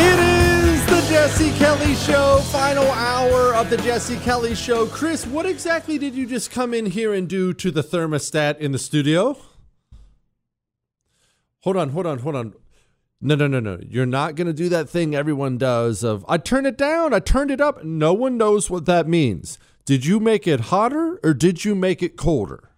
It 0.00 0.18
is 0.18 0.86
the 0.86 1.00
Jesse 1.08 1.52
Kelly 1.58 1.94
Show, 1.94 2.38
final 2.50 2.84
hour 2.84 3.54
of 3.54 3.70
the 3.70 3.76
Jesse 3.78 4.16
Kelly 4.16 4.54
Show. 4.54 4.86
Chris, 4.86 5.26
what 5.26 5.46
exactly 5.46 5.98
did 5.98 6.14
you 6.14 6.26
just 6.26 6.50
come 6.50 6.74
in 6.74 6.86
here 6.86 7.12
and 7.14 7.28
do 7.28 7.52
to 7.54 7.70
the 7.70 7.82
thermostat 7.82 8.58
in 8.58 8.72
the 8.72 8.78
studio? 8.78 9.36
Hold 11.62 11.76
on, 11.76 11.90
hold 11.90 12.06
on, 12.06 12.18
hold 12.18 12.36
on. 12.36 12.54
No, 13.20 13.34
no, 13.34 13.48
no, 13.48 13.58
no. 13.58 13.80
You're 13.86 14.06
not 14.06 14.36
going 14.36 14.46
to 14.46 14.52
do 14.52 14.68
that 14.68 14.88
thing 14.88 15.14
everyone 15.14 15.58
does 15.58 16.04
of, 16.04 16.24
I 16.28 16.38
turned 16.38 16.68
it 16.68 16.78
down, 16.78 17.12
I 17.12 17.18
turned 17.18 17.50
it 17.50 17.60
up. 17.60 17.82
No 17.82 18.12
one 18.12 18.36
knows 18.36 18.70
what 18.70 18.86
that 18.86 19.08
means. 19.08 19.58
Did 19.88 20.04
you 20.04 20.20
make 20.20 20.46
it 20.46 20.68
hotter 20.68 21.18
or 21.24 21.32
did 21.32 21.64
you 21.64 21.74
make 21.74 22.02
it 22.02 22.18
colder? 22.18 22.68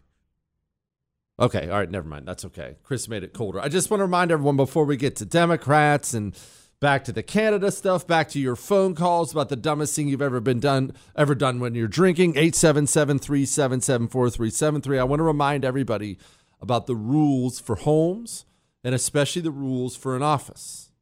Okay, 1.41 1.69
all 1.69 1.81
right, 1.81 1.91
never 1.91 2.07
mind. 2.07 2.29
That's 2.29 2.45
okay. 2.45 2.77
Chris 2.85 3.09
made 3.09 3.25
it 3.25 3.33
colder. 3.33 3.59
I 3.59 3.69
just 3.69 3.91
want 3.91 3.99
to 3.99 4.05
remind 4.05 4.31
everyone 4.31 4.57
before 4.57 4.85
we 4.85 4.97
get 4.97 5.17
to 5.17 5.25
Democrats 5.25 6.15
and 6.15 6.39
back 6.79 7.03
to 7.07 7.13
the 7.13 7.25
Canada 7.25 7.73
stuff, 7.73 8.07
back 8.07 8.29
to 8.29 8.39
your 8.39 8.55
phone 8.55 8.95
calls 8.95 9.33
about 9.33 9.49
the 9.49 9.57
dumbest 9.57 9.97
thing 9.97 10.07
you've 10.07 10.23
ever 10.23 10.39
been 10.39 10.61
done 10.61 10.93
ever 11.17 11.35
done 11.35 11.59
when 11.59 11.75
you're 11.75 11.89
drinking. 11.89 12.35
877-377-4373. 12.35 15.01
I 15.01 15.03
want 15.03 15.19
to 15.19 15.25
remind 15.25 15.65
everybody 15.65 16.17
about 16.61 16.87
the 16.87 16.95
rules 16.95 17.59
for 17.59 17.75
homes 17.75 18.45
and 18.85 18.95
especially 18.95 19.43
the 19.43 19.51
rules 19.51 19.97
for 19.97 20.15
an 20.15 20.23
office. 20.23 20.93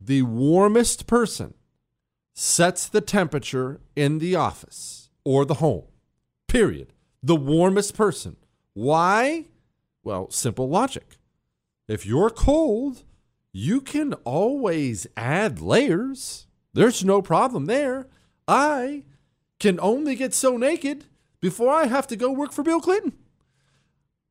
The 0.00 0.22
warmest 0.22 1.08
person 1.08 1.54
sets 2.34 2.86
the 2.86 3.00
temperature 3.00 3.80
in 3.94 4.18
the 4.18 4.34
office 4.36 5.10
or 5.24 5.44
the 5.44 5.54
home. 5.54 5.84
Period. 6.48 6.92
The 7.22 7.36
warmest 7.36 7.94
person. 7.94 8.36
Why? 8.74 9.46
Well, 10.02 10.30
simple 10.30 10.68
logic. 10.68 11.18
If 11.88 12.06
you're 12.06 12.30
cold, 12.30 13.04
you 13.52 13.80
can 13.80 14.14
always 14.24 15.06
add 15.16 15.60
layers. 15.60 16.46
There's 16.72 17.04
no 17.04 17.20
problem 17.22 17.66
there. 17.66 18.08
I 18.48 19.04
can 19.60 19.78
only 19.80 20.16
get 20.16 20.34
so 20.34 20.56
naked 20.56 21.04
before 21.40 21.72
I 21.72 21.86
have 21.86 22.06
to 22.08 22.16
go 22.16 22.32
work 22.32 22.52
for 22.52 22.62
Bill 22.62 22.80
Clinton. 22.80 23.12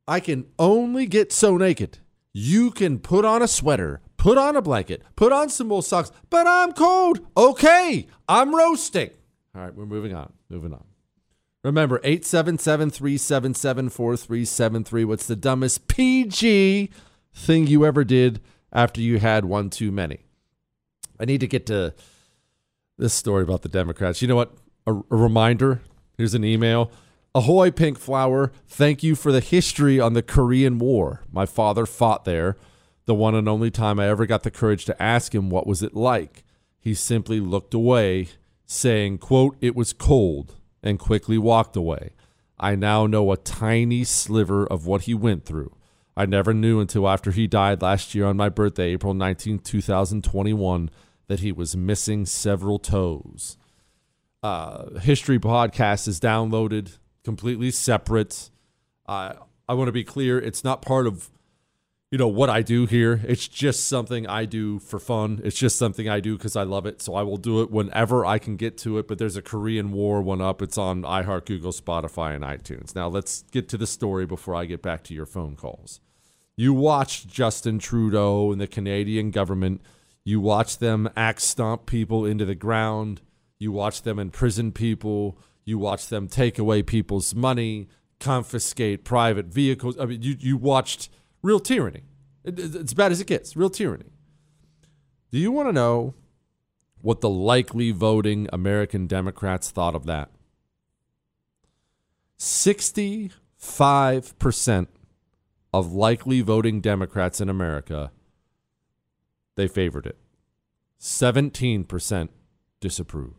I 0.08 0.20
can 0.20 0.48
only 0.58 1.06
get 1.06 1.32
so 1.32 1.56
naked. 1.56 2.00
You 2.34 2.72
can 2.72 3.00
put 3.00 3.26
on 3.26 3.42
a 3.42 3.48
sweater, 3.48 4.02
put 4.22 4.38
on 4.38 4.56
a 4.56 4.62
blanket, 4.62 5.02
put 5.16 5.32
on 5.32 5.50
some 5.50 5.68
wool 5.68 5.82
socks, 5.82 6.12
but 6.30 6.46
I'm 6.46 6.74
cold. 6.74 7.22
Okay, 7.36 8.06
I'm 8.30 8.54
roasting. 8.56 9.10
All 9.56 9.64
right, 9.64 9.74
we're 9.74 9.88
moving 9.88 10.14
on. 10.14 10.32
Moving 10.48 10.74
on. 10.74 10.84
Remember, 11.64 12.00
877 12.04 12.92
377 12.92 13.90
4373. 13.90 15.06
What's 15.06 15.26
the 15.26 15.36
dumbest 15.36 15.88
PG 15.88 16.92
thing 17.34 17.66
you 17.66 17.84
ever 17.84 18.04
did 18.04 18.42
after 18.72 19.02
you 19.02 19.18
had 19.18 19.46
one 19.46 19.72
too 19.72 19.92
many? 19.92 20.20
I 21.20 21.26
need 21.26 21.40
to 21.40 21.48
get 21.48 21.66
to 21.66 21.96
this 23.00 23.16
story 23.16 23.42
about 23.42 23.64
the 23.64 23.70
Democrats. 23.70 24.22
You 24.22 24.28
know 24.28 24.36
what? 24.36 24.54
A, 24.86 24.94
a 24.94 25.02
reminder 25.10 25.82
here's 26.20 26.36
an 26.36 26.46
email. 26.46 26.92
Ahoy, 27.34 27.72
Pink 27.72 27.98
Flower. 27.98 28.52
Thank 28.68 29.02
you 29.02 29.16
for 29.16 29.32
the 29.32 29.40
history 29.40 30.00
on 30.00 30.14
the 30.14 30.22
Korean 30.22 30.78
War. 30.78 31.24
My 31.32 31.48
father 31.48 31.88
fought 31.88 32.24
there. 32.24 32.56
The 33.12 33.16
one 33.16 33.36
and 33.36 33.50
only 33.50 33.70
time 33.70 34.00
I 34.00 34.08
ever 34.08 34.26
got 34.26 34.44
the 34.44 34.50
courage 34.50 34.86
to 34.86 35.04
ask 35.04 35.36
him 35.36 35.50
what 35.50 35.68
was 35.68 35.84
it 35.84 35.94
like. 35.94 36.46
He 36.80 36.94
simply 36.94 37.42
looked 37.42 37.74
away, 37.74 38.30
saying, 38.66 39.18
quote, 39.18 39.58
it 39.60 39.76
was 39.76 39.92
cold 39.92 40.56
and 40.82 40.98
quickly 40.98 41.38
walked 41.38 41.76
away. 41.76 42.12
I 42.58 42.76
now 42.76 43.08
know 43.08 43.30
a 43.34 43.36
tiny 43.36 44.06
sliver 44.06 44.66
of 44.66 44.86
what 44.86 45.02
he 45.02 45.14
went 45.14 45.44
through. 45.44 45.76
I 46.16 46.26
never 46.26 46.54
knew 46.54 46.80
until 46.80 47.06
after 47.06 47.32
he 47.32 47.48
died 47.48 47.82
last 47.82 48.16
year 48.16 48.28
on 48.28 48.38
my 48.38 48.48
birthday, 48.48 48.92
April 48.92 49.14
19, 49.14 49.60
2021, 49.60 50.90
that 51.28 51.42
he 51.42 51.52
was 51.52 51.76
missing 51.76 52.26
several 52.26 52.80
toes. 52.80 53.58
Uh, 54.42 55.00
History 55.00 55.38
podcast 55.38 56.08
is 56.08 56.22
downloaded 56.22 56.98
completely 57.26 57.72
separate. 57.72 58.52
Uh, 59.06 59.34
I 59.68 59.74
want 59.74 59.90
to 59.90 59.92
be 59.92 60.06
clear, 60.06 60.40
it's 60.40 60.64
not 60.64 60.82
part 60.82 61.08
of 61.08 61.30
you 62.12 62.18
know 62.18 62.28
what 62.28 62.50
I 62.50 62.62
do 62.62 62.86
here. 62.86 63.22
It's 63.26 63.48
just 63.48 63.88
something 63.88 64.28
I 64.28 64.44
do 64.44 64.80
for 64.80 65.00
fun. 65.00 65.40
It's 65.46 65.58
just 65.58 65.78
something 65.78 66.10
I 66.10 66.20
do 66.20 66.38
because 66.38 66.58
I 66.58 66.64
love 66.64 66.86
it. 66.86 67.02
So 67.02 67.16
I 67.16 67.24
will 67.24 67.38
do 67.38 67.62
it 67.62 67.72
whenever 67.72 68.26
I 68.26 68.38
can 68.38 68.58
get 68.58 68.78
to 68.80 68.98
it. 68.98 69.08
But 69.08 69.18
there's 69.18 69.38
a 69.38 69.42
Korean 69.42 69.94
War 69.94 70.22
one 70.22 70.42
up. 70.42 70.62
It's 70.62 70.78
on 70.78 71.04
iHeart, 71.04 71.46
Google, 71.46 71.72
Spotify, 71.72 72.36
and 72.36 72.44
iTunes. 72.44 72.94
Now 72.94 73.08
let's 73.08 73.44
get 73.44 73.70
to 73.70 73.78
the 73.78 73.88
story 73.88 74.26
before 74.26 74.56
I 74.56 74.66
get 74.66 74.82
back 74.82 75.04
to 75.06 75.14
your 75.14 75.26
phone 75.26 75.56
calls. 75.56 76.02
You 76.58 76.74
watched 76.74 77.30
Justin 77.30 77.80
Trudeau 77.80 78.52
and 78.52 78.60
the 78.60 78.68
Canadian 78.68 79.32
government. 79.32 79.82
You 80.26 80.42
watch 80.42 80.80
them 80.80 81.10
axe 81.16 81.46
stomp 81.46 81.86
people 81.86 82.26
into 82.26 82.44
the 82.44 82.56
ground. 82.56 83.22
You 83.58 83.72
watch 83.72 84.02
them 84.02 84.20
imprison 84.20 84.74
people. 84.74 85.38
You 85.64 85.78
watch 85.78 86.08
them 86.08 86.28
take 86.28 86.60
away 86.60 86.84
people's 86.84 87.34
money, 87.34 87.88
confiscate 88.20 89.06
private 89.06 89.46
vehicles. 89.46 89.98
I 89.98 90.06
mean, 90.06 90.22
you 90.22 90.36
you 90.38 90.58
watched 90.58 91.10
real 91.42 91.60
tyranny. 91.60 92.04
It's 92.44 92.76
as 92.76 92.94
bad 92.94 93.12
as 93.12 93.20
it 93.22 93.28
gets. 93.28 93.56
Real 93.56 93.70
tyranny. 93.70 94.12
Do 95.32 95.40
you 95.40 95.52
want 95.52 95.70
to 95.70 95.74
know 95.74 96.16
what 97.02 97.22
the 97.22 97.30
likely 97.30 97.92
voting 97.92 98.50
American 98.52 99.08
Democrats 99.08 99.72
thought 99.72 99.96
of 99.96 100.06
that? 100.06 100.30
65% 102.38 104.88
of 105.74 105.94
likely 105.94 106.42
voting 106.42 106.82
Democrats 106.82 107.40
in 107.40 107.48
America 107.50 108.12
they 109.56 109.68
favored 109.68 110.08
it. 110.08 110.18
17% 111.00 112.30
disapproved. 112.80 113.36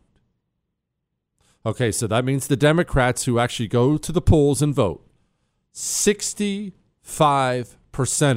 Okay, 1.65 1.91
so 1.91 2.07
that 2.07 2.25
means 2.25 2.47
the 2.47 2.57
Democrats 2.57 3.23
who 3.23 3.39
actually 3.39 3.67
go 3.67 3.97
to 3.97 4.11
the 4.11 4.21
polls 4.21 4.61
and 4.61 4.75
vote, 4.75 5.07
65% 5.73 6.73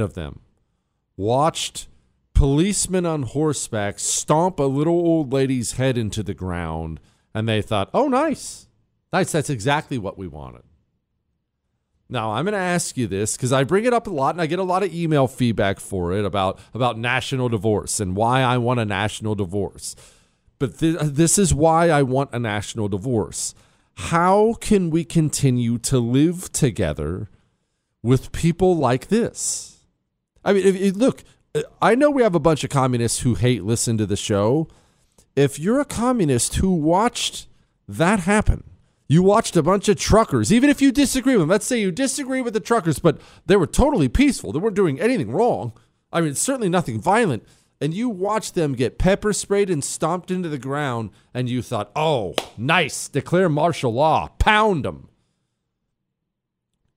of 0.01 0.15
them 0.15 0.41
watched 1.17 1.89
policemen 2.35 3.07
on 3.07 3.23
horseback 3.23 3.99
stomp 3.99 4.61
a 4.61 4.65
little 4.65 4.95
old 4.95 5.33
lady's 5.33 5.73
head 5.73 5.97
into 5.97 6.23
the 6.23 6.35
ground, 6.35 7.01
and 7.35 7.49
they 7.49 7.63
thought, 7.63 7.91
oh, 7.95 8.09
nice. 8.09 8.69
Nice. 9.13 9.33
That's 9.33 9.51
exactly 9.51 9.99
what 9.99 10.19
we 10.19 10.29
wanted. 10.29 10.63
Now, 12.09 12.33
I'm 12.33 12.45
going 12.45 12.53
to 12.53 12.59
ask 12.59 12.97
you 12.97 13.07
this 13.07 13.37
because 13.37 13.53
I 13.53 13.65
bring 13.65 13.85
it 13.85 13.93
up 13.93 14.07
a 14.07 14.11
lot 14.11 14.35
and 14.35 14.41
I 14.41 14.47
get 14.47 14.59
a 14.59 14.65
lot 14.65 14.85
of 14.85 14.95
email 14.95 15.27
feedback 15.27 15.81
for 15.81 16.13
it 16.13 16.25
about, 16.25 16.61
about 16.73 16.99
national 16.99 17.49
divorce 17.49 17.99
and 17.99 18.15
why 18.15 18.43
I 18.43 18.59
want 18.59 18.79
a 18.79 18.85
national 18.85 19.35
divorce. 19.35 19.97
But 20.59 20.79
th- 20.79 20.99
this 21.01 21.37
is 21.39 21.53
why 21.53 21.89
I 21.91 22.03
want 22.03 22.31
a 22.33 22.39
national 22.39 22.89
divorce. 22.89 23.55
How 23.95 24.55
can 24.61 24.91
we 24.91 25.05
continue 25.05 25.79
to 25.79 25.99
live 25.99 26.53
together 26.53 27.29
with 28.07 28.33
people 28.33 28.77
like 28.77 29.09
this? 29.09 29.81
I 30.45 30.53
mean, 30.53 30.67
if, 30.67 30.77
if, 30.77 30.97
look, 30.97 31.25
I 31.83 31.95
know 31.95 32.11
we 32.11 32.23
have 32.23 32.35
a 32.35 32.41
bunch 32.41 32.65
of 32.65 32.71
communists 32.71 33.21
who 33.21 33.35
hate 33.35 33.65
listen 33.65 33.99
to 33.99 34.07
the 34.07 34.17
show. 34.17 34.69
If 35.35 35.59
you're 35.59 35.81
a 35.81 35.85
communist 35.85 36.57
who 36.57 36.73
watched 36.73 37.49
that 37.87 38.21
happen, 38.21 38.65
you 39.09 39.23
watched 39.23 39.57
a 39.57 39.63
bunch 39.63 39.89
of 39.89 39.99
truckers, 39.99 40.53
even 40.53 40.71
if 40.71 40.81
you 40.81 40.91
disagree 40.91 41.35
with 41.35 41.43
them. 41.43 41.51
Let's 41.51 41.67
say 41.67 41.81
you 41.81 41.93
disagree 41.93 42.41
with 42.41 42.55
the 42.55 42.61
truckers, 42.61 42.99
but 42.99 43.21
they 43.45 43.57
were 43.57 43.67
totally 43.67 44.09
peaceful. 44.09 44.53
They 44.53 44.59
weren't 44.59 44.77
doing 44.77 45.01
anything 45.01 45.31
wrong. 45.31 45.73
I 46.13 46.21
mean, 46.21 46.35
certainly 46.35 46.69
nothing 46.69 47.01
violent 47.01 47.45
and 47.81 47.93
you 47.93 48.09
watched 48.09 48.55
them 48.55 48.75
get 48.75 48.99
pepper 48.99 49.33
sprayed 49.33 49.71
and 49.71 49.85
stomped 49.85 50.31
into 50.31 50.49
the 50.49 50.59
ground, 50.59 51.11
and 51.35 51.49
you 51.49 51.63
thought, 51.63 51.91
oh, 51.95 52.35
nice, 52.57 53.09
declare 53.09 53.49
martial 53.49 53.93
law, 53.93 54.29
pound 54.39 54.85
them. 54.85 55.09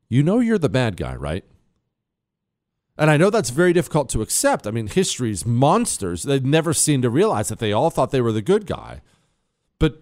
You 0.09 0.23
know 0.23 0.39
you're 0.39 0.57
the 0.57 0.69
bad 0.69 0.97
guy, 0.97 1.15
right? 1.15 1.45
And 2.97 3.09
I 3.09 3.15
know 3.15 3.29
that's 3.29 3.51
very 3.51 3.71
difficult 3.71 4.09
to 4.09 4.21
accept. 4.21 4.67
I 4.67 4.71
mean, 4.71 4.87
history's 4.87 5.45
monsters. 5.45 6.23
they've 6.23 6.43
never 6.43 6.73
seem 6.73 7.01
to 7.03 7.09
realize 7.09 7.47
that 7.47 7.59
they 7.59 7.71
all 7.71 7.89
thought 7.89 8.11
they 8.11 8.19
were 8.19 8.33
the 8.33 8.41
good 8.41 8.65
guy. 8.65 9.01
But 9.79 10.01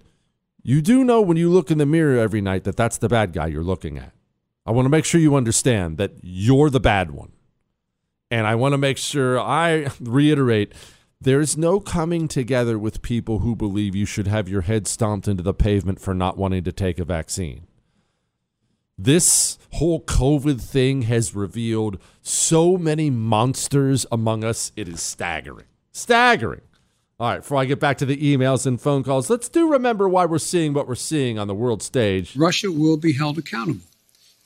You 0.63 0.81
do 0.81 1.03
know 1.03 1.21
when 1.21 1.37
you 1.37 1.49
look 1.49 1.69
in 1.69 1.77
the 1.77 1.85
mirror 1.85 2.17
every 2.17 2.41
night 2.41 2.63
that 2.63 2.75
that's 2.75 2.97
the 2.97 3.07
bad 3.07 3.33
guy 3.33 3.47
you're 3.47 3.63
looking 3.63 3.97
at. 3.97 4.13
I 4.65 4.71
want 4.71 4.85
to 4.85 4.89
make 4.89 5.05
sure 5.05 5.21
you 5.21 5.35
understand 5.35 5.97
that 5.97 6.13
you're 6.21 6.69
the 6.69 6.79
bad 6.79 7.11
one. 7.11 7.31
And 8.31 8.47
I 8.47 8.55
want 8.55 8.73
to 8.73 8.77
make 8.77 8.97
sure 8.97 9.39
I 9.39 9.89
reiterate 10.01 10.73
there's 11.21 11.57
no 11.57 11.79
coming 11.79 12.27
together 12.27 12.77
with 12.79 13.01
people 13.01 13.39
who 13.39 13.55
believe 13.55 13.95
you 13.95 14.05
should 14.05 14.27
have 14.27 14.49
your 14.49 14.61
head 14.61 14.87
stomped 14.87 15.27
into 15.27 15.43
the 15.43 15.53
pavement 15.53 16.01
for 16.01 16.13
not 16.13 16.37
wanting 16.37 16.63
to 16.63 16.71
take 16.71 16.99
a 16.99 17.05
vaccine. 17.05 17.66
This 18.99 19.59
whole 19.73 20.01
COVID 20.01 20.59
thing 20.59 21.03
has 21.03 21.35
revealed 21.35 21.99
so 22.23 22.77
many 22.77 23.11
monsters 23.11 24.07
among 24.11 24.43
us. 24.43 24.71
It 24.75 24.87
is 24.89 25.01
staggering. 25.01 25.67
Staggering. 25.91 26.61
All 27.19 27.29
right, 27.29 27.37
before 27.37 27.59
I 27.59 27.65
get 27.65 27.79
back 27.79 27.99
to 27.99 28.07
the 28.07 28.17
emails 28.17 28.65
and 28.65 28.81
phone 28.81 29.03
calls, 29.03 29.29
let's 29.29 29.49
do 29.49 29.71
remember 29.71 30.09
why 30.09 30.25
we're 30.25 30.39
seeing 30.39 30.73
what 30.73 30.87
we're 30.87 30.95
seeing 30.95 31.37
on 31.37 31.47
the 31.47 31.53
world 31.53 31.83
stage. 31.83 32.35
Russia 32.35 32.71
will 32.71 32.97
be 32.97 33.13
held 33.13 33.37
accountable 33.37 33.85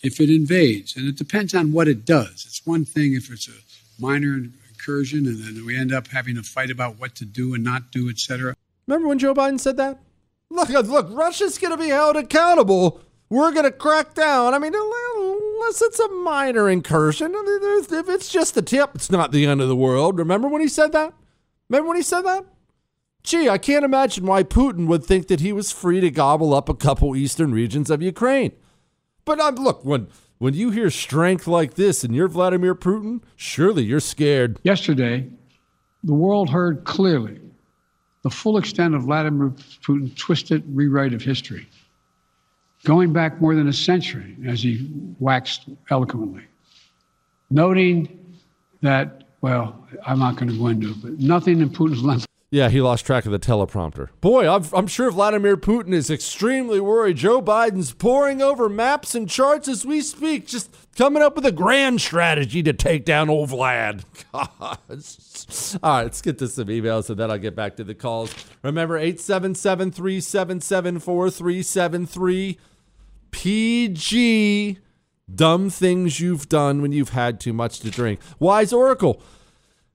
if 0.04 0.20
it 0.20 0.30
invades, 0.30 0.98
and 0.98 1.08
it 1.08 1.16
depends 1.16 1.54
on 1.54 1.72
what 1.72 1.88
it 1.88 2.06
does. 2.06 2.46
It's 2.46 2.66
one 2.66 2.84
thing 2.84 3.14
if 3.14 3.32
it's 3.32 3.48
a 3.48 4.02
minor 4.02 4.36
incursion 4.36 5.28
and 5.28 5.44
then 5.44 5.66
we 5.66 5.78
end 5.78 5.94
up 5.94 6.08
having 6.08 6.38
a 6.38 6.44
fight 6.44 6.72
about 6.72 7.00
what 7.00 7.16
to 7.16 7.26
do 7.26 7.54
and 7.54 7.64
not 7.64 7.92
do, 7.92 8.10
etc. 8.10 8.56
Remember 8.88 9.08
when 9.08 9.20
Joe 9.20 9.34
Biden 9.34 9.60
said 9.60 9.78
that? 9.78 10.00
Look, 10.50 10.68
look, 10.68 11.08
Russia's 11.10 11.58
going 11.58 11.72
to 11.72 11.78
be 11.78 11.90
held 11.90 12.18
accountable. 12.18 13.02
We're 13.32 13.54
going 13.54 13.64
to 13.64 13.72
crack 13.72 14.14
down. 14.14 14.54
I 14.54 14.60
mean, 14.60 14.74
unless 14.76 15.82
it's 15.82 16.02
a 16.02 16.10
minor 16.10 16.70
incursion, 16.70 17.34
if 17.34 18.10
it's 18.10 18.28
just 18.28 18.58
a 18.58 18.62
tip, 18.62 18.92
it's 18.94 19.10
not 19.10 19.32
the 19.32 19.46
end 19.46 19.62
of 19.62 19.70
the 19.70 19.76
world. 19.76 20.20
Remember 20.20 20.50
when 20.50 20.62
he 20.62 20.68
said 20.68 20.92
that? 20.92 21.14
Remember 21.70 21.88
when 21.88 21.96
he 21.96 22.04
said 22.04 22.24
that? 22.24 22.46
Gee, 23.24 23.48
I 23.48 23.58
can't 23.58 23.86
imagine 23.86 24.26
why 24.26 24.44
Putin 24.44 24.86
would 24.88 25.06
think 25.06 25.30
that 25.30 25.40
he 25.40 25.54
was 25.54 25.72
free 25.72 26.02
to 26.02 26.12
gobble 26.12 26.54
up 26.54 26.68
a 26.68 26.74
couple 26.74 27.16
eastern 27.16 27.54
regions 27.54 27.90
of 27.90 28.02
Ukraine. 28.02 28.52
But 29.24 29.40
um, 29.40 29.56
look, 29.56 29.86
when 29.86 30.10
when 30.40 30.54
you 30.54 30.72
hear 30.72 30.90
strength 30.90 31.48
like 31.48 31.76
this 31.76 32.04
and 32.04 32.14
you're 32.14 32.28
Vladimir 32.28 32.76
Putin, 32.76 33.22
surely 33.38 33.84
you're 33.84 34.02
scared. 34.02 34.60
Yesterday, 34.64 35.30
the 36.04 36.16
world 36.16 36.50
heard 36.50 36.84
clearly 36.84 37.40
the 38.24 38.30
full 38.30 38.58
extent 38.58 38.94
of 38.94 39.04
Vladimir 39.04 39.52
Putin's 39.86 40.16
twisted 40.16 40.64
rewrite 40.68 41.14
of 41.14 41.22
history, 41.22 41.70
going 42.84 43.14
back 43.14 43.42
more 43.42 43.56
than 43.56 43.68
a 43.68 43.74
century 43.74 44.36
as 44.48 44.62
he 44.62 44.90
waxed 45.20 45.70
eloquently, 45.90 46.44
noting 47.50 48.40
that, 48.82 49.24
well, 49.42 49.88
I'm 50.06 50.20
not 50.20 50.36
going 50.36 50.50
to 50.50 50.58
go 50.58 50.68
into 50.68 50.90
it, 50.92 51.02
but 51.02 51.20
nothing 51.20 51.62
in 51.62 51.70
Putin's 51.70 52.04
lens 52.04 52.26
yeah, 52.54 52.68
he 52.68 52.82
lost 52.82 53.06
track 53.06 53.26
of 53.26 53.32
the 53.32 53.40
teleprompter. 53.40 54.10
Boy, 54.20 54.46
I'm, 54.46 54.66
I'm, 54.74 54.88
sure 54.88 55.10
Vladimir 55.10 55.56
Putin 55.56 55.94
is 55.94 56.10
extremely 56.10 56.82
worried. 56.82 57.16
Joe 57.16 57.42
Biden's 57.42 57.94
poring 57.94 58.42
over 58.42 58.68
maps 58.68 59.16
and 59.16 59.30
charts 59.30 59.70
as 59.70 59.86
we 59.86 60.02
speak, 60.02 60.48
just 60.48 60.70
coming 60.98 61.24
up 61.24 61.38
with 61.38 61.46
a 61.46 61.54
grand 61.54 62.02
strategy 62.02 62.62
to 62.64 62.74
take 62.74 63.06
down 63.06 63.30
old 63.30 63.52
Vlad. 63.52 64.04
All 64.34 64.50
right, 65.82 66.04
let's 66.04 66.22
get 66.22 66.40
to 66.40 66.50
some 66.50 66.68
emails 66.68 67.10
and 67.10 67.18
then 67.18 67.32
I'll 67.32 67.38
get 67.38 67.56
back 67.56 67.78
to 67.78 67.86
the 67.86 67.96
calls. 67.96 68.36
Remember, 68.64 68.98
877 68.98 69.92
377 69.92 71.00
4373. 71.00 72.60
PG. 73.32 74.78
Dumb 75.34 75.70
things 75.70 76.20
you've 76.20 76.50
done 76.50 76.82
when 76.82 76.92
you've 76.92 77.10
had 77.10 77.40
too 77.40 77.54
much 77.54 77.80
to 77.80 77.90
drink. 77.90 78.20
Wise 78.40 78.74
Oracle. 78.74 79.22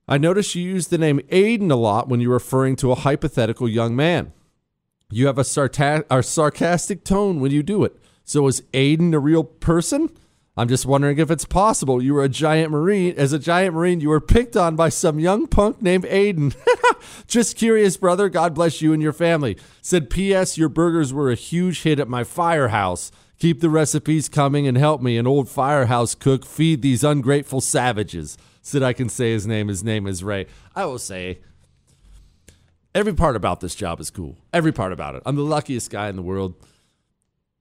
I 0.09 0.19
notice 0.19 0.55
you 0.55 0.63
use 0.63 0.87
the 0.87 0.99
name 0.99 1.21
Aiden 1.31 1.71
a 1.71 1.75
lot 1.75 2.09
when 2.09 2.21
you're 2.21 2.33
referring 2.33 2.77
to 2.77 2.93
a 2.93 2.97
hypothetical 2.97 3.69
young 3.69 3.97
man. 3.97 4.33
You 5.11 5.27
have 5.27 5.39
a, 5.39 5.45
sarta- 5.45 6.07
a 6.11 6.23
sarcastic 6.23 7.05
tone 7.05 7.41
when 7.41 7.51
you 7.51 7.63
do 7.63 7.85
it. 7.85 7.97
So 8.25 8.47
is 8.47 8.63
Aiden 8.73 9.13
a 9.15 9.19
real 9.19 9.45
person? 9.45 10.11
I'm 10.57 10.69
just 10.69 10.87
wondering 10.87 11.19
if 11.19 11.31
it's 11.31 11.45
possible 11.45 12.03
you 12.03 12.15
were 12.15 12.25
a 12.25 12.31
giant 12.31 12.71
marine. 12.71 13.15
As 13.19 13.35
a 13.35 13.39
giant 13.39 13.75
marine, 13.75 14.01
you 14.01 14.09
were 14.09 14.23
picked 14.23 14.57
on 14.57 14.75
by 14.75 14.89
some 14.89 15.19
young 15.19 15.47
punk 15.47 15.83
named 15.83 16.05
Aiden. 16.05 16.57
just 17.27 17.57
curious, 17.57 17.99
brother. 17.99 18.31
God 18.31 18.55
bless 18.55 18.81
you 18.81 18.95
and 18.95 19.03
your 19.03 19.13
family. 19.13 19.59
Said, 19.83 20.09
P.S. 20.09 20.57
Your 20.57 20.71
burgers 20.71 21.13
were 21.13 21.31
a 21.31 21.35
huge 21.35 21.83
hit 21.83 22.01
at 22.01 22.09
my 22.09 22.25
firehouse. 22.25 23.13
Keep 23.39 23.61
the 23.61 23.69
recipes 23.69 24.29
coming 24.29 24.67
and 24.67 24.79
help 24.79 25.03
me, 25.03 25.19
an 25.19 25.27
old 25.27 25.49
firehouse 25.49 26.15
cook, 26.15 26.47
feed 26.47 26.81
these 26.81 27.05
ungrateful 27.05 27.61
savages 27.61 28.39
so 28.63 28.79
that 28.79 28.87
I 28.87 28.93
can 28.93 29.09
say 29.09 29.33
his 29.33 29.47
name. 29.47 29.69
His 29.69 29.85
name 29.85 30.07
is 30.07 30.25
Ray. 30.25 30.47
I 30.75 30.87
will 30.87 30.99
say 30.99 31.41
every 32.95 33.13
part 33.15 33.37
about 33.37 33.61
this 33.61 33.75
job 33.75 34.01
is 34.01 34.11
cool. 34.11 34.39
Every 34.53 34.73
part 34.73 34.93
about 34.93 35.15
it. 35.17 35.23
I'm 35.27 35.37
the 35.37 35.43
luckiest 35.43 35.91
guy 35.91 36.09
in 36.09 36.17
the 36.17 36.23
world 36.23 36.55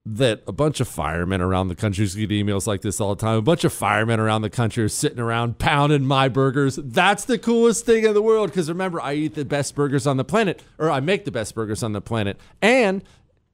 that 0.06 0.44
a 0.48 0.52
bunch 0.52 0.80
of 0.80 0.88
firemen 0.88 1.42
around 1.42 1.68
the 1.68 1.76
country 1.76 2.06
get 2.06 2.30
emails 2.30 2.68
like 2.68 2.82
this 2.82 3.02
all 3.02 3.16
the 3.16 3.22
time. 3.22 3.38
A 3.38 3.42
bunch 3.42 3.64
of 3.64 3.74
firemen 3.74 4.20
around 4.20 4.44
the 4.44 4.52
country 4.52 4.84
are 4.84 4.90
sitting 4.90 5.20
around 5.20 5.58
pounding 5.58 6.06
my 6.06 6.30
burgers. 6.30 6.76
That's 6.76 7.26
the 7.26 7.40
coolest 7.40 7.86
thing 7.86 8.06
in 8.06 8.14
the 8.14 8.22
world 8.22 8.52
because 8.52 8.70
remember, 8.70 9.02
I 9.02 9.16
eat 9.16 9.34
the 9.34 9.44
best 9.44 9.74
burgers 9.74 10.06
on 10.06 10.18
the 10.18 10.24
planet, 10.24 10.62
or 10.78 10.92
I 10.92 11.00
make 11.00 11.26
the 11.26 11.32
best 11.32 11.56
burgers 11.56 11.82
on 11.82 11.94
the 11.94 12.02
planet. 12.02 12.40
And 12.62 13.04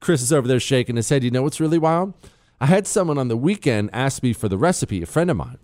Chris 0.02 0.20
is 0.20 0.34
over 0.34 0.46
there 0.46 0.60
shaking 0.60 0.96
his 0.96 1.08
head. 1.08 1.24
You 1.24 1.30
know 1.30 1.42
what's 1.42 1.60
really 1.60 1.78
wild? 1.78 2.12
I 2.60 2.66
had 2.66 2.86
someone 2.86 3.16
on 3.16 3.28
the 3.28 3.36
weekend 3.36 3.88
ask 3.94 4.22
me 4.22 4.34
for 4.34 4.48
the 4.48 4.58
recipe, 4.58 5.02
a 5.02 5.06
friend 5.06 5.30
of 5.30 5.38
mine 5.38 5.58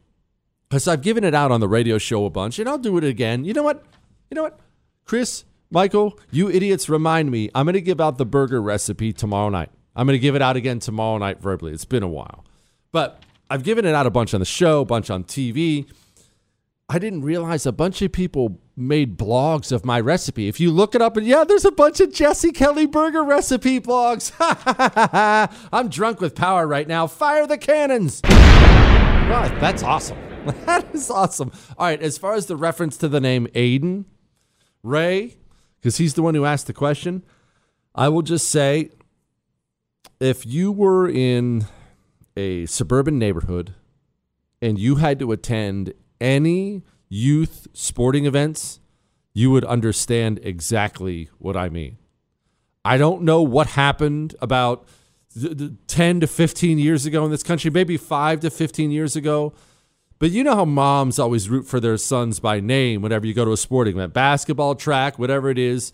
because 0.68 0.86
I've 0.86 1.02
given 1.02 1.24
it 1.24 1.34
out 1.34 1.50
on 1.50 1.60
the 1.60 1.68
radio 1.68 1.98
show 1.98 2.24
a 2.26 2.30
bunch, 2.30 2.58
and 2.58 2.68
I'll 2.68 2.78
do 2.78 2.96
it 2.98 3.04
again. 3.04 3.44
You 3.44 3.54
know 3.54 3.62
what? 3.62 3.84
You 4.30 4.34
know 4.34 4.42
what? 4.42 4.60
Chris, 5.04 5.44
Michael, 5.70 6.18
you 6.30 6.50
idiots 6.50 6.88
remind 6.88 7.30
me. 7.30 7.50
I'm 7.54 7.64
going 7.64 7.74
to 7.74 7.80
give 7.80 8.00
out 8.00 8.18
the 8.18 8.26
burger 8.26 8.60
recipe 8.60 9.12
tomorrow 9.12 9.48
night. 9.48 9.70
I'm 9.96 10.06
going 10.06 10.14
to 10.14 10.20
give 10.20 10.34
it 10.34 10.42
out 10.42 10.56
again 10.56 10.78
tomorrow 10.78 11.18
night 11.18 11.40
verbally. 11.40 11.72
It's 11.72 11.86
been 11.86 12.02
a 12.02 12.08
while. 12.08 12.44
But 12.92 13.22
I've 13.50 13.64
given 13.64 13.84
it 13.84 13.94
out 13.94 14.06
a 14.06 14.10
bunch 14.10 14.34
on 14.34 14.40
the 14.40 14.46
show, 14.46 14.82
a 14.82 14.84
bunch 14.84 15.10
on 15.10 15.24
TV. 15.24 15.90
I 16.90 16.98
didn't 16.98 17.20
realize 17.20 17.66
a 17.66 17.72
bunch 17.72 18.00
of 18.00 18.12
people 18.12 18.62
made 18.74 19.18
blogs 19.18 19.72
of 19.72 19.84
my 19.84 20.00
recipe. 20.00 20.48
If 20.48 20.58
you 20.58 20.70
look 20.70 20.94
it 20.94 21.02
up, 21.02 21.18
and 21.18 21.26
yeah, 21.26 21.44
there's 21.44 21.66
a 21.66 21.70
bunch 21.70 22.00
of 22.00 22.14
Jesse 22.14 22.50
Kelly 22.50 22.86
burger 22.86 23.22
recipe 23.22 23.78
blogs. 23.78 24.32
I'm 25.70 25.90
drunk 25.90 26.22
with 26.22 26.34
power 26.34 26.66
right 26.66 26.88
now. 26.88 27.06
Fire 27.06 27.46
the 27.46 27.58
cannons. 27.58 28.22
Well, 28.24 29.50
that's 29.60 29.82
awesome. 29.82 30.16
that 30.64 30.86
is 30.94 31.10
awesome. 31.10 31.52
All 31.76 31.86
right, 31.86 32.00
as 32.00 32.16
far 32.16 32.32
as 32.32 32.46
the 32.46 32.56
reference 32.56 32.96
to 32.98 33.08
the 33.08 33.20
name 33.20 33.48
Aiden, 33.48 34.06
Ray, 34.82 35.36
because 35.78 35.98
he's 35.98 36.14
the 36.14 36.22
one 36.22 36.34
who 36.34 36.46
asked 36.46 36.68
the 36.68 36.72
question, 36.72 37.22
I 37.94 38.08
will 38.08 38.22
just 38.22 38.48
say 38.48 38.92
if 40.20 40.46
you 40.46 40.72
were 40.72 41.06
in 41.06 41.66
a 42.34 42.64
suburban 42.64 43.18
neighborhood 43.18 43.74
and 44.62 44.78
you 44.78 44.96
had 44.96 45.18
to 45.18 45.32
attend 45.32 45.92
any 46.20 46.84
youth 47.08 47.68
sporting 47.72 48.26
events, 48.26 48.80
you 49.32 49.50
would 49.50 49.64
understand 49.64 50.40
exactly 50.42 51.30
what 51.38 51.56
I 51.56 51.68
mean. 51.68 51.98
I 52.84 52.96
don't 52.96 53.22
know 53.22 53.42
what 53.42 53.68
happened 53.68 54.34
about 54.40 54.88
10 55.86 56.20
to 56.20 56.26
15 56.26 56.78
years 56.78 57.06
ago 57.06 57.24
in 57.24 57.30
this 57.30 57.42
country, 57.42 57.70
maybe 57.70 57.96
5 57.96 58.40
to 58.40 58.50
15 58.50 58.90
years 58.90 59.16
ago 59.16 59.54
but 60.18 60.30
you 60.30 60.42
know 60.42 60.56
how 60.56 60.64
moms 60.64 61.18
always 61.18 61.48
root 61.48 61.66
for 61.66 61.78
their 61.78 61.96
sons 61.96 62.40
by 62.40 62.60
name 62.60 63.02
whenever 63.02 63.26
you 63.26 63.34
go 63.34 63.44
to 63.44 63.52
a 63.52 63.56
sporting 63.56 63.94
event, 63.94 64.12
basketball, 64.12 64.74
track, 64.74 65.18
whatever 65.18 65.48
it 65.48 65.58
is. 65.58 65.92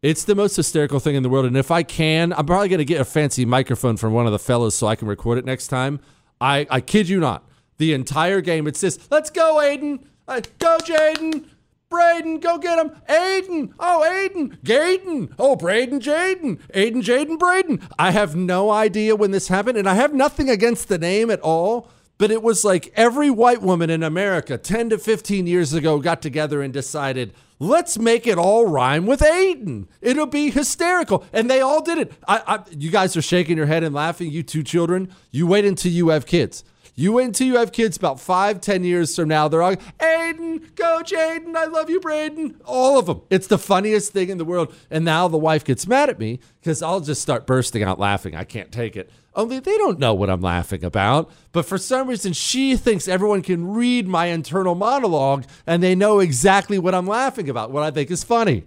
It's 0.00 0.24
the 0.24 0.34
most 0.34 0.56
hysterical 0.56 1.00
thing 1.00 1.16
in 1.16 1.22
the 1.22 1.28
world. 1.28 1.44
And 1.44 1.56
if 1.56 1.70
I 1.70 1.82
can, 1.82 2.32
I'm 2.32 2.46
probably 2.46 2.68
going 2.68 2.78
to 2.78 2.84
get 2.84 3.00
a 3.00 3.04
fancy 3.04 3.44
microphone 3.44 3.96
from 3.96 4.12
one 4.12 4.26
of 4.26 4.32
the 4.32 4.38
fellows 4.38 4.74
so 4.74 4.86
I 4.86 4.96
can 4.96 5.08
record 5.08 5.38
it 5.38 5.44
next 5.44 5.68
time. 5.68 6.00
I, 6.40 6.66
I 6.70 6.80
kid 6.80 7.08
you 7.08 7.20
not. 7.20 7.47
The 7.78 7.92
entire 7.94 8.40
game, 8.40 8.66
It's 8.66 8.80
this, 8.80 8.98
let's 9.10 9.30
go, 9.30 9.56
Aiden. 9.56 10.00
Uh, 10.26 10.40
go, 10.58 10.76
Jaden. 10.78 11.46
Braden, 11.88 12.40
go 12.40 12.58
get 12.58 12.78
him. 12.78 12.90
Aiden. 13.08 13.72
Oh, 13.78 14.04
Aiden. 14.06 14.58
Gaden. 14.62 15.32
Oh, 15.38 15.56
Braden, 15.56 16.00
Jaden. 16.00 16.58
Aiden, 16.74 17.02
Jaden, 17.02 17.38
Braden. 17.38 17.88
I 17.98 18.10
have 18.10 18.36
no 18.36 18.70
idea 18.70 19.16
when 19.16 19.30
this 19.30 19.48
happened, 19.48 19.78
and 19.78 19.88
I 19.88 19.94
have 19.94 20.12
nothing 20.12 20.50
against 20.50 20.88
the 20.88 20.98
name 20.98 21.30
at 21.30 21.40
all. 21.40 21.88
But 22.18 22.32
it 22.32 22.42
was 22.42 22.64
like 22.64 22.92
every 22.96 23.30
white 23.30 23.62
woman 23.62 23.90
in 23.90 24.02
America 24.02 24.58
10 24.58 24.90
to 24.90 24.98
15 24.98 25.46
years 25.46 25.72
ago 25.72 26.00
got 26.00 26.20
together 26.20 26.60
and 26.60 26.72
decided, 26.74 27.32
let's 27.60 27.96
make 27.96 28.26
it 28.26 28.36
all 28.36 28.66
rhyme 28.66 29.06
with 29.06 29.20
Aiden. 29.20 29.86
It'll 30.02 30.26
be 30.26 30.50
hysterical. 30.50 31.24
And 31.32 31.48
they 31.48 31.60
all 31.60 31.80
did 31.80 31.98
it. 31.98 32.12
I, 32.26 32.42
I, 32.44 32.58
you 32.76 32.90
guys 32.90 33.16
are 33.16 33.22
shaking 33.22 33.56
your 33.56 33.66
head 33.66 33.84
and 33.84 33.94
laughing, 33.94 34.32
you 34.32 34.42
two 34.42 34.64
children. 34.64 35.14
You 35.30 35.46
wait 35.46 35.64
until 35.64 35.92
you 35.92 36.08
have 36.08 36.26
kids. 36.26 36.64
You 36.98 37.12
wait 37.12 37.26
until 37.26 37.46
you 37.46 37.58
have 37.58 37.70
kids 37.70 37.96
about 37.96 38.18
five, 38.18 38.60
ten 38.60 38.82
years 38.82 39.14
from 39.14 39.28
now. 39.28 39.46
They're 39.46 39.62
all, 39.62 39.76
Aiden, 39.76 40.74
go, 40.74 41.00
Jaden, 41.04 41.54
I 41.54 41.66
love 41.66 41.88
you, 41.88 42.00
Braden. 42.00 42.60
All 42.64 42.98
of 42.98 43.06
them. 43.06 43.22
It's 43.30 43.46
the 43.46 43.56
funniest 43.56 44.12
thing 44.12 44.30
in 44.30 44.38
the 44.38 44.44
world. 44.44 44.74
And 44.90 45.04
now 45.04 45.28
the 45.28 45.38
wife 45.38 45.64
gets 45.64 45.86
mad 45.86 46.10
at 46.10 46.18
me 46.18 46.40
because 46.60 46.82
I'll 46.82 46.98
just 46.98 47.22
start 47.22 47.46
bursting 47.46 47.84
out 47.84 48.00
laughing. 48.00 48.34
I 48.34 48.42
can't 48.42 48.72
take 48.72 48.96
it. 48.96 49.12
Only 49.36 49.60
they 49.60 49.78
don't 49.78 50.00
know 50.00 50.12
what 50.12 50.28
I'm 50.28 50.40
laughing 50.40 50.82
about. 50.82 51.30
But 51.52 51.66
for 51.66 51.78
some 51.78 52.08
reason, 52.08 52.32
she 52.32 52.76
thinks 52.76 53.06
everyone 53.06 53.42
can 53.42 53.68
read 53.68 54.08
my 54.08 54.26
internal 54.26 54.74
monologue 54.74 55.44
and 55.68 55.80
they 55.80 55.94
know 55.94 56.18
exactly 56.18 56.80
what 56.80 56.96
I'm 56.96 57.06
laughing 57.06 57.48
about, 57.48 57.70
what 57.70 57.84
I 57.84 57.92
think 57.92 58.10
is 58.10 58.24
funny. 58.24 58.64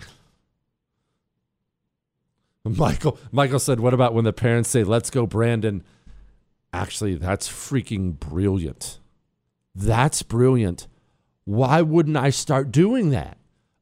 Michael 2.64 3.18
Michael 3.32 3.60
said, 3.60 3.82
"What 3.82 3.94
about 3.94 4.14
when 4.14 4.24
the 4.24 4.32
parents 4.32 4.70
say, 4.70 4.84
"Let's 4.86 5.10
go, 5.10 5.26
Brandon"? 5.26 5.84
Actually, 6.74 7.16
that's 7.16 7.50
freaking 7.50 8.18
brilliant. 8.18 9.00
That's 9.76 10.24
brilliant. 10.24 10.88
Why 11.44 11.82
wouldn't 11.82 12.18
I 12.18 12.30
start 12.30 12.72
doing 12.72 13.10
that? 13.10 13.38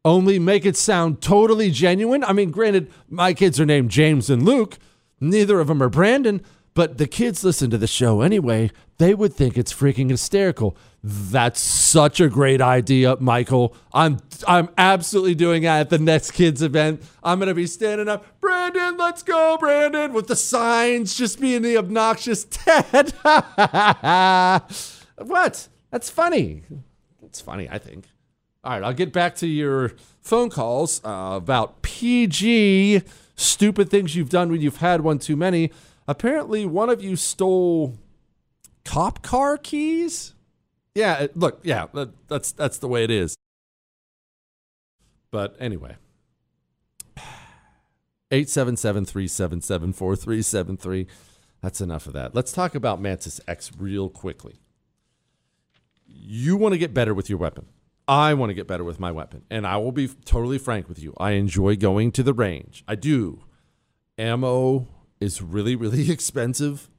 Only 0.05 0.39
make 0.39 0.65
it 0.65 0.77
sound 0.77 1.21
totally 1.21 1.71
genuine. 1.71 2.23
I 2.23 2.33
mean, 2.33 2.51
granted, 2.51 2.91
my 3.09 3.33
kids 3.33 3.59
are 3.59 3.65
named 3.65 3.91
James 3.91 4.29
and 4.29 4.43
Luke. 4.43 4.77
Neither 5.19 5.59
of 5.59 5.67
them 5.67 5.83
are 5.83 5.89
Brandon, 5.89 6.41
but 6.73 6.97
the 6.97 7.07
kids 7.07 7.43
listen 7.43 7.69
to 7.71 7.77
the 7.77 7.87
show 7.87 8.21
anyway. 8.21 8.71
They 8.97 9.13
would 9.13 9.33
think 9.33 9.57
it's 9.57 9.73
freaking 9.73 10.09
hysterical. 10.09 10.75
That's 11.03 11.59
such 11.59 12.19
a 12.19 12.27
great 12.27 12.61
idea, 12.61 13.15
Michael. 13.19 13.75
I'm 13.93 14.19
I'm 14.47 14.69
absolutely 14.77 15.35
doing 15.35 15.63
that 15.63 15.79
at 15.79 15.89
the 15.89 15.99
next 15.99 16.31
kids 16.31 16.61
event. 16.61 17.01
I'm 17.23 17.39
gonna 17.39 17.53
be 17.53 17.67
standing 17.67 18.09
up, 18.09 18.25
Brandon, 18.41 18.97
let's 18.97 19.23
go, 19.23 19.57
Brandon, 19.57 20.11
with 20.13 20.27
the 20.27 20.35
signs, 20.35 21.15
just 21.15 21.39
being 21.39 21.61
the 21.61 21.77
obnoxious 21.77 22.43
Ted. 22.49 23.13
what? 25.17 25.67
That's 25.91 26.09
funny. 26.09 26.63
It's 27.23 27.41
funny, 27.41 27.69
I 27.69 27.77
think. 27.77 28.05
All 28.63 28.73
right, 28.73 28.83
I'll 28.83 28.93
get 28.93 29.13
back 29.13 29.35
to 29.35 29.47
your 29.47 29.93
phone 30.21 30.49
calls 30.49 31.01
uh, 31.05 31.31
about 31.35 31.81
PG 31.81 33.03
stupid 33.35 33.89
things 33.89 34.15
you've 34.15 34.29
done 34.29 34.51
when 34.51 34.59
you've 34.61 34.77
had 34.77 35.01
one 35.01 35.17
too 35.17 35.37
many. 35.37 35.71
Apparently, 36.09 36.65
one 36.65 36.89
of 36.89 37.01
you 37.03 37.15
stole 37.15 37.99
cop 38.83 39.21
car 39.21 39.59
keys. 39.59 40.33
Yeah, 40.95 41.27
look, 41.35 41.59
yeah, 41.61 41.85
that's 42.27 42.51
that's 42.51 42.79
the 42.79 42.87
way 42.87 43.03
it 43.03 43.11
is. 43.11 43.35
But 45.29 45.55
anyway. 45.59 45.97
877-377-4373. 48.31 51.05
That's 51.61 51.79
enough 51.79 52.07
of 52.07 52.13
that. 52.13 52.33
Let's 52.33 52.51
talk 52.51 52.73
about 52.73 52.99
Mantis 52.99 53.39
X 53.47 53.69
real 53.77 54.09
quickly. 54.09 54.55
You 56.07 56.57
want 56.57 56.73
to 56.73 56.79
get 56.79 56.91
better 56.91 57.13
with 57.13 57.29
your 57.29 57.37
weapon. 57.37 57.67
I 58.07 58.33
want 58.33 58.49
to 58.49 58.55
get 58.55 58.67
better 58.67 58.83
with 58.83 58.99
my 58.99 59.11
weapon. 59.11 59.43
And 59.51 59.67
I 59.67 59.77
will 59.77 59.91
be 59.91 60.07
totally 60.25 60.57
frank 60.57 60.89
with 60.89 60.97
you. 61.01 61.13
I 61.17 61.31
enjoy 61.31 61.75
going 61.75 62.11
to 62.13 62.23
the 62.23 62.33
range. 62.33 62.83
I 62.87 62.95
do. 62.95 63.43
Ammo 64.17 64.87
is 65.19 65.41
really, 65.41 65.75
really 65.75 66.11
expensive. 66.11 66.89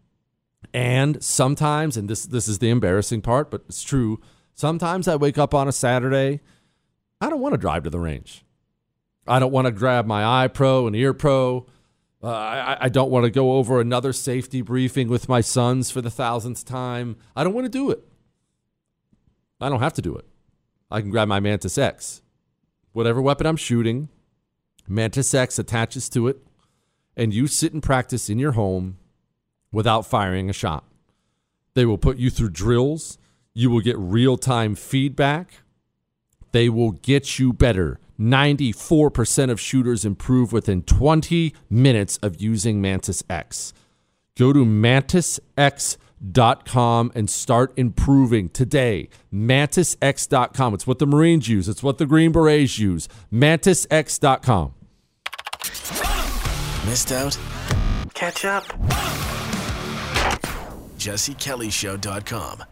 And 0.72 1.22
sometimes, 1.22 1.96
and 1.96 2.08
this 2.08 2.26
this 2.26 2.46
is 2.46 2.58
the 2.58 2.70
embarrassing 2.70 3.22
part, 3.22 3.50
but 3.50 3.62
it's 3.68 3.82
true. 3.82 4.20
Sometimes 4.54 5.08
I 5.08 5.16
wake 5.16 5.38
up 5.38 5.54
on 5.54 5.68
a 5.68 5.72
Saturday, 5.72 6.40
I 7.20 7.30
don't 7.30 7.40
want 7.40 7.54
to 7.54 7.58
drive 7.58 7.84
to 7.84 7.90
the 7.90 7.98
range. 7.98 8.44
I 9.26 9.38
don't 9.38 9.52
want 9.52 9.66
to 9.66 9.72
grab 9.72 10.06
my 10.06 10.46
EyePro 10.46 10.86
and 10.86 10.96
EarPro. 10.96 11.66
Uh, 12.22 12.28
I, 12.28 12.76
I 12.82 12.88
don't 12.88 13.10
want 13.10 13.24
to 13.24 13.30
go 13.30 13.52
over 13.52 13.80
another 13.80 14.12
safety 14.12 14.60
briefing 14.60 15.08
with 15.08 15.28
my 15.28 15.40
sons 15.40 15.90
for 15.90 16.02
the 16.02 16.10
thousandth 16.10 16.64
time. 16.64 17.16
I 17.34 17.44
don't 17.44 17.54
want 17.54 17.64
to 17.64 17.70
do 17.70 17.90
it. 17.90 18.04
I 19.60 19.68
don't 19.68 19.80
have 19.80 19.94
to 19.94 20.02
do 20.02 20.16
it. 20.16 20.26
I 20.90 21.00
can 21.00 21.10
grab 21.10 21.28
my 21.28 21.40
Mantis 21.40 21.78
X. 21.78 22.22
Whatever 22.92 23.22
weapon 23.22 23.46
I'm 23.46 23.56
shooting, 23.56 24.08
Mantis 24.88 25.32
X 25.32 25.58
attaches 25.58 26.08
to 26.10 26.28
it, 26.28 26.42
and 27.20 27.32
you 27.34 27.46
sit 27.46 27.72
and 27.74 27.82
practice 27.82 28.30
in 28.30 28.38
your 28.38 28.52
home 28.52 28.96
without 29.70 30.06
firing 30.06 30.48
a 30.48 30.54
shot. 30.54 30.84
They 31.74 31.84
will 31.84 31.98
put 31.98 32.16
you 32.16 32.30
through 32.30 32.48
drills. 32.50 33.18
You 33.52 33.68
will 33.68 33.82
get 33.82 33.98
real 33.98 34.38
time 34.38 34.74
feedback. 34.74 35.60
They 36.52 36.70
will 36.70 36.92
get 36.92 37.38
you 37.38 37.52
better. 37.52 38.00
94% 38.18 39.50
of 39.50 39.60
shooters 39.60 40.06
improve 40.06 40.50
within 40.52 40.82
20 40.82 41.54
minutes 41.68 42.16
of 42.18 42.40
using 42.40 42.80
Mantis 42.80 43.22
X. 43.28 43.74
Go 44.36 44.54
to 44.54 44.64
mantisx.com 44.64 45.98
and 47.14 47.28
start 47.28 47.72
improving 47.76 48.48
today. 48.48 49.10
MantisX.com. 49.32 50.74
It's 50.74 50.86
what 50.86 50.98
the 50.98 51.06
Marines 51.06 51.48
use, 51.48 51.68
it's 51.68 51.82
what 51.82 51.98
the 51.98 52.06
Green 52.06 52.32
Berets 52.32 52.78
use. 52.78 53.08
MantisX.com. 53.30 54.72
Missed 56.90 57.12
out? 57.12 57.38
Catch 58.14 58.44
up. 58.44 58.64
JesseKellyShow.com. 60.98 62.64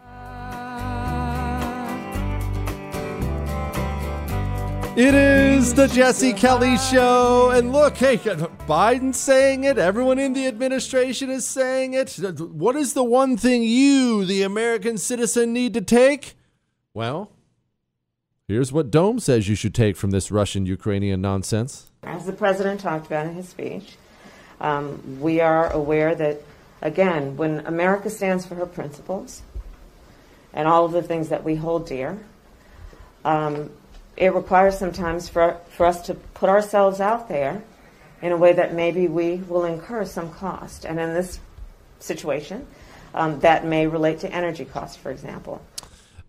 It 4.98 5.14
is 5.14 5.72
the 5.72 5.86
Jesse 5.86 6.32
Kelly 6.32 6.76
Show. 6.78 7.50
And 7.50 7.70
look, 7.72 7.96
hey, 7.96 8.16
Biden's 8.16 9.20
saying 9.20 9.62
it. 9.62 9.78
Everyone 9.78 10.18
in 10.18 10.32
the 10.32 10.48
administration 10.48 11.30
is 11.30 11.46
saying 11.46 11.94
it. 11.94 12.18
What 12.18 12.74
is 12.74 12.94
the 12.94 13.04
one 13.04 13.36
thing 13.36 13.62
you, 13.62 14.24
the 14.24 14.42
American 14.42 14.98
citizen, 14.98 15.52
need 15.52 15.74
to 15.74 15.80
take? 15.80 16.34
Well, 16.92 17.30
here's 18.48 18.72
what 18.72 18.90
Dome 18.90 19.20
says 19.20 19.48
you 19.48 19.54
should 19.54 19.76
take 19.76 19.96
from 19.96 20.10
this 20.10 20.32
Russian 20.32 20.66
Ukrainian 20.66 21.20
nonsense. 21.20 21.92
As 22.02 22.26
the 22.26 22.32
president 22.32 22.80
talked 22.80 23.06
about 23.06 23.26
in 23.26 23.34
his 23.34 23.48
speech, 23.48 23.96
um, 24.60 25.20
we 25.20 25.40
are 25.40 25.70
aware 25.72 26.14
that, 26.14 26.42
again, 26.82 27.36
when 27.36 27.66
America 27.66 28.10
stands 28.10 28.46
for 28.46 28.54
her 28.56 28.66
principles 28.66 29.42
and 30.52 30.66
all 30.66 30.84
of 30.84 30.92
the 30.92 31.02
things 31.02 31.28
that 31.28 31.44
we 31.44 31.54
hold 31.54 31.86
dear, 31.86 32.18
um, 33.24 33.70
it 34.16 34.34
requires 34.34 34.76
sometimes 34.76 35.28
for, 35.28 35.58
for 35.70 35.86
us 35.86 36.06
to 36.06 36.14
put 36.14 36.48
ourselves 36.48 37.00
out 37.00 37.28
there 37.28 37.62
in 38.20 38.32
a 38.32 38.36
way 38.36 38.52
that 38.52 38.74
maybe 38.74 39.06
we 39.06 39.36
will 39.36 39.64
incur 39.64 40.04
some 40.04 40.32
cost. 40.32 40.84
And 40.84 40.98
in 40.98 41.14
this 41.14 41.38
situation, 42.00 42.66
um, 43.14 43.40
that 43.40 43.64
may 43.64 43.86
relate 43.86 44.20
to 44.20 44.32
energy 44.32 44.64
costs, 44.64 44.96
for 44.96 45.10
example. 45.10 45.62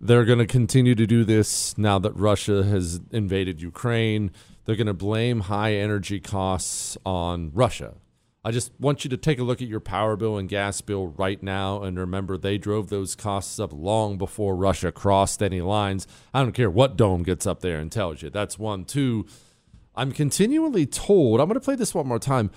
They're 0.00 0.24
going 0.24 0.38
to 0.38 0.46
continue 0.46 0.94
to 0.94 1.06
do 1.06 1.24
this 1.24 1.76
now 1.76 1.98
that 1.98 2.12
Russia 2.12 2.62
has 2.64 3.00
invaded 3.10 3.60
Ukraine. 3.60 4.30
They're 4.64 4.76
going 4.76 4.86
to 4.86 4.94
blame 4.94 5.40
high 5.40 5.74
energy 5.74 6.20
costs 6.20 6.96
on 7.04 7.50
Russia. 7.52 7.94
I 8.42 8.52
just 8.52 8.72
want 8.80 9.04
you 9.04 9.10
to 9.10 9.18
take 9.18 9.38
a 9.38 9.42
look 9.42 9.60
at 9.60 9.68
your 9.68 9.80
power 9.80 10.16
bill 10.16 10.38
and 10.38 10.48
gas 10.48 10.80
bill 10.80 11.08
right 11.08 11.42
now 11.42 11.82
and 11.82 11.98
remember 11.98 12.38
they 12.38 12.56
drove 12.56 12.88
those 12.88 13.14
costs 13.14 13.60
up 13.60 13.70
long 13.70 14.16
before 14.16 14.56
Russia 14.56 14.90
crossed 14.90 15.42
any 15.42 15.60
lines. 15.60 16.06
I 16.32 16.42
don't 16.42 16.52
care 16.52 16.70
what 16.70 16.96
dome 16.96 17.22
gets 17.22 17.46
up 17.46 17.60
there 17.60 17.78
and 17.78 17.92
tells 17.92 18.22
you. 18.22 18.30
That's 18.30 18.58
one. 18.58 18.86
Two, 18.86 19.26
I'm 19.94 20.12
continually 20.12 20.86
told, 20.86 21.38
I'm 21.38 21.48
going 21.48 21.60
to 21.60 21.64
play 21.64 21.74
this 21.74 21.94
one 21.94 22.06
more 22.06 22.18
time. 22.18 22.50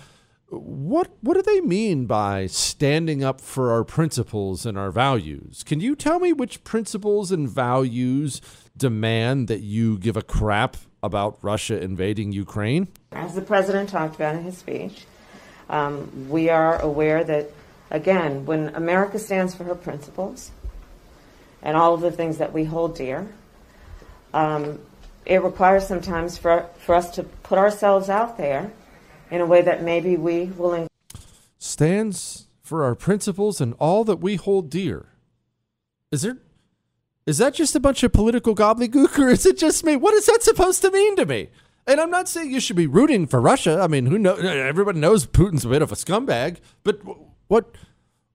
What 0.47 1.11
what 1.21 1.33
do 1.33 1.41
they 1.41 1.61
mean 1.61 2.05
by 2.05 2.45
standing 2.45 3.23
up 3.23 3.41
for 3.41 3.71
our 3.71 3.83
principles 3.83 4.65
and 4.65 4.77
our 4.77 4.91
values? 4.91 5.63
Can 5.63 5.79
you 5.79 5.95
tell 5.95 6.19
me 6.19 6.31
which 6.31 6.63
principles 6.63 7.31
and 7.31 7.49
values 7.49 8.39
demand 8.77 9.47
that 9.47 9.61
you 9.61 9.97
give 9.97 10.15
a 10.15 10.21
crap 10.21 10.77
about 11.01 11.43
Russia 11.43 11.81
invading 11.81 12.33
Ukraine? 12.33 12.87
As 13.13 13.33
the 13.33 13.41
president 13.41 13.89
talked 13.89 14.15
about 14.15 14.35
in 14.35 14.43
his 14.43 14.57
speech, 14.57 15.05
um, 15.73 16.29
we 16.29 16.49
are 16.49 16.79
aware 16.79 17.23
that, 17.23 17.49
again, 17.89 18.45
when 18.45 18.69
America 18.75 19.17
stands 19.17 19.55
for 19.55 19.63
her 19.63 19.73
principles 19.73 20.51
and 21.63 21.75
all 21.75 21.95
of 21.95 22.01
the 22.01 22.11
things 22.11 22.37
that 22.37 22.53
we 22.53 22.63
hold 22.63 22.95
dear, 22.95 23.27
um, 24.35 24.79
it 25.25 25.41
requires 25.43 25.87
sometimes 25.87 26.37
for, 26.37 26.67
for 26.77 26.93
us 26.93 27.09
to 27.15 27.23
put 27.23 27.57
ourselves 27.57 28.07
out 28.07 28.37
there 28.37 28.71
in 29.31 29.41
a 29.41 29.47
way 29.47 29.63
that 29.63 29.81
maybe 29.81 30.15
we 30.15 30.45
will. 30.45 30.87
Stands 31.57 32.45
for 32.61 32.83
our 32.83 32.93
principles 32.93 33.59
and 33.59 33.73
all 33.79 34.03
that 34.03 34.17
we 34.17 34.35
hold 34.35 34.69
dear. 34.69 35.07
Is 36.11 36.21
there 36.21 36.37
is 37.25 37.37
that 37.37 37.53
just 37.53 37.73
a 37.73 37.79
bunch 37.79 38.03
of 38.03 38.11
political 38.11 38.53
gobbledygook 38.53 39.17
or 39.17 39.29
is 39.29 39.45
it 39.45 39.57
just 39.57 39.83
me? 39.85 39.95
What 39.95 40.13
is 40.13 40.25
that 40.25 40.43
supposed 40.43 40.81
to 40.81 40.91
mean 40.91 41.15
to 41.15 41.25
me? 41.25 41.49
And 41.85 41.99
I'm 41.99 42.09
not 42.09 42.29
saying 42.29 42.51
you 42.51 42.59
should 42.59 42.75
be 42.75 42.87
rooting 42.87 43.27
for 43.27 43.41
Russia. 43.41 43.79
I 43.81 43.87
mean, 43.87 44.05
who 44.05 44.17
know? 44.17 44.35
Everybody 44.35 44.99
knows 44.99 45.25
Putin's 45.25 45.65
a 45.65 45.69
bit 45.69 45.81
of 45.81 45.91
a 45.91 45.95
scumbag. 45.95 46.57
But 46.83 47.01
what 47.47 47.75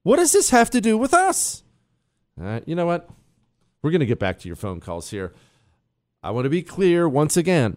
what 0.02 0.16
does 0.16 0.32
this 0.32 0.50
have 0.50 0.70
to 0.70 0.80
do 0.80 0.98
with 0.98 1.14
us? 1.14 1.62
Uh, 2.40 2.60
you 2.66 2.74
know 2.74 2.86
what? 2.86 3.08
We're 3.82 3.90
going 3.90 4.00
to 4.00 4.06
get 4.06 4.18
back 4.18 4.38
to 4.40 4.48
your 4.48 4.56
phone 4.56 4.80
calls 4.80 5.10
here. 5.10 5.32
I 6.22 6.30
want 6.30 6.44
to 6.44 6.50
be 6.50 6.62
clear 6.62 7.08
once 7.08 7.36
again. 7.36 7.76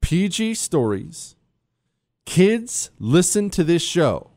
PG 0.00 0.54
stories. 0.54 1.36
Kids 2.24 2.90
listen 2.98 3.48
to 3.50 3.64
this 3.64 3.82
show. 3.82 4.30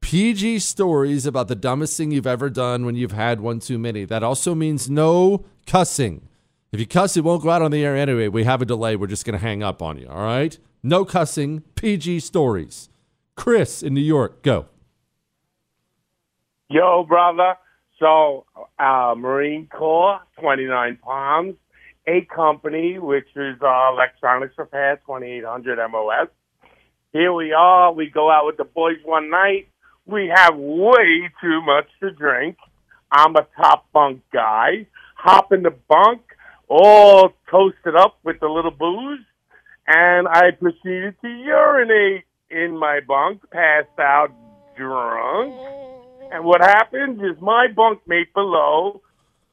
PG 0.00 0.58
stories 0.58 1.26
about 1.26 1.48
the 1.48 1.54
dumbest 1.54 1.96
thing 1.96 2.10
you've 2.10 2.26
ever 2.26 2.50
done 2.50 2.84
when 2.84 2.94
you've 2.94 3.12
had 3.12 3.40
one 3.40 3.60
too 3.60 3.78
many. 3.78 4.04
That 4.04 4.22
also 4.22 4.54
means 4.54 4.90
no 4.90 5.44
cussing. 5.66 6.28
If 6.74 6.80
you 6.80 6.88
cuss, 6.88 7.16
it 7.16 7.22
won't 7.22 7.44
go 7.44 7.50
out 7.50 7.62
on 7.62 7.70
the 7.70 7.84
air 7.84 7.96
anyway. 7.96 8.26
We 8.26 8.42
have 8.42 8.60
a 8.60 8.64
delay. 8.64 8.96
We're 8.96 9.06
just 9.06 9.24
going 9.24 9.38
to 9.38 9.46
hang 9.46 9.62
up 9.62 9.80
on 9.80 9.96
you. 9.96 10.08
All 10.08 10.24
right? 10.24 10.58
No 10.82 11.04
cussing, 11.04 11.60
PG 11.76 12.18
stories. 12.18 12.88
Chris 13.36 13.80
in 13.80 13.94
New 13.94 14.00
York, 14.00 14.42
go. 14.42 14.66
Yo, 16.68 17.04
brother. 17.04 17.54
So, 18.00 18.46
uh, 18.76 19.14
Marine 19.16 19.68
Corps, 19.68 20.18
29 20.40 20.98
Palms, 21.00 21.54
A 22.08 22.22
company, 22.22 22.98
which 22.98 23.28
is 23.36 23.54
uh, 23.62 23.92
electronics 23.92 24.54
repair, 24.58 24.96
2800 25.06 25.78
MOS. 25.92 26.26
here 27.12 27.32
we 27.32 27.52
are. 27.52 27.92
We 27.92 28.10
go 28.10 28.32
out 28.32 28.46
with 28.46 28.56
the 28.56 28.64
boys 28.64 28.98
one 29.04 29.30
night. 29.30 29.68
We 30.06 30.28
have 30.34 30.56
way 30.56 31.30
too 31.40 31.62
much 31.62 31.86
to 32.00 32.10
drink. 32.10 32.56
I'm 33.12 33.36
a 33.36 33.46
top 33.56 33.86
bunk 33.92 34.22
guy. 34.32 34.88
Hop 35.14 35.52
in 35.52 35.62
the 35.62 35.70
bunk, 35.70 36.22
all 36.74 37.32
toasted 37.50 37.94
up 37.96 38.18
with 38.24 38.42
a 38.42 38.48
little 38.48 38.70
booze, 38.72 39.20
and 39.86 40.26
I 40.28 40.50
proceeded 40.58 41.14
to 41.22 41.28
urinate 41.28 42.24
in 42.50 42.76
my 42.78 43.00
bunk, 43.06 43.42
passed 43.50 43.98
out 43.98 44.30
drunk. 44.76 45.54
And 46.32 46.44
what 46.44 46.60
happens 46.62 47.20
is 47.20 47.40
my 47.40 47.68
bunkmate 47.76 48.32
below 48.34 49.02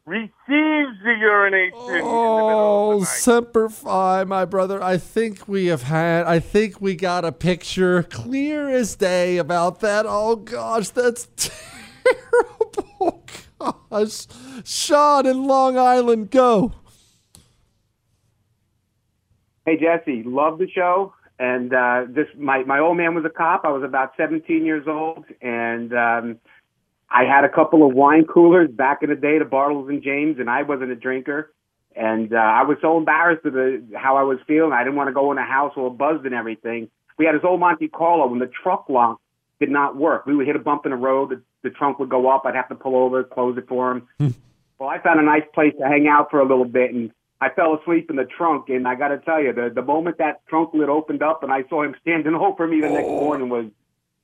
receives 0.06 0.34
the 0.48 1.16
urination 1.20 1.78
in 1.80 1.94
the 1.94 2.02
Oh, 2.04 3.02
the. 3.02 3.06
Semper 3.06 3.70
Fi, 3.70 4.24
my 4.24 4.46
brother. 4.46 4.82
I 4.82 4.98
think 4.98 5.48
we 5.48 5.68
have 5.68 5.84
had, 5.84 6.26
I 6.26 6.40
think 6.40 6.82
we 6.82 6.96
got 6.96 7.24
a 7.24 7.32
picture 7.32 8.02
clear 8.04 8.68
as 8.70 8.96
day 8.96 9.38
about 9.38 9.80
that. 9.82 10.06
Oh, 10.08 10.38
gosh, 10.38 10.90
that's 10.90 11.28
terrible. 11.36 13.24
Gosh. 13.60 14.26
Sean 14.64 15.28
in 15.28 15.46
Long 15.46 15.78
Island, 15.78 16.32
go. 16.32 16.74
Hey 19.66 19.78
Jesse, 19.78 20.24
love 20.24 20.58
the 20.58 20.70
show. 20.70 21.14
And 21.38 21.74
uh, 21.74 22.06
this, 22.08 22.28
my 22.38 22.64
my 22.64 22.80
old 22.80 22.98
man 22.98 23.16
was 23.16 23.26
a 23.26 23.30
cop. 23.30 23.62
I 23.64 23.70
was 23.70 23.84
about 23.84 24.14
17 24.16 24.64
years 24.66 24.88
old, 24.88 25.26
and 25.42 25.92
um, 25.94 26.40
I 27.10 27.24
had 27.24 27.44
a 27.44 27.50
couple 27.50 27.88
of 27.88 27.96
wine 27.96 28.26
coolers 28.26 28.70
back 28.70 29.00
in 29.02 29.10
the 29.10 29.16
day, 29.16 29.40
the 29.40 29.46
Bartles 29.46 29.90
and 29.90 30.04
Jaymes, 30.04 30.40
and 30.40 30.50
I 30.50 30.64
wasn't 30.64 30.92
a 30.92 30.96
drinker. 30.96 31.52
And 31.96 32.34
uh, 32.34 32.38
I 32.38 32.64
was 32.64 32.78
so 32.82 32.98
embarrassed 32.98 33.46
of 33.46 33.54
the, 33.54 33.84
how 33.96 34.18
I 34.18 34.24
was 34.24 34.40
feeling. 34.48 34.72
I 34.72 34.84
didn't 34.84 34.96
want 34.96 35.10
to 35.10 35.14
go 35.14 35.32
in 35.32 35.38
a 35.38 35.46
house 35.46 35.74
all 35.76 35.90
buzzed 35.90 36.26
and 36.26 36.34
everything. 36.34 36.90
We 37.18 37.26
had 37.26 37.36
this 37.36 37.42
old 37.44 37.60
Monte 37.60 37.90
Carlo 37.90 38.28
when 38.28 38.40
the 38.40 38.50
truck 38.64 38.86
lock 38.88 39.20
did 39.60 39.70
not 39.70 39.98
work. 39.98 40.26
We 40.26 40.36
would 40.36 40.48
hit 40.48 40.56
a 40.56 40.60
bump 40.60 40.86
in 40.86 40.92
the 40.92 40.98
road, 40.98 41.32
the, 41.32 41.42
the 41.64 41.70
trunk 41.70 42.00
would 42.00 42.10
go 42.10 42.30
up. 42.30 42.44
I'd 42.46 42.56
have 42.56 42.70
to 42.70 42.76
pull 42.76 42.96
over, 42.96 43.24
close 43.24 43.58
it 43.58 43.68
for 43.68 43.92
him. 43.92 44.08
well, 44.80 44.90
I 44.90 45.00
found 45.00 45.20
a 45.20 45.24
nice 45.24 45.44
place 45.54 45.74
to 45.80 45.88
hang 45.88 46.08
out 46.08 46.32
for 46.32 46.40
a 46.40 46.48
little 46.48 46.66
bit, 46.66 46.94
and 46.94 47.12
I 47.42 47.50
fell 47.50 47.76
asleep 47.76 48.10
in 48.10 48.16
the 48.16 48.26
trunk. 48.26 48.70
And 48.70 48.88
I 48.88 48.96
got 48.96 49.10
to 49.10 49.18
tell 49.18 49.42
you, 49.42 49.52
the 49.52 49.72
the 49.74 49.82
moment 49.82 50.20
that 50.20 50.46
trunk 50.48 50.74
lid 50.74 50.90
opened 50.90 51.24
up 51.24 51.44
and 51.44 51.52
I 51.52 51.64
saw 51.70 51.84
him 51.84 51.96
standing 52.02 52.36
over 52.40 52.68
me 52.68 52.80
the 52.80 52.90
next 52.90 53.08
oh. 53.08 53.20
morning 53.20 53.50
was, 53.50 53.66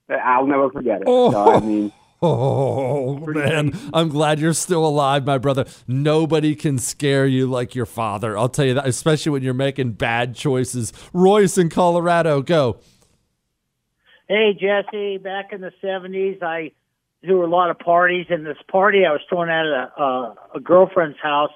I'll 0.10 0.48
never 0.48 0.70
forget 0.70 1.02
it. 1.02 1.08
Oh. 1.08 1.32
So, 1.32 1.56
I 1.56 1.60
mean. 1.60 1.92
Oh, 2.20 3.20
man. 3.28 3.78
I'm 3.94 4.10
glad 4.10 4.40
you're 4.40 4.52
still 4.54 4.84
alive, 4.84 5.24
my 5.24 5.38
brother. 5.38 5.66
Nobody 5.88 6.56
can 6.56 6.80
scare 6.80 7.28
you 7.28 7.46
like 7.46 7.76
your 7.76 7.86
father. 7.86 8.36
I'll 8.36 8.50
tell 8.50 8.66
you 8.66 8.74
that, 8.74 8.88
especially 8.88 9.34
when 9.34 9.44
you're 9.44 9.54
making 9.54 9.92
bad 9.92 10.34
choices. 10.34 10.92
Royce 11.14 11.60
in 11.60 11.70
Colorado, 11.70 12.42
go. 12.42 12.80
Hey 14.28 14.58
Jesse, 14.60 15.20
back 15.20 15.54
in 15.54 15.62
the 15.62 15.72
seventies, 15.80 16.40
I 16.42 16.72
threw 17.24 17.46
a 17.46 17.52
lot 17.52 17.70
of 17.70 17.78
parties. 17.78 18.26
And 18.32 18.44
this 18.44 18.58
party 18.68 19.06
I 19.06 19.12
was 19.12 19.22
throwing 19.30 19.52
at 19.52 19.66
a, 19.68 20.02
a, 20.02 20.36
a 20.56 20.60
girlfriend's 20.60 21.20
house. 21.22 21.52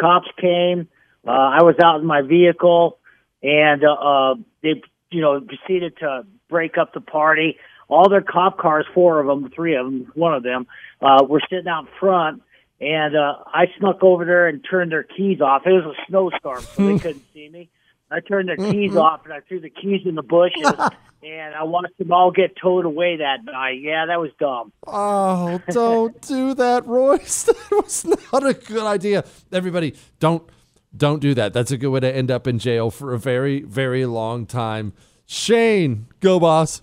Cops 0.00 0.28
came. 0.40 0.88
Uh, 1.28 1.32
I 1.32 1.62
was 1.62 1.74
out 1.82 2.00
in 2.00 2.06
my 2.06 2.22
vehicle, 2.22 2.98
and 3.42 3.84
uh, 3.84 3.92
uh, 3.92 4.34
they, 4.62 4.82
you 5.10 5.20
know, 5.20 5.40
proceeded 5.40 5.98
to 5.98 6.26
break 6.48 6.78
up 6.78 6.94
the 6.94 7.00
party. 7.00 7.58
All 7.88 8.08
their 8.08 8.22
cop 8.22 8.58
cars, 8.58 8.86
four 8.94 9.20
of 9.20 9.26
them, 9.26 9.50
three 9.54 9.76
of 9.76 9.86
them, 9.86 10.10
one 10.14 10.34
of 10.34 10.42
them, 10.42 10.66
uh, 11.02 11.24
were 11.28 11.40
sitting 11.50 11.68
out 11.68 11.86
front. 12.00 12.42
And 12.80 13.16
uh, 13.16 13.34
I 13.46 13.66
snuck 13.78 14.02
over 14.02 14.24
there 14.24 14.46
and 14.48 14.64
turned 14.68 14.92
their 14.92 15.02
keys 15.02 15.40
off. 15.40 15.62
It 15.66 15.72
was 15.72 15.84
a 15.84 16.06
snowstorm, 16.06 16.62
so 16.62 16.86
they 16.86 16.98
couldn't 17.00 17.24
see 17.34 17.48
me. 17.48 17.68
I 18.10 18.20
turned 18.20 18.48
their 18.48 18.56
keys 18.56 18.96
off 18.96 19.24
and 19.24 19.34
I 19.34 19.40
threw 19.40 19.60
the 19.60 19.68
keys 19.68 20.02
in 20.06 20.14
the 20.14 20.22
bushes, 20.22 20.64
and 21.22 21.54
I 21.54 21.64
watched 21.64 21.98
them 21.98 22.10
all 22.10 22.30
get 22.30 22.56
towed 22.56 22.86
away 22.86 23.18
that 23.18 23.44
night. 23.44 23.80
Yeah, 23.82 24.06
that 24.06 24.18
was 24.18 24.30
dumb. 24.40 24.72
Oh, 24.86 25.60
don't 25.70 26.18
do 26.26 26.54
that, 26.54 26.86
Royce. 26.86 27.42
That 27.44 27.70
was 27.70 28.06
not 28.06 28.46
a 28.46 28.54
good 28.54 28.84
idea. 28.84 29.24
Everybody, 29.52 29.94
don't 30.20 30.48
don't 30.96 31.20
do 31.20 31.34
that. 31.34 31.52
That's 31.52 31.70
a 31.70 31.76
good 31.76 31.90
way 31.90 32.00
to 32.00 32.14
end 32.14 32.30
up 32.30 32.46
in 32.46 32.58
jail 32.58 32.90
for 32.90 33.14
a 33.14 33.18
very, 33.18 33.62
very 33.62 34.06
long 34.06 34.46
time. 34.46 34.92
Shane, 35.26 36.06
go 36.20 36.40
boss. 36.40 36.82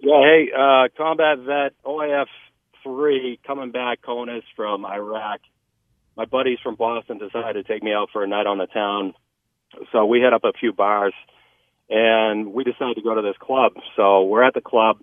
Yeah, 0.00 0.20
hey, 0.22 0.48
uh, 0.56 0.88
combat 0.96 1.38
vet, 1.38 1.72
OIF 1.84 2.26
three, 2.82 3.40
coming 3.46 3.70
back, 3.70 4.02
CONUS 4.02 4.42
from 4.54 4.84
Iraq. 4.84 5.40
My 6.16 6.26
buddies 6.26 6.58
from 6.62 6.74
Boston 6.76 7.18
decided 7.18 7.66
to 7.66 7.72
take 7.72 7.82
me 7.82 7.92
out 7.92 8.10
for 8.12 8.22
a 8.22 8.26
night 8.28 8.46
on 8.46 8.58
the 8.58 8.66
town, 8.66 9.14
so 9.90 10.04
we 10.04 10.20
hit 10.20 10.32
up 10.32 10.44
a 10.44 10.52
few 10.52 10.72
bars, 10.72 11.14
and 11.88 12.52
we 12.52 12.64
decided 12.64 12.96
to 12.96 13.02
go 13.02 13.14
to 13.14 13.22
this 13.22 13.36
club. 13.40 13.72
So 13.96 14.24
we're 14.24 14.42
at 14.44 14.54
the 14.54 14.60
club, 14.60 14.98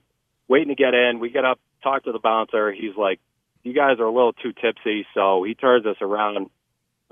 waiting 0.48 0.70
to 0.70 0.76
get 0.76 0.94
in. 0.94 1.20
We 1.20 1.30
get 1.30 1.46
up, 1.46 1.60
talk 1.84 2.04
to 2.04 2.12
the 2.12 2.20
bouncer. 2.20 2.72
He's 2.72 2.96
like, 2.96 3.20
"You 3.64 3.74
guys 3.74 4.00
are 4.00 4.06
a 4.06 4.12
little 4.12 4.34
too 4.34 4.54
tipsy," 4.54 5.06
so 5.14 5.44
he 5.44 5.56
turns 5.56 5.86
us 5.86 5.98
around. 6.02 6.50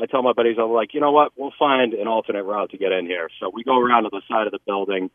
I 0.02 0.06
tell 0.06 0.24
my 0.24 0.34
buddies, 0.34 0.58
I'm 0.60 0.72
like, 0.72 0.94
you 0.94 1.00
know 1.02 1.12
what? 1.12 1.34
We'll 1.36 1.54
find 1.60 1.94
an 1.94 2.08
alternate 2.08 2.44
route 2.44 2.72
to 2.72 2.78
get 2.78 2.92
in 2.92 3.06
here. 3.06 3.30
So 3.40 3.50
we 3.54 3.64
go 3.64 3.78
around 3.80 4.04
to 4.04 4.10
the 4.12 4.22
side 4.30 4.46
of 4.48 4.52
the 4.52 4.60
building 4.66 5.10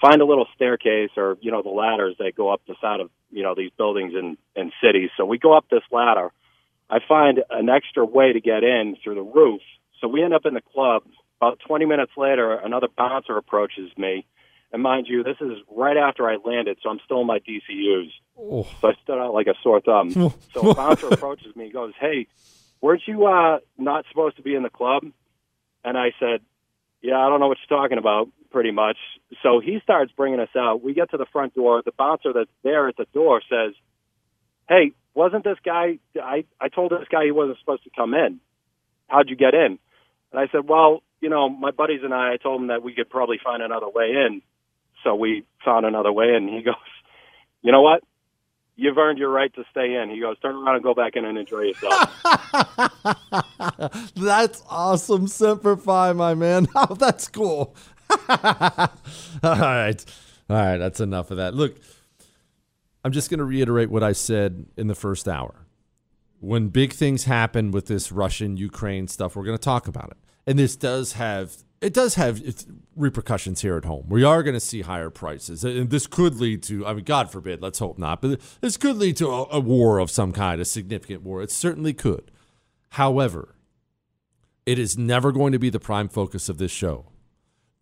find 0.00 0.20
a 0.22 0.24
little 0.24 0.46
staircase 0.54 1.10
or 1.16 1.36
you 1.40 1.50
know 1.50 1.62
the 1.62 1.68
ladders 1.70 2.16
that 2.18 2.32
go 2.34 2.52
up 2.52 2.62
the 2.66 2.74
side 2.80 3.00
of 3.00 3.10
you 3.30 3.42
know 3.42 3.54
these 3.54 3.70
buildings 3.76 4.14
in 4.14 4.36
in 4.56 4.72
cities. 4.82 5.10
So 5.16 5.24
we 5.24 5.38
go 5.38 5.56
up 5.56 5.66
this 5.70 5.82
ladder. 5.92 6.32
I 6.88 6.98
find 7.06 7.42
an 7.50 7.68
extra 7.68 8.04
way 8.04 8.32
to 8.32 8.40
get 8.40 8.64
in 8.64 8.96
through 9.02 9.14
the 9.14 9.22
roof. 9.22 9.60
So 10.00 10.08
we 10.08 10.22
end 10.22 10.34
up 10.34 10.46
in 10.46 10.54
the 10.54 10.62
club. 10.62 11.02
About 11.42 11.58
20 11.66 11.86
minutes 11.86 12.12
later 12.18 12.52
another 12.54 12.88
bouncer 12.96 13.36
approaches 13.36 13.90
me. 13.96 14.26
And 14.72 14.82
mind 14.82 15.06
you 15.08 15.22
this 15.22 15.36
is 15.40 15.58
right 15.70 15.96
after 15.96 16.28
i 16.28 16.36
landed 16.44 16.78
so 16.82 16.90
i'm 16.90 17.00
still 17.04 17.22
in 17.22 17.26
my 17.26 17.40
dcus 17.40 18.10
Oh. 18.38 18.66
so 18.80 18.88
i 18.88 18.94
stood 19.02 19.18
out 19.18 19.34
like 19.34 19.46
a 19.46 19.54
sore 19.62 19.80
thumb. 19.80 20.10
So 20.54 20.70
a 20.70 20.74
bouncer 20.74 21.08
approaches 21.08 21.54
me. 21.56 21.64
And 21.64 21.72
goes 21.72 21.92
hey 21.98 22.26
weren't 22.80 23.02
you 23.06 23.26
uh 23.26 23.58
not 23.78 24.04
supposed 24.10 24.36
to 24.36 24.42
be 24.42 24.54
in 24.54 24.62
the 24.62 24.70
club 24.70 25.04
and 25.84 25.98
i 25.98 26.12
said 26.18 26.40
yeah 27.02 27.18
i 27.18 27.28
don't 27.28 27.40
know 27.40 27.48
what 27.48 27.58
you're 27.68 27.78
talking 27.78 27.98
about 27.98 28.28
pretty 28.50 28.70
much. 28.70 28.96
So 29.42 29.60
he 29.60 29.78
starts 29.82 30.12
bringing 30.16 30.40
us 30.40 30.48
out. 30.56 30.82
We 30.82 30.94
get 30.94 31.10
to 31.10 31.16
the 31.16 31.26
front 31.32 31.54
door. 31.54 31.82
The 31.84 31.92
bouncer 31.92 32.32
that's 32.32 32.50
there 32.62 32.88
at 32.88 32.96
the 32.96 33.06
door 33.14 33.40
says, 33.48 33.74
"Hey, 34.68 34.92
wasn't 35.14 35.44
this 35.44 35.58
guy? 35.64 35.98
I 36.20 36.44
I 36.60 36.68
told 36.68 36.92
this 36.92 37.08
guy 37.10 37.24
he 37.24 37.30
wasn't 37.30 37.58
supposed 37.58 37.84
to 37.84 37.90
come 37.90 38.14
in. 38.14 38.40
How'd 39.08 39.30
you 39.30 39.36
get 39.36 39.54
in?" 39.54 39.78
And 40.32 40.40
I 40.40 40.48
said, 40.48 40.68
"Well, 40.68 41.02
you 41.20 41.28
know, 41.28 41.48
my 41.48 41.70
buddies 41.70 42.02
and 42.02 42.12
I. 42.12 42.34
I 42.34 42.36
told 42.36 42.60
him 42.60 42.68
that 42.68 42.82
we 42.82 42.94
could 42.94 43.08
probably 43.08 43.38
find 43.42 43.62
another 43.62 43.88
way 43.88 44.12
in. 44.26 44.42
So 45.04 45.14
we 45.14 45.44
found 45.64 45.86
another 45.86 46.12
way 46.12 46.34
in." 46.34 46.48
He 46.48 46.62
goes, 46.70 46.74
"You 47.62 47.72
know 47.72 47.82
what? 47.82 48.02
You've 48.80 48.96
earned 48.96 49.18
your 49.18 49.28
right 49.28 49.54
to 49.56 49.64
stay 49.70 49.94
in." 49.94 50.08
He 50.08 50.20
goes, 50.20 50.38
"Turn 50.38 50.56
around 50.56 50.76
and 50.76 50.82
go 50.82 50.94
back 50.94 51.14
in 51.14 51.26
and 51.26 51.36
enjoy 51.36 51.60
yourself." 51.64 52.10
That's 54.16 54.62
awesome, 54.70 55.26
Semper 55.26 55.76
Fi, 55.76 56.12
my 56.14 56.34
man. 56.34 56.66
Oh, 56.74 56.94
that's 56.94 57.28
cool. 57.28 57.76
All 58.28 58.88
right. 59.42 60.04
All 60.48 60.56
right. 60.56 60.78
That's 60.78 60.98
enough 61.00 61.30
of 61.30 61.36
that. 61.36 61.54
Look, 61.54 61.76
I'm 63.04 63.12
just 63.12 63.28
going 63.28 63.38
to 63.38 63.44
reiterate 63.44 63.90
what 63.90 64.02
I 64.02 64.12
said 64.12 64.66
in 64.78 64.86
the 64.86 64.94
first 64.94 65.28
hour. 65.28 65.66
When 66.38 66.68
big 66.68 66.94
things 66.94 67.24
happen 67.24 67.70
with 67.70 67.86
this 67.86 68.10
Russian 68.10 68.56
Ukraine 68.56 69.08
stuff, 69.08 69.36
we're 69.36 69.44
going 69.44 69.58
to 69.58 69.62
talk 69.62 69.88
about 69.88 70.10
it. 70.10 70.16
And 70.46 70.58
this 70.58 70.74
does 70.74 71.12
have 71.14 71.56
it 71.80 71.94
does 71.94 72.14
have 72.16 72.42
repercussions 72.94 73.62
here 73.62 73.76
at 73.76 73.84
home. 73.84 74.06
We 74.08 74.22
are 74.22 74.42
going 74.42 74.54
to 74.54 74.60
see 74.60 74.82
higher 74.82 75.10
prices, 75.10 75.64
and 75.64 75.90
this 75.90 76.06
could 76.06 76.36
lead 76.36 76.62
to. 76.64 76.86
I 76.86 76.92
mean, 76.92 77.04
God 77.04 77.30
forbid, 77.30 77.62
let's 77.62 77.78
hope 77.78 77.98
not, 77.98 78.20
but 78.20 78.40
this 78.60 78.76
could 78.76 78.96
lead 78.96 79.16
to 79.18 79.28
a, 79.28 79.46
a 79.52 79.60
war 79.60 79.98
of 79.98 80.10
some 80.10 80.32
kind, 80.32 80.60
a 80.60 80.64
significant 80.64 81.22
war. 81.22 81.42
It 81.42 81.50
certainly 81.50 81.94
could. 81.94 82.30
However, 82.90 83.54
it 84.66 84.78
is 84.78 84.98
never 84.98 85.32
going 85.32 85.52
to 85.52 85.58
be 85.58 85.70
the 85.70 85.80
prime 85.80 86.08
focus 86.08 86.48
of 86.48 86.58
this 86.58 86.70
show. 86.70 87.06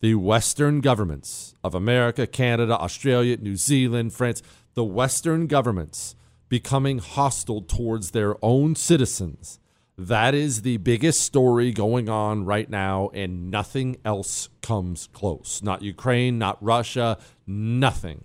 The 0.00 0.14
Western 0.14 0.80
governments 0.80 1.56
of 1.64 1.74
America, 1.74 2.26
Canada, 2.26 2.78
Australia, 2.78 3.36
New 3.36 3.56
Zealand, 3.56 4.12
France, 4.12 4.42
the 4.74 4.84
Western 4.84 5.48
governments 5.48 6.14
becoming 6.48 6.98
hostile 6.98 7.62
towards 7.62 8.12
their 8.12 8.36
own 8.44 8.76
citizens. 8.76 9.58
That 10.00 10.32
is 10.32 10.62
the 10.62 10.76
biggest 10.76 11.22
story 11.22 11.72
going 11.72 12.08
on 12.08 12.44
right 12.44 12.70
now, 12.70 13.10
and 13.12 13.50
nothing 13.50 13.96
else 14.04 14.48
comes 14.62 15.08
close. 15.12 15.60
Not 15.60 15.82
Ukraine, 15.82 16.38
not 16.38 16.56
Russia, 16.62 17.18
nothing. 17.48 18.22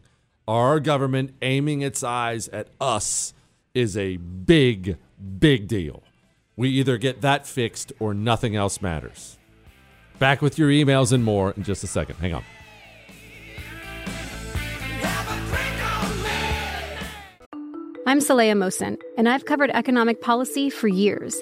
Our 0.48 0.80
government 0.80 1.34
aiming 1.42 1.82
its 1.82 2.04
eyes 2.04 2.48
at 2.50 2.68
us 2.80 3.34
is 3.74 3.98
a 3.98 4.18
big, 4.18 4.98
big 5.40 5.68
deal. 5.68 6.04
We 6.56 6.70
either 6.70 7.00
get 7.00 7.22
that 7.22 7.48
fixed 7.48 7.92
or 8.00 8.14
nothing 8.14 8.56
else 8.56 8.80
matters. 8.80 9.40
Back 10.20 10.44
with 10.44 10.60
your 10.60 10.70
emails 10.70 11.12
and 11.12 11.24
more 11.24 11.54
in 11.58 11.64
just 11.64 11.84
a 11.84 11.88
second. 11.88 12.18
Hang 12.18 12.36
on. 12.36 12.44
I'm 18.06 18.20
Saleha 18.20 18.54
Mohsin, 18.54 19.02
and 19.18 19.28
I've 19.28 19.46
covered 19.46 19.72
economic 19.72 20.22
policy 20.22 20.70
for 20.70 20.88
years 20.88 21.42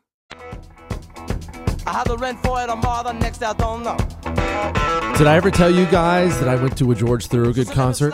I 1.85 1.93
have 1.93 2.07
the 2.07 2.17
rent 2.17 2.41
for 2.43 2.61
it 2.61 2.67
tomorrow, 2.67 3.03
the 3.03 3.13
next 3.13 3.41
I 3.41 3.53
don't 3.53 3.83
know. 3.83 3.97
Did 5.17 5.27
I 5.27 5.35
ever 5.35 5.49
tell 5.49 5.69
you 5.69 5.85
guys 5.87 6.39
that 6.39 6.47
I 6.47 6.55
went 6.55 6.77
to 6.77 6.91
a 6.91 6.95
George 6.95 7.27
Thorogood 7.27 7.67
concert? 7.67 8.13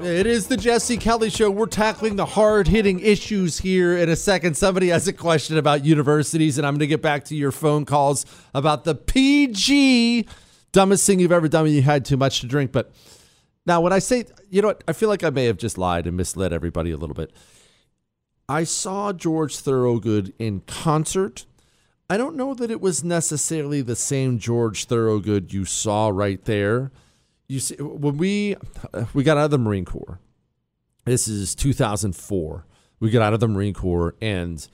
It 0.00 0.26
is 0.26 0.48
the 0.48 0.56
Jesse 0.56 0.96
Kelly 0.96 1.30
Show. 1.30 1.50
We're 1.50 1.66
tackling 1.66 2.16
the 2.16 2.24
hard 2.24 2.68
hitting 2.68 3.00
issues 3.00 3.58
here 3.58 3.96
in 3.96 4.08
a 4.08 4.16
second. 4.16 4.56
Somebody 4.56 4.88
has 4.88 5.06
a 5.06 5.12
question 5.12 5.58
about 5.58 5.84
universities, 5.84 6.58
and 6.58 6.66
I'm 6.66 6.74
going 6.74 6.80
to 6.80 6.86
get 6.86 7.02
back 7.02 7.24
to 7.26 7.36
your 7.36 7.52
phone 7.52 7.84
calls 7.84 8.26
about 8.54 8.84
the 8.84 8.94
PG 8.94 10.26
dumbest 10.72 11.06
thing 11.06 11.20
you've 11.20 11.32
ever 11.32 11.48
done 11.48 11.64
when 11.64 11.72
you 11.72 11.82
had 11.82 12.04
too 12.04 12.16
much 12.16 12.40
to 12.40 12.46
drink. 12.46 12.72
But 12.72 12.90
now, 13.66 13.80
when 13.80 13.92
I 13.92 13.98
say, 13.98 14.24
you 14.50 14.62
know 14.62 14.68
what, 14.68 14.84
I 14.88 14.92
feel 14.92 15.08
like 15.08 15.24
I 15.24 15.30
may 15.30 15.46
have 15.46 15.56
just 15.56 15.78
lied 15.78 16.06
and 16.06 16.16
misled 16.16 16.52
everybody 16.52 16.90
a 16.90 16.96
little 16.96 17.14
bit. 17.14 17.32
I 18.48 18.64
saw 18.64 19.12
George 19.12 19.56
Thorogood 19.56 20.34
in 20.38 20.60
concert. 20.60 21.46
I 22.10 22.16
don't 22.16 22.36
know 22.36 22.54
that 22.54 22.70
it 22.70 22.80
was 22.80 23.02
necessarily 23.02 23.80
the 23.80 23.96
same 23.96 24.38
George 24.38 24.84
Thorogood 24.84 25.52
you 25.52 25.64
saw 25.64 26.08
right 26.08 26.42
there. 26.44 26.92
You 27.48 27.60
see, 27.60 27.76
when 27.76 28.16
we 28.18 28.56
we 29.14 29.22
got 29.22 29.36
out 29.38 29.46
of 29.46 29.50
the 29.50 29.58
Marine 29.58 29.84
Corps, 29.84 30.18
this 31.04 31.28
is 31.28 31.54
2004. 31.54 32.66
We 33.00 33.10
got 33.10 33.22
out 33.22 33.34
of 33.34 33.40
the 33.40 33.48
Marine 33.48 33.74
Corps 33.74 34.14
and 34.20 34.66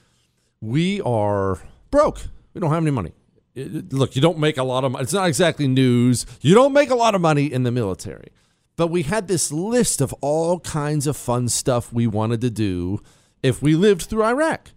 we 0.60 1.00
are 1.02 1.58
broke. 1.90 2.22
We 2.54 2.60
don't 2.60 2.70
have 2.70 2.82
any 2.82 2.90
money. 2.90 3.12
It- 3.54 3.92
look, 3.92 4.14
you 4.14 4.22
don't 4.22 4.38
make 4.38 4.56
a 4.58 4.62
lot 4.62 4.84
of 4.84 4.92
money. 4.92 5.02
It's 5.02 5.12
not 5.12 5.28
exactly 5.28 5.66
news. 5.68 6.26
You 6.40 6.54
don't 6.54 6.72
make 6.72 6.90
a 6.90 6.94
lot 6.94 7.14
of 7.14 7.20
money 7.20 7.46
in 7.46 7.62
the 7.62 7.70
military. 7.72 8.28
But 8.76 8.88
we 8.88 9.02
had 9.02 9.28
this 9.28 9.52
list 9.52 10.00
of 10.00 10.12
all 10.20 10.60
kinds 10.60 11.06
of 11.06 11.16
fun 11.16 11.48
stuff 11.48 11.92
we 11.92 12.06
wanted 12.06 12.40
to 12.42 12.50
do 12.50 13.00
if 13.42 13.60
we 13.62 13.74
lived 13.74 14.02
through 14.02 14.24
Iraq. 14.24 14.70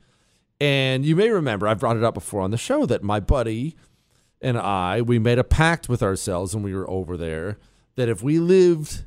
And 0.60 1.06
you 1.06 1.16
may 1.16 1.30
remember, 1.30 1.68
I've 1.68 1.80
brought 1.80 1.98
it 1.98 2.04
up 2.04 2.14
before 2.14 2.42
on 2.42 2.52
the 2.52 2.58
show 2.58 2.86
that 2.86 3.04
my 3.04 3.20
buddy 3.20 3.76
and 4.42 4.58
I, 4.58 5.02
we 5.02 5.20
made 5.20 5.40
a 5.40 5.44
pact 5.44 5.90
with 5.90 6.04
ourselves 6.04 6.54
when 6.54 6.64
we 6.64 6.74
were 6.74 6.90
over 6.90 7.18
there 7.18 7.58
that 7.96 8.10
if 8.10 8.22
we 8.22 8.40
lived, 8.40 9.04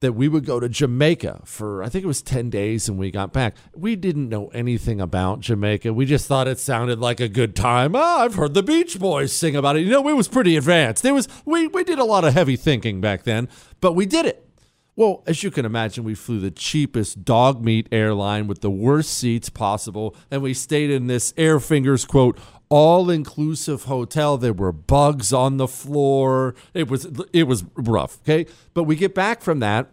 that 0.00 0.12
we 0.12 0.26
would 0.26 0.44
go 0.44 0.58
to 0.58 0.68
Jamaica 0.68 1.42
for, 1.44 1.82
I 1.82 1.88
think 1.88 2.04
it 2.04 2.08
was 2.08 2.22
10 2.22 2.50
days 2.50 2.88
and 2.88 2.98
we 2.98 3.10
got 3.10 3.32
back. 3.32 3.54
We 3.74 3.94
didn't 3.94 4.28
know 4.28 4.48
anything 4.48 5.00
about 5.00 5.40
Jamaica. 5.40 5.94
We 5.94 6.06
just 6.06 6.26
thought 6.26 6.48
it 6.48 6.58
sounded 6.58 6.98
like 6.98 7.20
a 7.20 7.28
good 7.28 7.54
time. 7.54 7.94
Oh, 7.94 8.00
I've 8.00 8.34
heard 8.34 8.54
the 8.54 8.62
Beach 8.62 8.98
Boys 8.98 9.32
sing 9.32 9.54
about 9.54 9.76
it. 9.76 9.80
You 9.80 9.90
know, 9.90 10.08
it 10.08 10.14
was 10.14 10.28
pretty 10.28 10.56
advanced. 10.56 11.04
It 11.04 11.12
was, 11.12 11.28
we, 11.44 11.68
we 11.68 11.84
did 11.84 12.00
a 12.00 12.04
lot 12.04 12.24
of 12.24 12.34
heavy 12.34 12.56
thinking 12.56 13.00
back 13.00 13.22
then, 13.22 13.48
but 13.80 13.92
we 13.92 14.04
did 14.04 14.26
it. 14.26 14.48
Well, 14.94 15.22
as 15.26 15.42
you 15.42 15.50
can 15.50 15.64
imagine, 15.64 16.04
we 16.04 16.14
flew 16.14 16.38
the 16.38 16.50
cheapest 16.50 17.24
dog 17.24 17.64
meat 17.64 17.88
airline 17.90 18.46
with 18.46 18.60
the 18.60 18.70
worst 18.70 19.14
seats 19.14 19.48
possible, 19.48 20.14
and 20.30 20.42
we 20.42 20.52
stayed 20.52 20.90
in 20.90 21.06
this 21.06 21.32
Air 21.38 21.60
Fingers 21.60 22.04
quote 22.04 22.38
all 22.68 23.08
inclusive 23.08 23.84
hotel. 23.84 24.36
There 24.36 24.52
were 24.52 24.72
bugs 24.72 25.32
on 25.32 25.56
the 25.56 25.68
floor. 25.68 26.54
It 26.74 26.90
was 26.90 27.06
it 27.32 27.44
was 27.44 27.64
rough. 27.74 28.18
Okay, 28.22 28.46
but 28.74 28.84
we 28.84 28.96
get 28.96 29.14
back 29.14 29.40
from 29.40 29.60
that. 29.60 29.90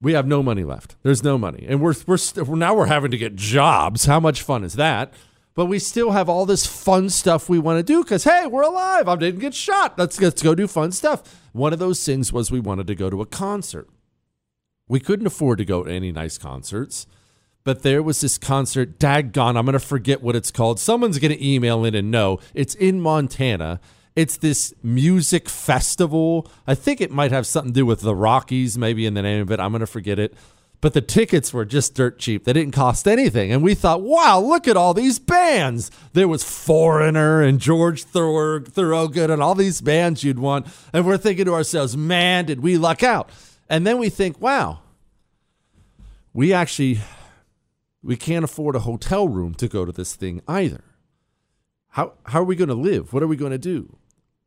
We 0.00 0.14
have 0.14 0.26
no 0.26 0.42
money 0.42 0.64
left. 0.64 0.96
There's 1.02 1.22
no 1.22 1.36
money, 1.36 1.66
and 1.68 1.82
we're 1.82 1.94
we're 2.06 2.16
st- 2.16 2.48
now 2.48 2.74
we're 2.74 2.86
having 2.86 3.10
to 3.10 3.18
get 3.18 3.36
jobs. 3.36 4.06
How 4.06 4.20
much 4.20 4.40
fun 4.40 4.64
is 4.64 4.74
that? 4.74 5.12
But 5.54 5.66
we 5.66 5.78
still 5.78 6.12
have 6.12 6.28
all 6.28 6.46
this 6.46 6.66
fun 6.66 7.10
stuff 7.10 7.48
we 7.48 7.58
want 7.58 7.78
to 7.78 7.82
do 7.82 8.02
because 8.04 8.24
hey, 8.24 8.46
we're 8.46 8.62
alive. 8.62 9.06
I 9.06 9.16
didn't 9.16 9.40
get 9.40 9.54
shot. 9.54 9.98
Let's 9.98 10.18
let's 10.18 10.42
go 10.42 10.54
do 10.54 10.66
fun 10.66 10.92
stuff. 10.92 11.42
One 11.52 11.74
of 11.74 11.78
those 11.78 12.04
things 12.06 12.32
was 12.32 12.50
we 12.50 12.60
wanted 12.60 12.86
to 12.86 12.94
go 12.94 13.10
to 13.10 13.20
a 13.20 13.26
concert. 13.26 13.88
We 14.88 15.00
couldn't 15.00 15.26
afford 15.26 15.58
to 15.58 15.64
go 15.64 15.84
to 15.84 15.90
any 15.90 16.10
nice 16.10 16.38
concerts, 16.38 17.06
but 17.62 17.82
there 17.82 18.02
was 18.02 18.20
this 18.20 18.38
concert. 18.38 18.98
Daggone, 18.98 19.56
I'm 19.56 19.66
going 19.66 19.74
to 19.74 19.78
forget 19.78 20.22
what 20.22 20.34
it's 20.34 20.50
called. 20.50 20.80
Someone's 20.80 21.18
going 21.18 21.32
to 21.32 21.46
email 21.46 21.84
in 21.84 21.94
and 21.94 22.10
know. 22.10 22.40
It's 22.54 22.74
in 22.74 23.00
Montana. 23.00 23.80
It's 24.16 24.36
this 24.36 24.74
music 24.82 25.48
festival. 25.48 26.50
I 26.66 26.74
think 26.74 27.00
it 27.00 27.10
might 27.10 27.30
have 27.30 27.46
something 27.46 27.72
to 27.72 27.80
do 27.80 27.86
with 27.86 28.00
the 28.00 28.16
Rockies, 28.16 28.76
maybe 28.78 29.06
in 29.06 29.14
the 29.14 29.22
name 29.22 29.42
of 29.42 29.52
it. 29.52 29.60
I'm 29.60 29.70
going 29.70 29.80
to 29.80 29.86
forget 29.86 30.18
it. 30.18 30.34
But 30.80 30.94
the 30.94 31.00
tickets 31.00 31.52
were 31.52 31.64
just 31.64 31.94
dirt 31.94 32.18
cheap. 32.18 32.44
They 32.44 32.52
didn't 32.52 32.72
cost 32.72 33.08
anything. 33.08 33.50
And 33.50 33.62
we 33.64 33.74
thought, 33.74 34.02
wow, 34.02 34.38
look 34.40 34.68
at 34.68 34.76
all 34.76 34.94
these 34.94 35.18
bands. 35.18 35.90
There 36.12 36.28
was 36.28 36.44
Foreigner 36.44 37.42
and 37.42 37.58
George 37.60 38.04
Thor- 38.04 38.60
Thorogood 38.60 39.28
and 39.28 39.42
all 39.42 39.56
these 39.56 39.80
bands 39.80 40.22
you'd 40.22 40.38
want. 40.38 40.68
And 40.92 41.04
we're 41.04 41.16
thinking 41.16 41.46
to 41.46 41.54
ourselves, 41.54 41.96
man, 41.96 42.44
did 42.44 42.60
we 42.60 42.78
luck 42.78 43.02
out? 43.02 43.30
And 43.68 43.86
then 43.86 43.98
we 43.98 44.08
think, 44.08 44.40
wow, 44.40 44.80
we 46.32 46.52
actually 46.52 47.00
we 48.02 48.16
can't 48.16 48.44
afford 48.44 48.76
a 48.76 48.80
hotel 48.80 49.28
room 49.28 49.54
to 49.54 49.68
go 49.68 49.84
to 49.84 49.92
this 49.92 50.14
thing 50.14 50.40
either. 50.46 50.84
How 51.90 52.14
how 52.26 52.40
are 52.40 52.44
we 52.44 52.56
going 52.56 52.68
to 52.68 52.74
live? 52.74 53.12
What 53.12 53.22
are 53.22 53.26
we 53.26 53.36
going 53.36 53.52
to 53.52 53.58
do? 53.58 53.96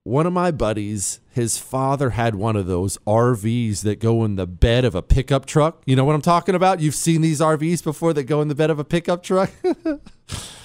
One 0.04 0.26
of 0.26 0.34
my 0.34 0.50
buddies, 0.50 1.20
his 1.30 1.60
father 1.60 2.12
had 2.12 2.34
one 2.34 2.56
of 2.56 2.66
those 2.66 2.98
RVs 3.06 3.84
that 3.84 4.00
go 4.00 4.24
in 4.24 4.36
the 4.36 4.48
bed 4.48 4.84
of 4.84 4.96
a 4.96 5.04
pickup 5.04 5.46
truck. 5.46 5.84
You 5.86 5.96
know 5.96 6.04
what 6.04 6.16
I'm 6.16 6.24
talking 6.24 6.56
about? 6.56 6.80
You've 6.80 6.96
seen 6.96 7.22
these 7.22 7.40
RVs 7.40 7.84
before 7.84 8.12
that 8.14 8.24
go 8.24 8.42
in 8.42 8.48
the 8.48 8.56
bed 8.56 8.72
of 8.72 8.80
a 8.80 8.84
pickup 8.84 9.22
truck? 9.22 9.52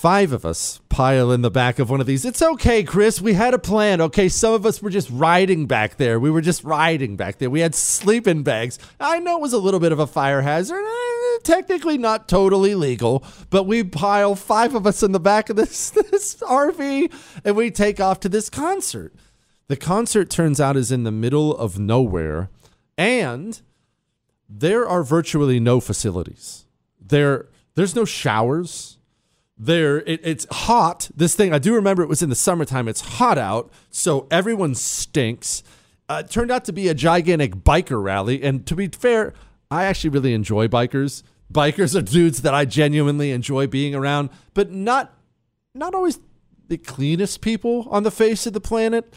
Five 0.00 0.32
of 0.32 0.46
us 0.46 0.80
pile 0.88 1.30
in 1.30 1.42
the 1.42 1.50
back 1.50 1.78
of 1.78 1.90
one 1.90 2.00
of 2.00 2.06
these. 2.06 2.24
It's 2.24 2.40
okay, 2.40 2.82
Chris. 2.82 3.20
We 3.20 3.34
had 3.34 3.52
a 3.52 3.58
plan. 3.58 4.00
Okay, 4.00 4.30
some 4.30 4.54
of 4.54 4.64
us 4.64 4.80
were 4.80 4.88
just 4.88 5.10
riding 5.10 5.66
back 5.66 5.98
there. 5.98 6.18
We 6.18 6.30
were 6.30 6.40
just 6.40 6.64
riding 6.64 7.16
back 7.16 7.36
there. 7.36 7.50
We 7.50 7.60
had 7.60 7.74
sleeping 7.74 8.42
bags. 8.42 8.78
I 8.98 9.18
know 9.18 9.36
it 9.36 9.42
was 9.42 9.52
a 9.52 9.58
little 9.58 9.78
bit 9.78 9.92
of 9.92 9.98
a 9.98 10.06
fire 10.06 10.40
hazard. 10.40 10.82
eh, 10.82 11.38
Technically 11.42 11.98
not 11.98 12.28
totally 12.30 12.74
legal, 12.74 13.22
but 13.50 13.64
we 13.64 13.84
pile 13.84 14.34
five 14.34 14.74
of 14.74 14.86
us 14.86 15.02
in 15.02 15.12
the 15.12 15.20
back 15.20 15.50
of 15.50 15.56
this, 15.56 15.90
this 16.10 16.36
RV 16.36 17.12
and 17.44 17.54
we 17.54 17.70
take 17.70 18.00
off 18.00 18.20
to 18.20 18.30
this 18.30 18.48
concert. 18.48 19.14
The 19.68 19.76
concert 19.76 20.30
turns 20.30 20.62
out 20.62 20.78
is 20.78 20.90
in 20.90 21.04
the 21.04 21.12
middle 21.12 21.54
of 21.54 21.78
nowhere 21.78 22.48
and 22.96 23.60
there 24.48 24.88
are 24.88 25.02
virtually 25.04 25.60
no 25.60 25.78
facilities. 25.78 26.64
There 26.98 27.48
there's 27.74 27.94
no 27.94 28.06
showers 28.06 28.96
there 29.60 29.98
it, 29.98 30.20
it's 30.24 30.46
hot. 30.50 31.10
This 31.14 31.34
thing 31.34 31.52
i 31.52 31.58
do 31.58 31.74
remember 31.74 32.02
it 32.02 32.08
was 32.08 32.22
in 32.22 32.30
the 32.30 32.34
summertime. 32.34 32.88
It's 32.88 33.02
hot 33.02 33.36
out 33.36 33.70
so 33.90 34.26
everyone 34.30 34.74
stinks. 34.74 35.62
Uh, 36.08 36.22
it 36.24 36.30
turned 36.30 36.50
out 36.50 36.64
to 36.64 36.72
be 36.72 36.88
a 36.88 36.94
gigantic 36.94 37.56
biker 37.56 38.02
rally 38.02 38.42
and 38.42 38.66
to 38.66 38.74
be 38.74 38.88
fair 38.88 39.34
i 39.70 39.84
actually 39.84 40.10
really 40.10 40.32
enjoy 40.32 40.66
bikers. 40.66 41.22
Bikers 41.52 41.94
are 41.94 42.02
dudes 42.02 42.40
that 42.42 42.54
i 42.54 42.64
genuinely 42.64 43.32
enjoy 43.32 43.66
being 43.66 43.94
around 43.94 44.30
but 44.54 44.70
not 44.70 45.14
not 45.74 45.94
always 45.94 46.18
the 46.68 46.78
cleanest 46.78 47.42
people 47.42 47.86
on 47.90 48.02
the 48.02 48.10
face 48.10 48.46
of 48.46 48.54
the 48.54 48.60
planet. 48.60 49.12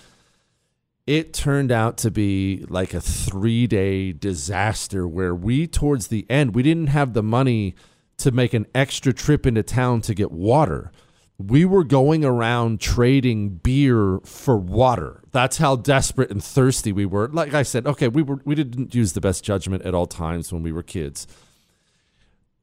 It 1.06 1.34
turned 1.34 1.72
out 1.72 1.98
to 1.98 2.12
be 2.12 2.66
like 2.68 2.94
a 2.94 3.02
three 3.02 3.66
day 3.66 4.12
disaster 4.12 5.08
where 5.08 5.34
we 5.34 5.68
towards 5.68 6.08
the 6.08 6.26
end 6.30 6.54
we 6.54 6.64
didn't 6.64 6.88
have 6.88 7.14
the 7.14 7.24
money 7.24 7.76
to 8.24 8.32
make 8.32 8.54
an 8.54 8.66
extra 8.74 9.14
trip 9.14 9.46
into 9.46 9.64
town 9.64 10.02
to 10.02 10.14
get 10.14 10.32
water. 10.32 10.92
We 11.38 11.66
were 11.66 11.84
going 11.84 12.24
around 12.24 12.80
trading 12.80 13.50
beer 13.50 14.20
for 14.24 14.58
water. 14.58 15.24
That's 15.32 15.58
how 15.58 15.76
desperate 15.76 16.32
and 16.32 16.44
thirsty 16.44 16.92
we 16.92 17.06
were. 17.06 17.28
Like 17.28 17.54
I 17.54 17.64
said, 17.64 17.88
okay, 17.88 18.08
we 18.08 18.22
were 18.22 18.40
we 18.46 18.56
didn't 18.56 18.96
use 18.96 19.14
the 19.14 19.22
best 19.22 19.44
judgment 19.44 19.84
at 19.84 19.94
all 19.94 20.08
times 20.08 20.54
when 20.54 20.64
we 20.64 20.72
were 20.72 20.84
kids. 20.84 21.28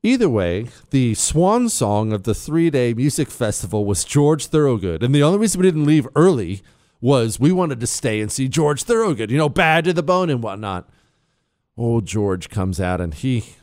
Either 0.02 0.30
way, 0.30 0.66
the 0.90 1.14
swan 1.14 1.68
song 1.68 2.12
of 2.12 2.22
the 2.22 2.34
three 2.34 2.70
day 2.70 2.94
music 2.94 3.28
festival 3.28 3.84
was 3.84 4.04
George 4.04 4.46
Thorogood. 4.46 5.02
And 5.02 5.14
the 5.14 5.22
only 5.22 5.38
reason 5.38 5.60
we 5.60 5.66
didn't 5.66 5.84
leave 5.84 6.08
early 6.16 6.62
was 7.02 7.38
we 7.38 7.52
wanted 7.52 7.80
to 7.80 7.86
stay 7.86 8.20
and 8.20 8.32
see 8.32 8.48
George 8.48 8.84
Thorogood, 8.84 9.30
you 9.30 9.36
know, 9.36 9.48
bad 9.50 9.84
to 9.84 9.92
the 9.92 10.02
bone 10.02 10.30
and 10.30 10.42
whatnot. 10.42 10.88
old 11.76 12.06
George 12.06 12.48
comes 12.48 12.80
out 12.80 13.00
and 13.00 13.12
he 13.12 13.56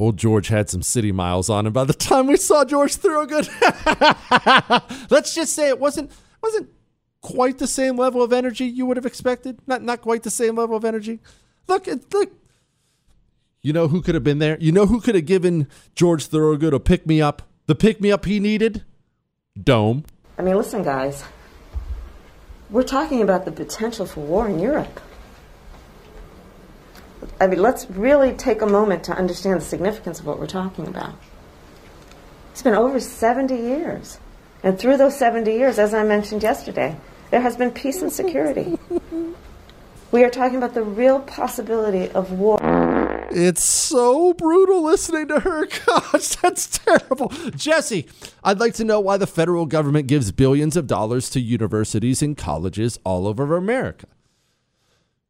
old 0.00 0.16
George 0.16 0.48
had 0.48 0.70
some 0.70 0.82
city 0.82 1.12
miles 1.12 1.50
on 1.50 1.66
him 1.66 1.72
by 1.72 1.84
the 1.84 1.92
time 1.92 2.26
we 2.26 2.36
saw 2.36 2.64
George 2.64 2.94
Thorogood. 2.94 3.48
Let's 5.10 5.34
just 5.34 5.54
say 5.54 5.68
it 5.68 5.78
wasn't 5.78 6.10
wasn't 6.42 6.70
quite 7.20 7.58
the 7.58 7.66
same 7.66 7.96
level 7.96 8.22
of 8.22 8.32
energy 8.32 8.64
you 8.64 8.86
would 8.86 8.96
have 8.96 9.06
expected. 9.06 9.58
Not 9.66 9.82
not 9.82 10.00
quite 10.00 10.22
the 10.22 10.30
same 10.30 10.56
level 10.56 10.76
of 10.76 10.84
energy. 10.84 11.20
Look, 11.68 11.86
look. 11.86 12.32
You 13.62 13.74
know 13.74 13.88
who 13.88 14.00
could 14.00 14.14
have 14.14 14.24
been 14.24 14.38
there? 14.38 14.56
You 14.58 14.72
know 14.72 14.86
who 14.86 15.00
could 15.00 15.14
have 15.14 15.26
given 15.26 15.68
George 15.94 16.26
Thorogood 16.26 16.72
a 16.72 16.80
pick 16.80 17.06
me 17.06 17.20
up? 17.20 17.42
The 17.66 17.74
pick 17.74 18.00
me 18.00 18.10
up 18.10 18.24
he 18.24 18.40
needed? 18.40 18.84
Dome. 19.62 20.04
I 20.38 20.42
mean, 20.42 20.56
listen, 20.56 20.82
guys. 20.82 21.22
We're 22.70 22.84
talking 22.84 23.20
about 23.20 23.44
the 23.44 23.52
potential 23.52 24.06
for 24.06 24.20
war 24.20 24.48
in 24.48 24.58
Europe. 24.58 25.00
I 27.40 27.46
mean, 27.46 27.62
let's 27.62 27.90
really 27.90 28.34
take 28.34 28.60
a 28.60 28.66
moment 28.66 29.02
to 29.04 29.12
understand 29.12 29.62
the 29.62 29.64
significance 29.64 30.20
of 30.20 30.26
what 30.26 30.38
we're 30.38 30.46
talking 30.46 30.86
about. 30.86 31.14
It's 32.52 32.60
been 32.60 32.74
over 32.74 33.00
70 33.00 33.56
years. 33.56 34.18
And 34.62 34.78
through 34.78 34.98
those 34.98 35.16
70 35.16 35.50
years, 35.50 35.78
as 35.78 35.94
I 35.94 36.04
mentioned 36.04 36.42
yesterday, 36.42 36.96
there 37.30 37.40
has 37.40 37.56
been 37.56 37.70
peace 37.70 38.02
and 38.02 38.12
security. 38.12 38.78
we 40.12 40.22
are 40.22 40.28
talking 40.28 40.58
about 40.58 40.74
the 40.74 40.82
real 40.82 41.20
possibility 41.20 42.10
of 42.10 42.30
war. 42.32 42.58
It's 43.30 43.64
so 43.64 44.34
brutal 44.34 44.82
listening 44.82 45.28
to 45.28 45.40
her. 45.40 45.66
Gosh, 45.86 46.36
that's 46.36 46.78
terrible. 46.78 47.32
Jesse, 47.56 48.06
I'd 48.44 48.60
like 48.60 48.74
to 48.74 48.84
know 48.84 49.00
why 49.00 49.16
the 49.16 49.26
federal 49.26 49.64
government 49.64 50.08
gives 50.08 50.30
billions 50.30 50.76
of 50.76 50.86
dollars 50.86 51.30
to 51.30 51.40
universities 51.40 52.20
and 52.20 52.36
colleges 52.36 52.98
all 53.02 53.26
over 53.26 53.56
America. 53.56 54.06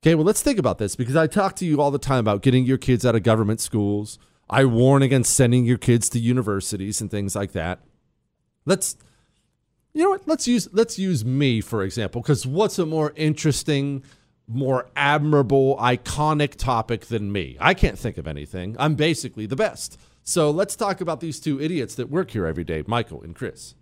Okay, 0.03 0.15
well, 0.15 0.25
let's 0.25 0.43
think 0.43 0.59
about 0.59 0.79
this 0.79 0.97
because 0.97 1.15
I 1.15 1.27
talk 1.27 1.57
to 1.57 1.67
you 1.67 1.83
all 1.83 1.91
the 1.91 1.99
time 1.99 2.21
about 2.21 2.41
getting 2.41 2.65
your 2.65 2.79
kids 2.79 3.05
out 3.05 3.15
of 3.15 3.23
government 3.23 3.61
schools. 3.61 4.19
I 4.49 4.65
warn 4.65 5.03
against 5.03 5.35
sending 5.35 5.67
your 5.67 5.77
kids 5.77 6.09
to 6.11 6.19
universities 6.19 7.03
and 7.03 7.11
things 7.11 7.37
like 7.37 7.53
that. 7.53 7.81
Let's 8.65 8.97
you 9.93 10.03
know 10.03 10.11
what? 10.11 10.27
Let's 10.27 10.49
use 10.49 10.69
let's 10.73 10.99
use 10.99 11.25
me 11.25 11.61
for 11.61 11.83
example 11.83 12.23
cuz 12.23 12.47
what's 12.47 12.79
a 12.79 12.87
more 12.87 13.13
interesting, 13.15 14.03
more 14.49 14.89
admirable, 14.97 15.77
iconic 15.77 16.55
topic 16.55 17.07
than 17.07 17.31
me? 17.31 17.59
I 17.61 17.75
can't 17.75 17.99
think 17.99 18.17
of 18.17 18.27
anything. 18.27 18.77
I'm 18.79 18.95
basically 18.95 19.45
the 19.45 19.57
best. 19.57 19.99
So 20.23 20.51
let's 20.51 20.77
talk 20.77 21.03
about 21.03 21.21
these 21.21 21.41
two 21.41 21.61
idiots 21.61 21.95
that 21.97 22.09
work 22.09 22.31
here 22.31 22.47
every 22.47 22.65
day, 22.65 22.85
Michael 22.87 23.23
and 23.23 23.35
Chris. 23.35 23.75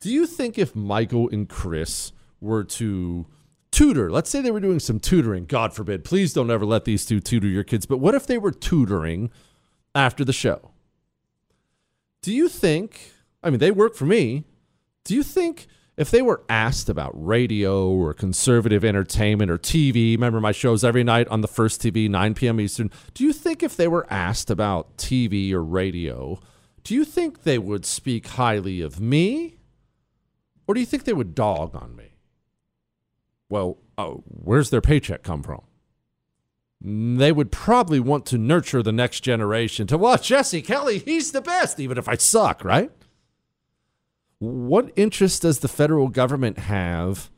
Do 0.00 0.12
you 0.12 0.26
think 0.26 0.58
if 0.58 0.76
Michael 0.76 1.30
and 1.30 1.48
Chris 1.48 2.12
were 2.40 2.64
to 2.64 3.26
tutor. 3.74 4.08
Let's 4.10 4.30
say 4.30 4.40
they 4.40 4.52
were 4.52 4.60
doing 4.60 4.78
some 4.78 5.00
tutoring. 5.00 5.46
God 5.46 5.74
forbid. 5.74 6.04
Please 6.04 6.32
don't 6.32 6.50
ever 6.50 6.64
let 6.64 6.84
these 6.84 7.04
two 7.04 7.18
tutor 7.18 7.48
your 7.48 7.64
kids. 7.64 7.86
But 7.86 7.98
what 7.98 8.14
if 8.14 8.26
they 8.26 8.38
were 8.38 8.52
tutoring 8.52 9.30
after 9.94 10.24
the 10.24 10.32
show? 10.32 10.70
Do 12.22 12.32
you 12.32 12.48
think, 12.48 13.12
I 13.42 13.50
mean, 13.50 13.58
they 13.58 13.72
work 13.72 13.96
for 13.96 14.06
me. 14.06 14.44
Do 15.04 15.14
you 15.14 15.24
think 15.24 15.66
if 15.96 16.10
they 16.10 16.22
were 16.22 16.42
asked 16.48 16.88
about 16.88 17.12
radio 17.14 17.88
or 17.88 18.14
conservative 18.14 18.84
entertainment 18.84 19.50
or 19.50 19.58
TV, 19.58 20.12
remember 20.12 20.40
my 20.40 20.52
shows 20.52 20.84
every 20.84 21.04
night 21.04 21.26
on 21.28 21.40
the 21.40 21.48
first 21.48 21.82
TV, 21.82 22.08
9 22.08 22.34
p.m. 22.34 22.60
Eastern, 22.60 22.90
do 23.12 23.24
you 23.24 23.32
think 23.32 23.62
if 23.62 23.76
they 23.76 23.88
were 23.88 24.06
asked 24.08 24.50
about 24.50 24.96
TV 24.96 25.52
or 25.52 25.62
radio, 25.62 26.38
do 26.84 26.94
you 26.94 27.04
think 27.04 27.42
they 27.42 27.58
would 27.58 27.84
speak 27.84 28.28
highly 28.28 28.80
of 28.80 29.00
me? 29.00 29.56
Or 30.66 30.74
do 30.74 30.80
you 30.80 30.86
think 30.86 31.04
they 31.04 31.12
would 31.12 31.34
dog 31.34 31.74
on 31.74 31.94
me? 31.96 32.13
Well, 33.48 33.78
oh, 33.98 34.22
where's 34.26 34.70
their 34.70 34.80
paycheck 34.80 35.22
come 35.22 35.42
from? 35.42 35.62
They 36.80 37.32
would 37.32 37.50
probably 37.50 38.00
want 38.00 38.26
to 38.26 38.38
nurture 38.38 38.82
the 38.82 38.92
next 38.92 39.20
generation 39.20 39.86
to, 39.86 39.96
well, 39.96 40.18
Jesse 40.18 40.60
Kelly, 40.60 40.98
he's 40.98 41.32
the 41.32 41.40
best, 41.40 41.80
even 41.80 41.96
if 41.96 42.08
I 42.08 42.16
suck, 42.16 42.62
right? 42.64 42.90
What 44.38 44.92
interest 44.96 45.42
does 45.42 45.60
the 45.60 45.68
federal 45.68 46.08
government 46.08 46.58
have 46.58 47.30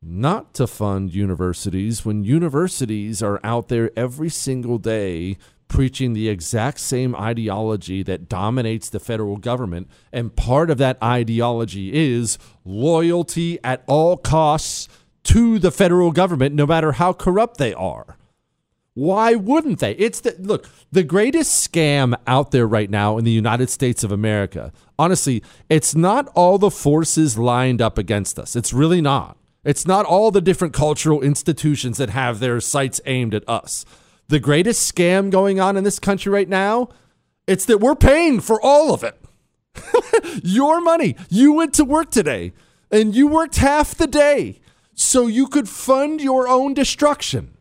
not 0.00 0.54
to 0.54 0.66
fund 0.66 1.14
universities 1.14 2.04
when 2.04 2.22
universities 2.22 3.22
are 3.22 3.40
out 3.42 3.68
there 3.68 3.90
every 3.96 4.28
single 4.28 4.78
day 4.78 5.36
preaching 5.66 6.12
the 6.12 6.28
exact 6.28 6.78
same 6.78 7.16
ideology 7.16 8.02
that 8.04 8.28
dominates 8.28 8.88
the 8.88 9.00
federal 9.00 9.36
government? 9.36 9.88
And 10.12 10.36
part 10.36 10.70
of 10.70 10.78
that 10.78 11.02
ideology 11.02 11.92
is 11.92 12.38
loyalty 12.64 13.58
at 13.64 13.82
all 13.88 14.16
costs 14.16 14.88
to 15.24 15.58
the 15.58 15.70
federal 15.70 16.12
government, 16.12 16.54
no 16.54 16.66
matter 16.66 16.92
how 16.92 17.12
corrupt 17.12 17.58
they 17.58 17.74
are. 17.74 18.16
Why 18.94 19.34
wouldn't 19.34 19.80
they? 19.80 19.92
It's 19.92 20.20
the 20.20 20.36
look, 20.38 20.68
the 20.92 21.02
greatest 21.02 21.68
scam 21.68 22.14
out 22.28 22.52
there 22.52 22.66
right 22.66 22.88
now 22.88 23.18
in 23.18 23.24
the 23.24 23.32
United 23.32 23.68
States 23.68 24.04
of 24.04 24.12
America. 24.12 24.72
Honestly, 24.96 25.42
it's 25.68 25.96
not 25.96 26.28
all 26.34 26.58
the 26.58 26.70
forces 26.70 27.36
lined 27.36 27.82
up 27.82 27.98
against 27.98 28.38
us. 28.38 28.54
It's 28.54 28.72
really 28.72 29.00
not. 29.00 29.36
It's 29.64 29.86
not 29.86 30.06
all 30.06 30.30
the 30.30 30.40
different 30.40 30.74
cultural 30.74 31.22
institutions 31.22 31.98
that 31.98 32.10
have 32.10 32.38
their 32.38 32.60
sights 32.60 33.00
aimed 33.04 33.34
at 33.34 33.48
us. 33.48 33.84
The 34.28 34.38
greatest 34.38 34.94
scam 34.94 35.30
going 35.30 35.58
on 35.58 35.76
in 35.76 35.82
this 35.82 35.98
country 35.98 36.30
right 36.30 36.48
now, 36.48 36.90
it's 37.48 37.64
that 37.64 37.80
we're 37.80 37.96
paying 37.96 38.38
for 38.40 38.60
all 38.62 38.94
of 38.94 39.02
it. 39.02 39.18
Your 40.44 40.80
money. 40.80 41.16
You 41.28 41.52
went 41.52 41.74
to 41.74 41.84
work 41.84 42.12
today 42.12 42.52
and 42.92 43.14
you 43.14 43.26
worked 43.26 43.56
half 43.56 43.96
the 43.96 44.06
day 44.06 44.60
so 44.94 45.26
you 45.26 45.46
could 45.46 45.68
fund 45.68 46.20
your 46.20 46.48
own 46.48 46.74
destruction. 46.74 47.56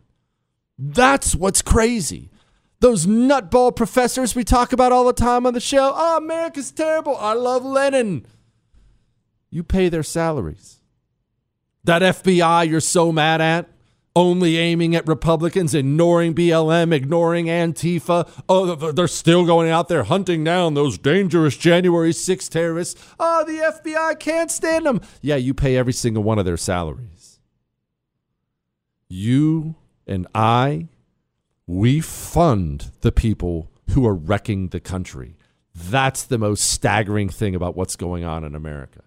That's 0.77 1.35
what's 1.35 1.61
crazy. 1.61 2.29
Those 2.79 3.05
nutball 3.05 3.75
professors 3.75 4.35
we 4.35 4.43
talk 4.43 4.73
about 4.73 4.91
all 4.91 5.05
the 5.05 5.13
time 5.13 5.45
on 5.45 5.53
the 5.53 5.59
show. 5.59 5.93
Oh, 5.95 6.17
America's 6.17 6.71
terrible. 6.71 7.15
I 7.17 7.33
love 7.33 7.63
Lenin. 7.63 8.25
You 9.49 9.63
pay 9.63 9.87
their 9.87 10.03
salaries. 10.03 10.81
That 11.85 12.01
FBI 12.01 12.67
you're 12.67 12.81
so 12.81 13.11
mad 13.11 13.39
at, 13.39 13.69
only 14.15 14.57
aiming 14.57 14.95
at 14.95 15.07
Republicans, 15.07 15.73
ignoring 15.73 16.33
BLM, 16.33 16.93
ignoring 16.93 17.45
Antifa. 17.45 18.29
Oh, 18.49 18.75
they're 18.75 19.07
still 19.07 19.45
going 19.45 19.69
out 19.69 19.87
there 19.87 20.03
hunting 20.03 20.43
down 20.43 20.73
those 20.73 20.97
dangerous 20.97 21.55
January 21.57 22.13
6 22.13 22.49
terrorists. 22.49 23.01
Oh, 23.19 23.43
the 23.45 23.59
FBI 23.59 24.19
can't 24.19 24.51
stand 24.51 24.85
them. 24.85 25.01
Yeah, 25.21 25.37
you 25.37 25.53
pay 25.53 25.77
every 25.77 25.93
single 25.93 26.23
one 26.23 26.37
of 26.37 26.45
their 26.45 26.57
salaries 26.57 27.22
you 29.13 29.75
and 30.07 30.27
I, 30.33 30.89
we 31.67 32.01
fund 32.01 32.91
the 33.01 33.11
people 33.11 33.71
who 33.91 34.05
are 34.07 34.15
wrecking 34.15 34.69
the 34.69 34.79
country. 34.79 35.37
That's 35.73 36.23
the 36.23 36.37
most 36.37 36.69
staggering 36.69 37.29
thing 37.29 37.55
about 37.55 37.75
what's 37.75 37.95
going 37.95 38.23
on 38.23 38.43
in 38.43 38.55
America. 38.55 39.01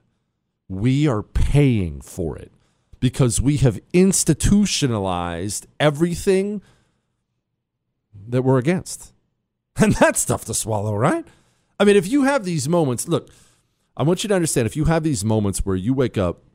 We 0.68 1.06
are 1.06 1.22
paying 1.22 2.00
for 2.00 2.36
it 2.36 2.52
because 3.00 3.40
we 3.40 3.58
have 3.58 3.80
institutionalized 3.92 5.66
everything 5.78 6.62
that 8.28 8.42
we're 8.42 8.58
against. 8.58 9.12
And 9.78 9.92
that's 9.92 10.24
tough 10.24 10.46
to 10.46 10.54
swallow, 10.54 10.96
right? 10.96 11.26
I 11.78 11.84
mean, 11.84 11.96
if 11.96 12.08
you 12.08 12.22
have 12.22 12.46
these 12.46 12.66
moments, 12.66 13.08
look, 13.08 13.28
I 13.94 14.04
want 14.04 14.24
you 14.24 14.28
to 14.28 14.34
understand 14.34 14.64
if 14.64 14.74
you 14.74 14.86
have 14.86 15.02
these 15.02 15.22
moments 15.22 15.66
where 15.66 15.76
you 15.76 15.92
wake 15.92 16.16
up 16.16 16.45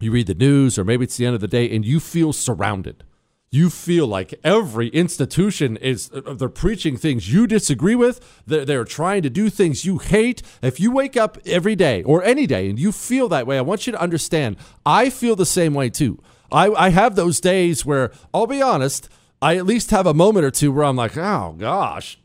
you 0.00 0.12
read 0.12 0.26
the 0.26 0.34
news, 0.34 0.78
or 0.78 0.84
maybe 0.84 1.04
it's 1.04 1.16
the 1.16 1.26
end 1.26 1.34
of 1.34 1.40
the 1.40 1.48
day, 1.48 1.68
and 1.74 1.84
you 1.84 2.00
feel 2.00 2.32
surrounded. 2.32 3.04
You 3.50 3.70
feel 3.70 4.06
like 4.06 4.38
every 4.44 4.88
institution 4.88 5.78
is, 5.78 6.10
uh, 6.12 6.34
they're 6.34 6.50
preaching 6.50 6.98
things 6.98 7.32
you 7.32 7.46
disagree 7.46 7.94
with. 7.94 8.42
They're, 8.46 8.64
they're 8.66 8.84
trying 8.84 9.22
to 9.22 9.30
do 9.30 9.48
things 9.48 9.86
you 9.86 9.98
hate. 9.98 10.42
If 10.60 10.78
you 10.78 10.90
wake 10.90 11.16
up 11.16 11.38
every 11.46 11.74
day 11.74 12.02
or 12.02 12.22
any 12.22 12.46
day 12.46 12.68
and 12.68 12.78
you 12.78 12.92
feel 12.92 13.26
that 13.30 13.46
way, 13.46 13.56
I 13.56 13.62
want 13.62 13.86
you 13.86 13.92
to 13.92 14.00
understand, 14.00 14.58
I 14.84 15.08
feel 15.08 15.34
the 15.34 15.46
same 15.46 15.72
way 15.72 15.88
too. 15.88 16.22
I, 16.52 16.70
I 16.70 16.88
have 16.90 17.16
those 17.16 17.40
days 17.40 17.86
where, 17.86 18.12
I'll 18.34 18.46
be 18.46 18.60
honest, 18.60 19.08
I 19.40 19.56
at 19.56 19.66
least 19.66 19.92
have 19.92 20.06
a 20.06 20.14
moment 20.14 20.44
or 20.44 20.50
two 20.50 20.70
where 20.70 20.84
I'm 20.84 20.96
like, 20.96 21.16
oh 21.16 21.54
gosh, 21.58 22.18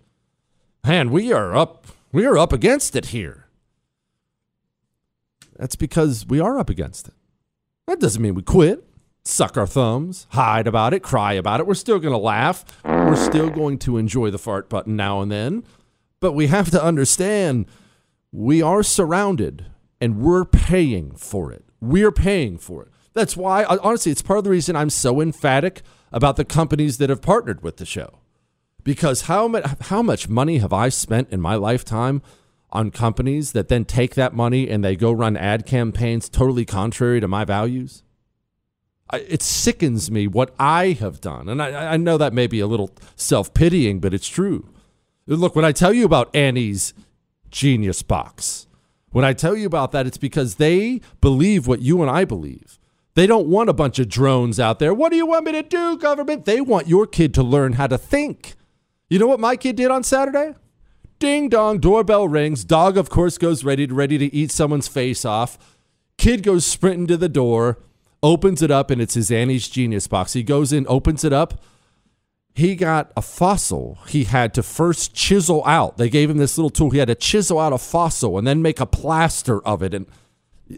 man, 0.86 1.10
we 1.10 1.32
are 1.32 1.56
up, 1.56 1.88
we 2.12 2.26
are 2.26 2.38
up 2.38 2.52
against 2.52 2.98
it 2.98 3.08
here. 3.08 3.48
That's 5.58 5.78
because 5.78 6.26
we 6.28 6.42
are 6.42 6.60
up 6.60 6.70
against 6.70 7.08
it. 7.08 7.14
That 7.88 8.00
doesn't 8.00 8.22
mean 8.22 8.36
we 8.36 8.44
quit, 8.44 8.88
suck 9.26 9.58
our 9.58 9.68
thumbs, 9.68 10.26
hide 10.32 10.68
about 10.68 10.94
it, 10.94 11.02
cry 11.02 11.34
about 11.34 11.60
it. 11.60 11.68
We're 11.68 11.74
still 11.74 12.00
going 12.00 12.14
to 12.14 12.18
laugh. 12.18 12.64
We're 12.86 13.16
still 13.16 13.50
going 13.50 13.78
to 13.80 13.98
enjoy 13.98 14.32
the 14.32 14.38
fart 14.38 14.70
button 14.70 14.96
now 14.96 15.22
and 15.22 15.32
then. 15.32 15.64
But 16.22 16.32
we 16.32 16.48
have 16.48 16.72
to 16.72 16.82
understand 16.82 17.66
we 18.32 18.62
are 18.62 18.84
surrounded 18.84 19.66
and 20.00 20.20
we're 20.20 20.46
paying 20.46 21.16
for 21.16 21.52
it. 21.52 21.66
We're 21.82 22.12
paying 22.12 22.58
for 22.58 22.84
it. 22.84 22.90
That's 23.14 23.36
why, 23.36 23.64
uh, 23.64 23.78
honestly, 23.84 24.12
it's 24.12 24.22
part 24.22 24.40
of 24.40 24.44
the 24.46 24.50
reason 24.50 24.76
I'm 24.76 24.90
so 24.90 25.22
emphatic 25.22 25.82
about 26.12 26.38
the 26.38 26.46
companies 26.46 26.98
that 26.98 27.10
have 27.10 27.22
partnered 27.22 27.64
with 27.64 27.78
the 27.78 27.86
show. 27.86 28.20
Because 28.84 29.24
how 29.24 29.48
much, 29.48 29.66
how 29.82 30.02
much 30.02 30.30
money 30.30 30.58
have 30.58 30.74
I 30.74 30.90
spent 30.90 31.30
in 31.30 31.42
my 31.42 31.56
lifetime 31.56 32.22
on 32.74 32.92
companies 32.92 33.54
that 33.54 33.70
then 33.70 33.86
take 33.86 34.16
that 34.16 34.34
money 34.34 34.70
and 34.70 34.84
they 34.84 34.98
go 34.98 35.12
run 35.14 35.38
ad 35.38 35.66
campaigns 35.66 36.28
totally 36.28 36.66
contrary 36.66 37.22
to 37.22 37.28
my 37.28 37.46
values? 37.46 38.04
It 39.14 39.42
sickens 39.42 40.10
me 40.10 40.28
what 40.28 40.54
I 40.60 40.92
have 41.00 41.22
done. 41.22 41.48
And 41.48 41.62
I, 41.62 41.94
I 41.94 41.98
know 41.98 42.18
that 42.18 42.34
may 42.34 42.48
be 42.48 42.60
a 42.60 42.68
little 42.68 42.92
self 43.16 43.54
pitying, 43.54 44.00
but 44.00 44.14
it's 44.14 44.28
true. 44.28 44.68
Look, 45.28 45.56
when 45.56 45.66
I 45.66 45.72
tell 45.72 45.94
you 45.94 46.04
about 46.04 46.36
Annie's 46.36 46.94
Genius 47.50 48.02
Box, 48.02 48.68
when 49.12 49.24
I 49.24 49.34
tell 49.34 49.56
you 49.56 49.68
about 49.68 49.92
that, 49.92 50.08
it's 50.08 50.18
because 50.18 50.56
they 50.56 51.00
believe 51.22 51.68
what 51.68 51.82
you 51.82 52.02
and 52.02 52.10
I 52.10 52.26
believe. 52.26 52.80
They 53.14 53.28
don't 53.28 53.48
want 53.48 53.70
a 53.70 53.74
bunch 53.74 54.00
of 54.00 54.10
drones 54.10 54.60
out 54.60 54.80
there. 54.80 54.94
What 54.94 55.12
do 55.12 55.18
you 55.18 55.28
want 55.28 55.46
me 55.46 55.52
to 55.52 55.62
do, 55.62 55.98
government? 55.98 56.46
They 56.46 56.60
want 56.60 56.88
your 56.88 57.06
kid 57.06 57.34
to 57.36 57.44
learn 57.44 57.74
how 57.74 57.88
to 57.88 57.98
think. 57.98 58.56
You 59.10 59.20
know 59.20 59.28
what 59.28 59.40
my 59.40 59.56
kid 59.56 59.76
did 59.76 59.92
on 59.92 60.04
Saturday? 60.04 60.56
Ding 61.24 61.48
dong, 61.48 61.80
doorbell 61.80 62.28
rings. 62.28 62.66
Dog, 62.66 62.98
of 62.98 63.10
course, 63.10 63.38
goes 63.38 63.64
ready 63.64 63.88
to 63.88 63.94
ready 63.94 64.18
to 64.18 64.36
eat 64.36 64.52
someone's 64.52 64.90
face 64.90 65.24
off. 65.24 65.58
Kid 66.18 66.44
goes 66.44 66.66
sprinting 66.66 67.08
to 67.08 67.16
the 67.16 67.30
door, 67.30 67.80
opens 68.22 68.62
it 68.62 68.70
up, 68.70 68.92
and 68.92 69.02
it's 69.02 69.14
his 69.14 69.32
Annie's 69.32 69.70
Genius 69.70 70.06
box. 70.06 70.34
He 70.34 70.44
goes 70.44 70.74
in, 70.74 70.86
opens 70.90 71.24
it 71.24 71.32
up. 71.32 71.64
He 72.56 72.76
got 72.76 73.14
a 73.16 73.22
fossil 73.22 74.00
he 74.10 74.26
had 74.26 74.54
to 74.56 74.64
first 74.64 75.16
chisel 75.16 75.64
out. 75.66 75.96
They 75.96 76.10
gave 76.10 76.30
him 76.30 76.40
this 76.40 76.58
little 76.58 76.70
tool. 76.70 76.90
He 76.90 76.98
had 76.98 77.08
to 77.08 77.16
chisel 77.16 77.58
out 77.58 77.72
a 77.72 77.78
fossil 77.78 78.38
and 78.38 78.46
then 78.46 78.62
make 78.62 78.82
a 78.82 78.86
plaster 78.86 79.66
of 79.66 79.82
it. 79.82 79.94
And 79.94 80.08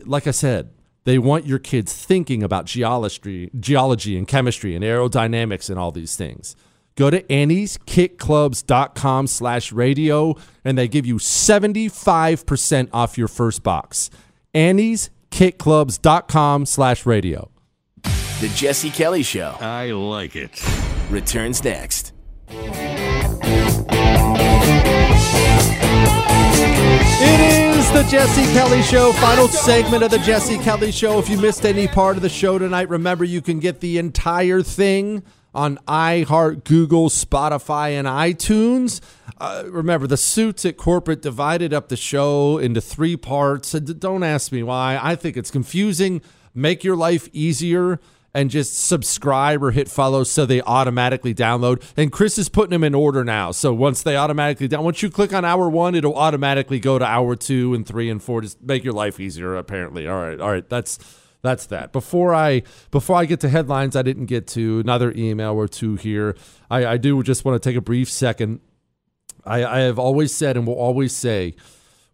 like 0.06 0.28
I 0.28 0.32
said, 0.32 0.70
they 1.06 1.18
want 1.18 1.48
your 1.48 1.58
kids 1.58 1.92
thinking 1.92 2.44
about 2.44 2.66
geology, 2.66 3.50
geology 3.60 4.16
and 4.16 4.28
chemistry 4.28 4.76
and 4.76 4.84
aerodynamics 4.86 5.72
and 5.72 5.80
all 5.80 5.92
these 5.92 6.16
things. 6.16 6.56
Go 6.96 7.10
to 7.10 7.22
annieskitclubs.com 7.24 9.28
slash 9.28 9.72
radio 9.74 10.36
and 10.64 10.78
they 10.78 10.88
give 10.88 11.06
you 11.06 11.16
75% 11.18 12.90
off 12.94 13.18
your 13.18 13.28
first 13.28 13.64
box. 13.64 14.10
annieskitclubs.com 14.54 16.66
slash 16.66 17.06
radio. 17.06 17.50
The 18.04 18.52
Jesse 18.56 18.90
Kelly 18.92 19.24
Show 19.24 19.56
I 19.60 19.92
like 19.92 20.36
it. 20.36 20.62
returns 21.10 21.64
next. 21.64 22.14
It 27.28 27.76
is 27.78 27.92
the 27.92 28.04
Jesse 28.10 28.44
Kelly 28.54 28.82
Show, 28.84 29.12
final 29.14 29.48
segment 29.48 30.04
of 30.04 30.12
the 30.12 30.20
Jesse 30.20 30.58
Kelly 30.60 30.92
Show. 30.92 31.18
If 31.20 31.30
you 31.30 31.38
missed 31.38 31.66
any 31.66 31.88
part 31.88 32.18
of 32.18 32.22
the 32.22 32.30
show 32.30 32.60
tonight, 32.60 32.90
remember 32.90 33.24
you 33.24 33.42
can 33.42 33.60
get 33.60 33.80
the 33.80 33.98
entire 33.98 34.62
thing 34.62 35.24
on 35.56 35.78
iHeart, 35.88 36.66
Google, 36.66 37.10
Spotify, 37.10 37.92
and 37.92 38.08
iTunes. 38.08 39.02
Uh, 39.40 39.64
remember, 39.68 40.06
the 40.06 40.18
suits 40.18 40.66
at 40.66 40.78
corporate 40.78 41.22
divided 41.22 41.74
up 41.74 41.88
the 41.88 41.98
show 41.98 42.58
into 42.58 42.82
three 42.82 43.18
parts. 43.18 43.72
Don't 43.72 44.24
ask 44.24 44.52
me 44.52 44.62
why. 44.62 45.00
I 45.02 45.16
think 45.16 45.38
it's 45.38 45.50
confusing. 45.50 46.22
Make 46.54 46.84
your 46.84 46.96
life 46.96 47.30
easier 47.34 48.00
and 48.34 48.50
just 48.50 48.78
subscribe 48.78 49.64
or 49.64 49.72
hit 49.72 49.88
follow 49.88 50.26
so 50.26 50.46
they 50.46 50.62
automatically 50.62 51.34
download. 51.34 51.82
And 51.96 52.12
Chris 52.12 52.38
is 52.38 52.50
putting 52.50 52.72
them 52.72 52.84
in 52.84 52.94
order 52.94 53.24
now. 53.24 53.52
So 53.52 53.74
once 53.74 54.04
they 54.04 54.18
automatically 54.18 54.68
down, 54.68 54.84
once 54.84 55.02
you 55.02 55.10
click 55.10 55.34
on 55.34 55.46
hour 55.46 55.70
one, 55.70 55.96
it'll 55.96 56.18
automatically 56.18 56.80
go 56.80 57.00
to 57.00 57.06
hour 57.06 57.38
two 57.38 57.74
and 57.74 57.88
three 57.88 58.10
and 58.10 58.22
four. 58.22 58.42
Just 58.42 58.62
make 58.62 58.84
your 58.84 58.94
life 58.94 59.22
easier. 59.22 59.56
Apparently, 59.56 60.06
all 60.06 60.20
right, 60.20 60.40
all 60.42 60.52
right. 60.52 60.68
That's 60.70 61.00
that's 61.46 61.68
that. 61.68 61.92
Before 61.92 62.34
I 62.34 62.64
before 62.92 63.16
I 63.16 63.26
get 63.26 63.40
to 63.42 63.50
headlines, 63.50 63.96
I 63.96 64.02
didn't 64.02 64.26
get 64.26 64.48
to 64.48 64.80
another 64.80 65.14
email 65.16 65.54
or 65.54 65.68
two 65.68 65.96
here. 65.96 66.36
I, 66.70 66.86
I 66.86 66.98
do 66.98 67.22
just 67.24 67.46
want 67.46 67.62
to 67.62 67.70
take 67.70 67.78
a 67.78 67.82
brief 67.82 68.10
second. 68.10 68.60
I, 69.46 69.64
I 69.64 69.80
have 69.80 70.00
always 70.00 70.34
said 70.34 70.58
and 70.58 70.66
will 70.66 70.74
always 70.74 71.16
say, 71.16 71.56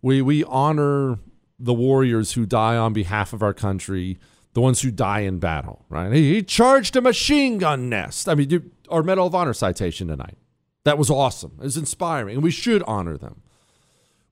we 0.02 0.22
we 0.22 0.44
honor 0.44 1.20
the 1.60 1.74
warriors 1.74 2.34
who 2.34 2.46
die 2.46 2.76
on 2.76 2.94
behalf 2.94 3.34
of 3.34 3.41
our 3.41 3.54
country, 3.54 4.20
the 4.54 4.62
ones 4.62 4.82
who 4.82 4.91
die 4.91 5.22
in 5.22 5.39
battle. 5.39 5.86
Right? 5.89 6.12
He, 6.12 6.36
he 6.36 6.44
charged 6.44 6.96
a 6.96 7.02
machine 7.02 7.58
gun 7.58 7.89
nest. 7.89 8.28
I 8.28 8.36
mean, 8.36 8.50
you, 8.50 8.72
our 8.89 9.04
Medal 9.04 9.28
of 9.28 9.36
Honor 9.36 9.54
citation 9.54 10.08
tonight. 10.08 10.38
That 10.84 10.98
was 10.98 11.10
awesome. 11.12 11.54
It 11.60 11.63
was 11.63 11.78
inspiring, 11.78 12.36
and 12.36 12.44
we 12.44 12.52
should 12.52 12.82
honor 12.84 13.15
them. 13.15 13.41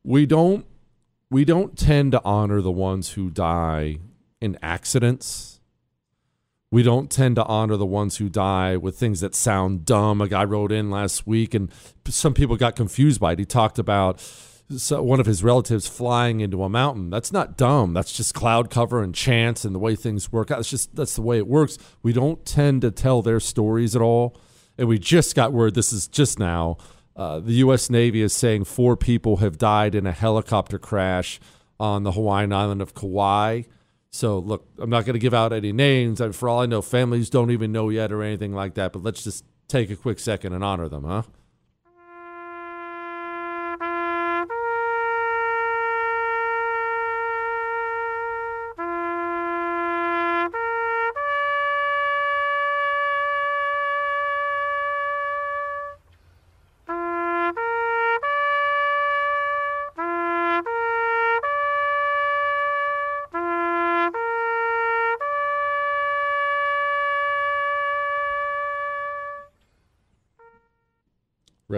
We 0.03 0.25
don't 0.25 0.65
we 1.29 1.45
don't 1.45 1.77
tend 1.77 2.11
to 2.13 2.21
honor 2.23 2.61
the 2.61 2.71
ones 2.71 3.11
who 3.11 3.29
die 3.29 3.99
in 4.41 4.57
accidents. 4.61 5.59
We 6.71 6.83
don't 6.83 7.09
tend 7.09 7.35
to 7.37 7.45
honor 7.45 7.77
the 7.77 7.85
ones 7.85 8.17
who 8.17 8.29
die 8.29 8.77
with 8.77 8.97
things 8.97 9.21
that 9.21 9.33
sound 9.33 9.85
dumb. 9.85 10.21
A 10.21 10.27
guy 10.27 10.43
wrote 10.43 10.71
in 10.71 10.91
last 10.91 11.25
week, 11.25 11.55
and 11.55 11.71
some 12.07 12.33
people 12.33 12.57
got 12.57 12.75
confused 12.75 13.19
by 13.19 13.33
it. 13.33 13.39
He 13.39 13.45
talked 13.45 13.79
about 13.79 14.21
one 14.91 15.19
of 15.19 15.25
his 15.25 15.43
relatives 15.43 15.87
flying 15.87 16.41
into 16.41 16.63
a 16.63 16.69
mountain. 16.69 17.09
That's 17.09 17.31
not 17.31 17.57
dumb. 17.57 17.93
That's 17.93 18.13
just 18.13 18.35
cloud 18.35 18.69
cover 18.69 19.01
and 19.01 19.15
chance 19.15 19.65
and 19.65 19.73
the 19.73 19.79
way 19.79 19.95
things 19.95 20.31
work 20.31 20.51
out. 20.51 20.59
It's 20.59 20.69
just 20.69 20.95
that's 20.95 21.15
the 21.15 21.23
way 21.23 21.37
it 21.37 21.47
works. 21.47 21.79
We 22.03 22.13
don't 22.13 22.45
tend 22.45 22.83
to 22.83 22.91
tell 22.91 23.23
their 23.23 23.39
stories 23.39 23.95
at 23.95 24.01
all. 24.01 24.37
And 24.77 24.87
we 24.87 24.99
just 24.99 25.35
got 25.35 25.51
word 25.53 25.73
this 25.73 25.91
is 25.91 26.07
just 26.07 26.37
now. 26.37 26.77
Uh, 27.15 27.39
the 27.39 27.53
U.S. 27.53 27.89
Navy 27.89 28.21
is 28.21 28.31
saying 28.31 28.65
four 28.65 28.95
people 28.95 29.37
have 29.37 29.57
died 29.57 29.95
in 29.95 30.05
a 30.05 30.11
helicopter 30.11 30.77
crash 30.77 31.39
on 31.79 32.03
the 32.03 32.11
Hawaiian 32.11 32.53
island 32.53 32.81
of 32.81 32.93
Kauai. 32.93 33.63
So, 34.11 34.39
look, 34.39 34.67
I'm 34.79 34.89
not 34.89 35.05
going 35.05 35.13
to 35.13 35.19
give 35.19 35.33
out 35.33 35.53
any 35.53 35.71
names. 35.71 36.21
For 36.35 36.49
all 36.49 36.61
I 36.61 36.65
know, 36.65 36.81
families 36.81 37.29
don't 37.29 37.51
even 37.51 37.71
know 37.71 37.89
yet 37.89 38.11
or 38.11 38.23
anything 38.23 38.53
like 38.53 38.73
that. 38.73 38.91
But 38.91 39.03
let's 39.03 39.23
just 39.23 39.45
take 39.67 39.89
a 39.91 39.95
quick 39.95 40.19
second 40.19 40.53
and 40.53 40.63
honor 40.63 40.89
them, 40.89 41.03
huh? 41.03 41.23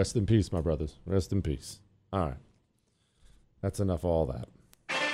Rest 0.02 0.16
in 0.16 0.26
peace, 0.26 0.50
my 0.50 0.60
brothers. 0.60 0.96
Rest 1.06 1.30
in 1.30 1.42
peace. 1.42 1.78
All 2.12 2.26
right. 2.26 2.36
That's 3.60 3.78
enough 3.78 4.00
of 4.00 4.06
all 4.06 4.26
that. 4.26 4.48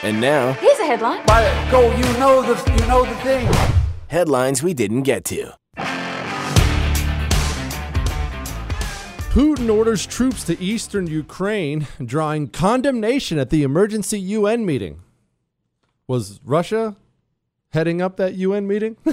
And 0.02 0.18
now, 0.18 0.54
Here's 0.54 0.78
a 0.78 0.86
headline. 0.86 1.26
By 1.26 1.42
go, 1.70 1.94
you 1.94 2.04
know 2.18 2.40
the 2.40 2.72
you 2.72 2.88
know 2.88 3.04
the 3.04 3.14
thing. 3.16 3.46
Headlines 4.06 4.62
we 4.62 4.72
didn't 4.72 5.02
get 5.02 5.26
to. 5.26 5.52
Putin 9.34 9.70
orders 9.70 10.06
troops 10.06 10.42
to 10.44 10.58
eastern 10.58 11.06
Ukraine, 11.06 11.86
drawing 12.02 12.48
condemnation 12.48 13.38
at 13.38 13.50
the 13.50 13.64
emergency 13.64 14.18
UN 14.18 14.64
meeting. 14.64 15.02
Was 16.06 16.40
Russia 16.42 16.96
heading 17.70 18.00
up 18.00 18.16
that 18.16 18.34
UN 18.34 18.66
meeting? 18.66 18.96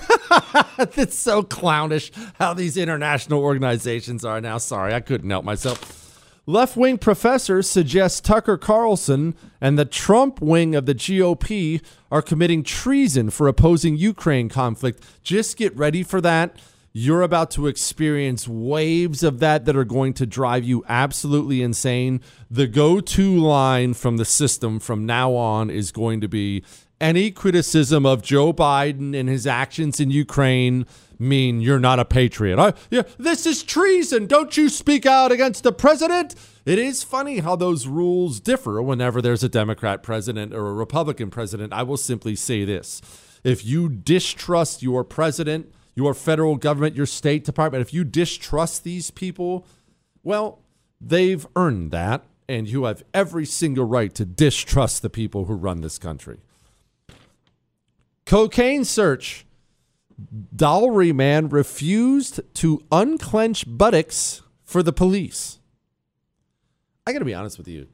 it's 0.97 1.17
so 1.17 1.43
clownish 1.43 2.11
how 2.35 2.53
these 2.53 2.77
international 2.77 3.41
organizations 3.41 4.23
are 4.23 4.41
now. 4.41 4.57
Sorry, 4.57 4.93
I 4.93 4.99
couldn't 4.99 5.29
help 5.29 5.45
myself. 5.45 6.01
Left 6.47 6.77
wing 6.77 6.99
professors 6.99 7.67
suggest 7.67 8.23
Tucker 8.23 8.57
Carlson 8.57 9.33
and 9.59 9.79
the 9.79 9.85
Trump 9.85 10.41
wing 10.41 10.75
of 10.75 10.85
the 10.85 10.93
GOP 10.93 11.83
are 12.11 12.21
committing 12.21 12.61
treason 12.61 13.31
for 13.31 13.47
opposing 13.47 13.97
Ukraine 13.97 14.47
conflict. 14.47 15.03
Just 15.23 15.57
get 15.57 15.75
ready 15.75 16.03
for 16.03 16.21
that. 16.21 16.55
You're 16.93 17.23
about 17.23 17.49
to 17.51 17.67
experience 17.67 18.47
waves 18.47 19.23
of 19.23 19.39
that 19.39 19.65
that 19.65 19.75
are 19.75 19.83
going 19.83 20.13
to 20.13 20.27
drive 20.27 20.63
you 20.63 20.85
absolutely 20.87 21.63
insane. 21.63 22.21
The 22.49 22.67
go 22.67 23.01
to 23.01 23.37
line 23.37 23.95
from 23.95 24.17
the 24.17 24.23
system 24.23 24.79
from 24.79 25.05
now 25.05 25.33
on 25.33 25.71
is 25.71 25.91
going 25.91 26.21
to 26.21 26.27
be 26.27 26.63
any 26.99 27.31
criticism 27.31 28.05
of 28.05 28.21
Joe 28.21 28.53
Biden 28.53 29.17
and 29.17 29.27
his 29.27 29.45
actions 29.45 29.99
in 29.99 30.09
Ukraine 30.11 30.85
mean 31.19 31.61
you're 31.61 31.79
not 31.79 31.99
a 31.99 32.05
patriot. 32.05 32.59
I, 32.59 32.73
yeah, 32.89 33.03
this 33.17 33.45
is 33.45 33.63
treason. 33.63 34.27
Don't 34.27 34.55
you 34.57 34.69
speak 34.69 35.05
out 35.05 35.31
against 35.31 35.63
the 35.63 35.71
president? 35.71 36.35
It 36.65 36.79
is 36.79 37.03
funny 37.03 37.39
how 37.39 37.55
those 37.55 37.87
rules 37.87 38.39
differ 38.39 38.81
whenever 38.81 39.21
there's 39.21 39.43
a 39.43 39.49
Democrat 39.49 40.03
president 40.03 40.53
or 40.53 40.67
a 40.67 40.73
Republican 40.73 41.29
president. 41.29 41.73
I 41.73 41.83
will 41.83 41.97
simply 41.97 42.35
say 42.35 42.65
this. 42.65 43.01
If 43.43 43.63
you 43.63 43.89
distrust 43.89 44.81
your 44.81 45.03
president, 45.03 45.71
your 45.95 46.13
federal 46.13 46.55
government, 46.55 46.95
your 46.95 47.05
state 47.05 47.43
department, 47.43 47.81
if 47.81 47.93
you 47.93 48.03
distrust 48.03 48.83
these 48.83 49.11
people, 49.11 49.65
well, 50.23 50.59
they've 50.99 51.45
earned 51.55 51.91
that, 51.91 52.23
and 52.49 52.67
you 52.67 52.85
have 52.85 53.03
every 53.13 53.45
single 53.45 53.85
right 53.85 54.13
to 54.15 54.25
distrust 54.25 55.01
the 55.01 55.09
people 55.09 55.45
who 55.45 55.53
run 55.53 55.81
this 55.81 55.99
country. 55.99 56.39
Cocaine 58.25 58.83
search. 58.85 59.45
Dowry 60.55 61.13
man 61.13 61.49
refused 61.49 62.39
to 62.55 62.83
unclench 62.91 63.65
buttocks 63.67 64.41
for 64.63 64.81
the 64.81 64.93
police. 64.93 65.59
I 67.05 67.13
got 67.13 67.19
to 67.19 67.25
be 67.25 67.33
honest 67.33 67.57
with 67.57 67.67
you. 67.67 67.87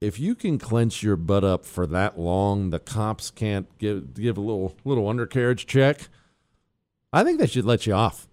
If 0.00 0.20
you 0.20 0.36
can 0.36 0.58
clench 0.58 1.02
your 1.02 1.16
butt 1.16 1.42
up 1.42 1.64
for 1.64 1.86
that 1.88 2.18
long, 2.18 2.70
the 2.70 2.78
cops 2.78 3.30
can't 3.30 3.66
give 3.78 4.14
give 4.14 4.36
a 4.36 4.40
little 4.40 4.76
little 4.84 5.08
undercarriage 5.08 5.66
check. 5.66 6.08
I 7.12 7.24
think 7.24 7.40
they 7.40 7.46
should 7.48 7.64
let 7.64 7.86
you 7.86 7.94
off. 7.94 8.28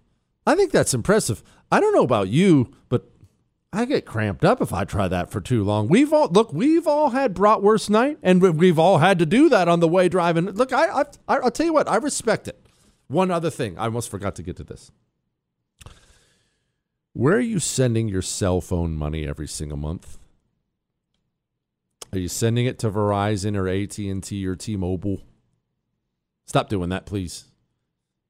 I 0.46 0.54
think 0.54 0.70
that's 0.70 0.94
impressive. 0.94 1.42
I 1.72 1.80
don't 1.80 1.94
know 1.94 2.04
about 2.04 2.28
you, 2.28 2.72
but 2.88 3.10
I 3.76 3.84
get 3.84 4.06
cramped 4.06 4.42
up 4.42 4.62
if 4.62 4.72
I 4.72 4.84
try 4.84 5.06
that 5.08 5.30
for 5.30 5.40
too 5.40 5.62
long. 5.62 5.86
We've 5.88 6.10
all 6.12 6.28
look, 6.28 6.50
we've 6.52 6.86
all 6.86 7.10
had 7.10 7.34
bratwurst 7.34 7.90
night, 7.90 8.16
and 8.22 8.40
we- 8.40 8.48
we've 8.50 8.78
all 8.78 8.98
had 8.98 9.18
to 9.18 9.26
do 9.26 9.50
that 9.50 9.68
on 9.68 9.80
the 9.80 9.88
way 9.88 10.08
driving. 10.08 10.46
Look, 10.46 10.72
I, 10.72 10.86
I, 10.86 11.04
I 11.28 11.36
I'll 11.38 11.50
tell 11.50 11.66
you 11.66 11.74
what, 11.74 11.86
I 11.88 11.96
respect 11.96 12.48
it. 12.48 12.64
One 13.08 13.30
other 13.30 13.50
thing, 13.50 13.78
I 13.78 13.84
almost 13.84 14.10
forgot 14.10 14.34
to 14.36 14.42
get 14.42 14.56
to 14.56 14.64
this. 14.64 14.90
Where 17.12 17.36
are 17.36 17.40
you 17.40 17.58
sending 17.58 18.08
your 18.08 18.22
cell 18.22 18.60
phone 18.60 18.94
money 18.94 19.26
every 19.26 19.46
single 19.48 19.78
month? 19.78 20.18
Are 22.12 22.18
you 22.18 22.28
sending 22.28 22.66
it 22.66 22.78
to 22.78 22.90
Verizon 22.90 23.56
or 23.56 23.68
AT&T 23.68 24.46
or 24.46 24.56
T-Mobile? 24.56 25.20
Stop 26.46 26.68
doing 26.68 26.88
that, 26.90 27.04
please. 27.04 27.44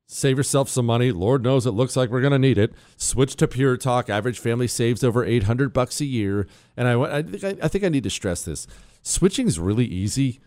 Save 0.09 0.37
yourself 0.37 0.69
some 0.69 0.87
money. 0.87 1.11
Lord 1.11 1.43
knows 1.43 1.67
it 1.67 1.73
looks 1.73 1.97
like 1.97 2.11
we're 2.11 2.21
going 2.21 2.33
to 2.33 2.39
need 2.39 2.59
it. 2.59 2.73
Switch 2.97 3.35
to 3.37 3.49
Pure 3.49 3.79
Talk. 3.79 4.09
Average 4.09 4.39
family 4.39 4.69
saves 4.69 5.03
over 5.03 5.25
800 5.25 5.73
bucks 5.73 6.01
a 6.01 6.05
year. 6.05 6.47
And 6.77 6.87
I, 6.87 7.19
I, 7.19 7.23
think 7.23 7.45
I, 7.45 7.65
I 7.65 7.69
think 7.69 7.85
I 7.85 7.89
need 7.89 8.05
to 8.05 8.11
stress 8.11 8.45
this. 8.45 8.69
Switching 9.03 9.49
is 9.49 9.59
really 9.59 9.85
easy. 9.85 10.41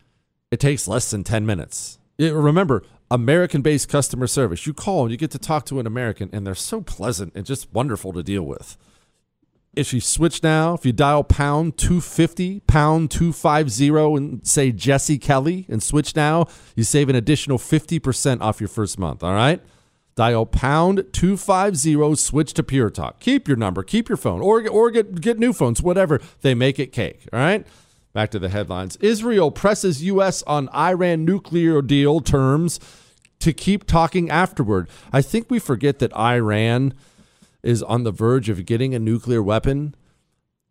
It 0.49 0.61
takes 0.61 0.87
less 0.87 1.11
than 1.11 1.25
10 1.25 1.45
minutes. 1.45 1.99
It- 2.17 2.33
remember, 2.33 2.83
American-based 3.11 3.89
customer 3.89 4.27
service. 4.27 4.65
You 4.65 4.73
call 4.73 5.03
and 5.03 5.11
you 5.11 5.17
get 5.17 5.31
to 5.31 5.39
talk 5.39 5.65
to 5.65 5.79
an 5.79 5.87
American, 5.87 6.29
and 6.31 6.47
they're 6.47 6.55
so 6.55 6.81
pleasant 6.81 7.33
and 7.35 7.45
just 7.45 7.73
wonderful 7.73 8.13
to 8.13 8.23
deal 8.23 8.43
with. 8.43 8.77
If 9.75 9.93
you 9.93 10.01
switch 10.01 10.41
now, 10.41 10.73
if 10.73 10.85
you 10.85 10.91
dial 10.91 11.23
pound 11.23 11.77
250, 11.77 12.61
pound 12.61 13.11
250, 13.11 13.89
and 14.15 14.45
say 14.45 14.71
Jesse 14.71 15.19
Kelly 15.19 15.65
and 15.69 15.81
switch 15.81 16.15
now, 16.15 16.47
you 16.75 16.83
save 16.83 17.07
an 17.07 17.15
additional 17.15 17.57
50% 17.57 18.41
off 18.41 18.59
your 18.59 18.67
first 18.67 18.97
month. 18.97 19.23
All 19.23 19.33
right? 19.33 19.61
Dial 20.15 20.45
pound 20.45 21.05
250, 21.13 22.15
switch 22.15 22.53
to 22.55 22.63
Pure 22.63 22.89
Talk. 22.89 23.19
Keep 23.19 23.47
your 23.47 23.57
number, 23.57 23.83
keep 23.83 24.09
your 24.09 24.17
phone, 24.17 24.41
or, 24.41 24.67
or 24.67 24.89
get, 24.91 25.21
get 25.21 25.39
new 25.39 25.53
phones, 25.53 25.81
whatever. 25.81 26.19
They 26.41 26.55
make 26.55 26.79
it 26.79 26.87
cake. 26.87 27.29
All 27.31 27.39
right? 27.39 27.65
Back 28.11 28.31
to 28.31 28.39
the 28.39 28.49
headlines. 28.49 28.97
Israel 28.97 29.51
presses 29.51 30.03
U.S. 30.03 30.41
on 30.43 30.67
Iran 30.69 31.25
nuclear 31.25 31.81
deal 31.83 32.21
terms 32.21 32.79
to 33.39 33.53
keep 33.53 33.85
talking 33.85 34.29
afterward. 34.29 34.89
I 35.13 35.21
think 35.21 35.49
we 35.49 35.59
forget 35.59 35.99
that 35.99 36.13
Iran 36.15 36.95
is 37.63 37.83
on 37.83 38.03
the 38.03 38.11
verge 38.11 38.49
of 38.49 38.65
getting 38.65 38.93
a 38.93 38.99
nuclear 38.99 39.43
weapon. 39.43 39.95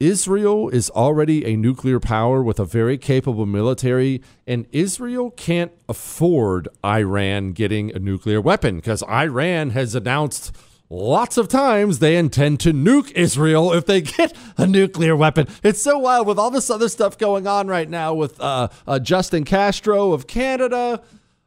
Israel 0.00 0.68
is 0.68 0.90
already 0.90 1.44
a 1.44 1.56
nuclear 1.56 1.98
power 1.98 2.40
with 2.40 2.60
a 2.60 2.64
very 2.64 2.96
capable 2.96 3.46
military, 3.46 4.22
and 4.46 4.66
Israel 4.70 5.30
can't 5.32 5.72
afford 5.88 6.68
Iran 6.84 7.50
getting 7.50 7.90
a 7.90 7.98
nuclear 7.98 8.40
weapon 8.40 8.76
because 8.76 9.02
Iran 9.02 9.70
has 9.70 9.96
announced 9.96 10.56
lots 10.88 11.36
of 11.36 11.48
times 11.48 11.98
they 11.98 12.16
intend 12.16 12.60
to 12.60 12.72
nuke 12.72 13.10
Israel 13.12 13.72
if 13.72 13.86
they 13.86 14.00
get 14.00 14.36
a 14.56 14.68
nuclear 14.68 15.16
weapon. 15.16 15.48
It's 15.64 15.82
so 15.82 15.98
wild 15.98 16.28
with 16.28 16.38
all 16.38 16.52
this 16.52 16.70
other 16.70 16.88
stuff 16.88 17.18
going 17.18 17.48
on 17.48 17.66
right 17.66 17.90
now 17.90 18.14
with 18.14 18.40
uh, 18.40 18.68
uh, 18.86 19.00
Justin 19.00 19.44
Castro 19.44 20.12
of 20.12 20.28
Canada, 20.28 21.02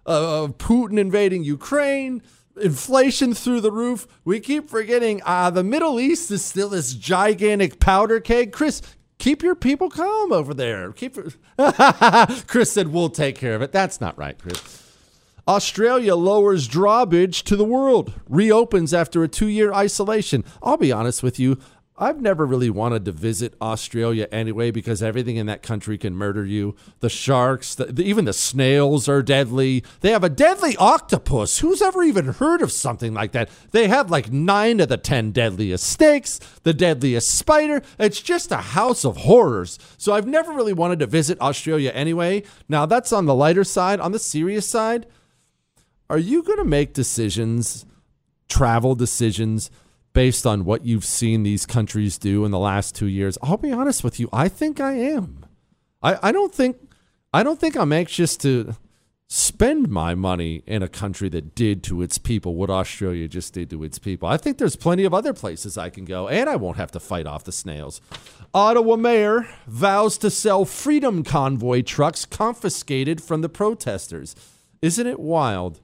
uh, 0.06 0.48
Putin 0.58 1.00
invading 1.00 1.44
Ukraine 1.46 2.22
inflation 2.60 3.34
through 3.34 3.62
the 3.62 3.72
roof. 3.72 4.08
We 4.26 4.40
keep 4.40 4.70
forgetting 4.70 5.22
uh, 5.26 5.50
the 5.50 5.64
Middle 5.64 6.00
East 6.00 6.32
is 6.32 6.44
still 6.44 6.70
this 6.70 6.94
gigantic 6.94 7.80
powder 7.80 8.20
keg. 8.20 8.52
Chris, 8.52 8.82
keep 9.18 9.44
your 9.44 9.56
people 9.56 9.90
calm 9.90 10.32
over 10.32 10.54
there. 10.54 10.92
Keep 10.92 11.18
Chris 12.48 12.72
said 12.72 12.90
we'll 12.90 13.10
take 13.10 13.36
care 13.36 13.56
of 13.56 13.62
it. 13.62 13.72
That's 13.72 14.02
not 14.02 14.18
right, 14.18 14.38
Chris. 14.38 14.82
Australia 15.48 16.16
lowers 16.16 16.68
drawbridge 16.68 17.44
to 17.44 17.56
the 17.56 17.66
world, 17.66 18.14
reopens 18.30 18.94
after 18.94 19.24
a 19.24 19.28
two 19.28 19.48
year 19.48 19.74
isolation. 19.74 20.44
I'll 20.62 20.78
be 20.78 20.92
honest 20.92 21.24
with 21.24 21.40
you. 21.40 21.58
I've 22.02 22.20
never 22.20 22.48
really 22.48 22.72
wanted 22.72 23.06
to 23.06 23.12
visit 23.12 23.54
Australia 23.62 24.28
anyway 24.32 24.72
because 24.72 25.04
everything 25.04 25.36
in 25.36 25.46
that 25.46 25.62
country 25.62 26.00
can 26.00 26.16
murder 26.16 26.44
you. 26.44 26.76
The 27.00 27.10
sharks, 27.10 27.76
the, 27.76 27.86
the- 27.86 28.04
even 28.04 28.26
the 28.26 28.34
snails 28.34 29.08
are 29.08 29.22
deadly. 29.22 29.84
They 30.00 30.10
have 30.10 30.24
a 30.24 30.30
deadly 30.30 30.76
octopus. 30.78 31.60
Who's 31.60 31.80
ever 31.80 32.02
even 32.02 32.26
heard 32.26 32.64
of 32.64 32.72
something 32.72 33.14
like 33.14 33.34
that? 33.34 33.52
They 33.70 33.88
have 33.88 34.10
like 34.10 34.32
nine 34.32 34.80
of 34.80 34.90
the 34.90 34.98
10 34.98 35.32
deadliest 35.32 35.86
snakes, 35.86 36.40
the 36.64 36.74
deadliest 36.74 37.30
spider. 37.38 37.84
It's 38.00 38.20
just 38.20 38.52
a 38.52 38.58
house 38.58 39.06
of 39.06 39.18
horrors. 39.18 39.78
So 40.00 40.14
I've 40.14 40.28
never 40.28 40.52
really 40.52 40.74
wanted 40.74 40.98
to 41.00 41.06
visit 41.06 41.40
Australia 41.40 41.92
anyway. 41.94 42.42
Now, 42.68 42.88
that's 42.88 43.14
on 43.14 43.28
the 43.28 43.36
lighter 43.36 43.64
side. 43.64 44.00
On 44.00 44.12
the 44.12 44.18
serious 44.18 44.68
side, 44.68 45.06
are 46.10 46.18
you 46.18 46.42
going 46.42 46.58
to 46.58 46.66
make 46.66 46.94
decisions, 46.94 47.86
travel 48.50 48.96
decisions, 48.96 49.70
based 50.14 50.46
on 50.46 50.66
what 50.66 50.86
you've 50.86 51.06
seen 51.06 51.44
these 51.44 51.66
countries 51.66 52.18
do 52.18 52.46
in 52.46 52.52
the 52.52 52.60
last 52.60 52.96
two 52.96 53.08
years? 53.08 53.38
I'll 53.42 53.58
be 53.58 53.72
honest 53.72 54.04
with 54.04 54.20
you. 54.20 54.30
I 54.34 54.48
think 54.48 54.80
I 54.80 54.94
am. 54.94 55.46
I, 56.02 56.18
I 56.22 56.32
don't 56.32 56.54
think 56.54 56.78
I 57.34 57.44
don't 57.44 57.60
think 57.60 57.78
I'm 57.78 57.94
anxious 57.94 58.36
to 58.38 58.76
spend 59.34 59.88
my 59.88 60.14
money 60.14 60.62
in 60.68 60.84
a 60.84 60.90
country 60.90 61.30
that 61.30 61.56
did 61.56 61.82
to 61.82 62.02
its 62.02 62.18
people 62.18 62.54
what 62.54 62.70
Australia 62.70 63.30
just 63.30 63.54
did 63.54 63.70
to 63.70 63.82
its 63.82 63.98
people. 63.98 64.28
I 64.28 64.36
think 64.36 64.58
there's 64.58 64.76
plenty 64.76 65.06
of 65.06 65.14
other 65.14 65.32
places 65.32 65.78
I 65.78 65.90
can 65.90 66.04
go, 66.04 66.28
and 66.28 66.50
I 66.50 66.58
won't 66.58 66.76
have 66.76 66.92
to 66.92 67.00
fight 67.00 67.26
off 67.26 67.46
the 67.46 67.54
snails. 67.54 68.02
Ottawa 68.54 68.98
mayor 68.98 69.48
vows 69.66 70.18
to 70.18 70.30
sell 70.30 70.66
Freedom 70.66 71.24
Convoy 71.24 71.82
trucks 71.82 72.26
confiscated 72.26 73.24
from 73.24 73.40
the 73.40 73.48
protesters. 73.48 74.36
Isn't 74.82 75.08
it 75.08 75.22
wild 75.22 75.80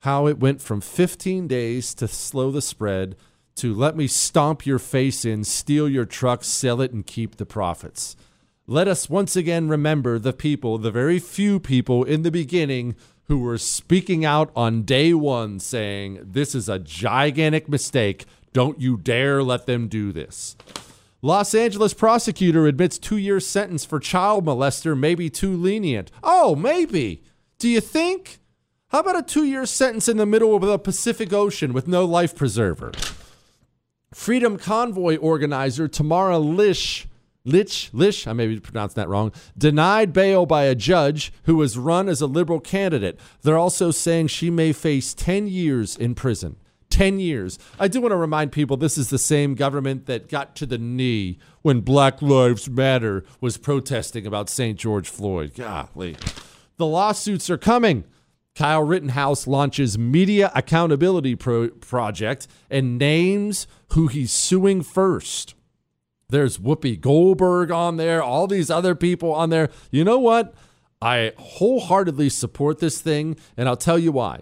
how 0.00 0.26
it 0.26 0.38
went 0.38 0.60
from 0.60 0.82
15 0.82 1.48
days 1.48 1.94
to 1.94 2.06
slow 2.06 2.50
the 2.50 2.60
spread 2.60 3.16
to 3.56 3.74
let 3.74 3.96
me 3.96 4.06
stomp 4.06 4.66
your 4.66 4.78
face 4.78 5.24
in, 5.24 5.44
steal 5.44 5.88
your 5.88 6.04
truck, 6.04 6.44
sell 6.44 6.80
it, 6.80 6.92
and 6.92 7.06
keep 7.06 7.36
the 7.36 7.46
profits? 7.46 8.16
Let 8.66 8.88
us 8.88 9.10
once 9.10 9.36
again 9.36 9.68
remember 9.68 10.18
the 10.18 10.32
people, 10.32 10.78
the 10.78 10.90
very 10.90 11.18
few 11.18 11.60
people 11.60 12.02
in 12.02 12.22
the 12.22 12.30
beginning 12.30 12.96
who 13.24 13.38
were 13.38 13.58
speaking 13.58 14.24
out 14.24 14.50
on 14.56 14.82
day 14.82 15.12
one 15.14 15.60
saying, 15.60 16.20
This 16.22 16.54
is 16.54 16.68
a 16.68 16.78
gigantic 16.78 17.68
mistake. 17.68 18.24
Don't 18.52 18.80
you 18.80 18.96
dare 18.96 19.42
let 19.42 19.66
them 19.66 19.88
do 19.88 20.12
this. 20.12 20.56
Los 21.20 21.54
Angeles 21.54 21.94
prosecutor 21.94 22.66
admits 22.66 22.98
two 22.98 23.16
year 23.16 23.40
sentence 23.40 23.84
for 23.84 23.98
child 23.98 24.44
molester 24.44 24.98
may 24.98 25.14
be 25.14 25.30
too 25.30 25.56
lenient. 25.56 26.10
Oh, 26.22 26.54
maybe. 26.54 27.22
Do 27.58 27.68
you 27.68 27.80
think? 27.80 28.38
How 28.88 29.00
about 29.00 29.18
a 29.18 29.22
two 29.22 29.44
year 29.44 29.66
sentence 29.66 30.08
in 30.08 30.18
the 30.18 30.26
middle 30.26 30.54
of 30.54 30.62
the 30.62 30.78
Pacific 30.78 31.32
Ocean 31.32 31.72
with 31.72 31.88
no 31.88 32.04
life 32.04 32.36
preserver? 32.36 32.92
Freedom 34.14 34.56
Convoy 34.56 35.16
organizer 35.16 35.88
Tamara 35.88 36.38
Lish, 36.38 37.08
Lich, 37.44 37.90
Lish, 37.92 38.28
I 38.28 38.32
may 38.32 38.46
be 38.46 38.60
pronouncing 38.60 38.94
that 39.02 39.08
wrong, 39.08 39.32
denied 39.58 40.12
bail 40.12 40.46
by 40.46 40.64
a 40.64 40.76
judge 40.76 41.32
who 41.42 41.56
was 41.56 41.76
run 41.76 42.08
as 42.08 42.20
a 42.20 42.26
liberal 42.26 42.60
candidate. 42.60 43.18
They're 43.42 43.58
also 43.58 43.90
saying 43.90 44.28
she 44.28 44.50
may 44.50 44.72
face 44.72 45.14
10 45.14 45.48
years 45.48 45.96
in 45.96 46.14
prison. 46.14 46.56
10 46.90 47.18
years. 47.18 47.58
I 47.80 47.88
do 47.88 48.00
want 48.00 48.12
to 48.12 48.16
remind 48.16 48.52
people 48.52 48.76
this 48.76 48.96
is 48.96 49.10
the 49.10 49.18
same 49.18 49.56
government 49.56 50.06
that 50.06 50.28
got 50.28 50.54
to 50.56 50.66
the 50.66 50.78
knee 50.78 51.38
when 51.62 51.80
Black 51.80 52.22
Lives 52.22 52.70
Matter 52.70 53.24
was 53.40 53.56
protesting 53.56 54.28
about 54.28 54.48
St. 54.48 54.78
George 54.78 55.08
Floyd. 55.08 55.54
Golly. 55.54 56.16
The 56.76 56.86
lawsuits 56.86 57.50
are 57.50 57.58
coming. 57.58 58.04
Kyle 58.54 58.84
Rittenhouse 58.84 59.48
launches 59.48 59.98
Media 59.98 60.52
Accountability 60.54 61.34
Pro- 61.34 61.70
Project 61.70 62.46
and 62.70 62.96
names 62.96 63.66
who 63.94 64.08
he's 64.08 64.32
suing 64.32 64.82
first. 64.82 65.54
There's 66.28 66.58
Whoopi 66.58 67.00
Goldberg 67.00 67.70
on 67.70 67.96
there, 67.96 68.22
all 68.22 68.48
these 68.48 68.70
other 68.70 68.94
people 68.94 69.32
on 69.32 69.50
there. 69.50 69.70
You 69.92 70.02
know 70.02 70.18
what? 70.18 70.52
I 71.00 71.32
wholeheartedly 71.38 72.30
support 72.30 72.80
this 72.80 73.00
thing, 73.00 73.36
and 73.56 73.68
I'll 73.68 73.76
tell 73.76 73.98
you 73.98 74.10
why. 74.10 74.40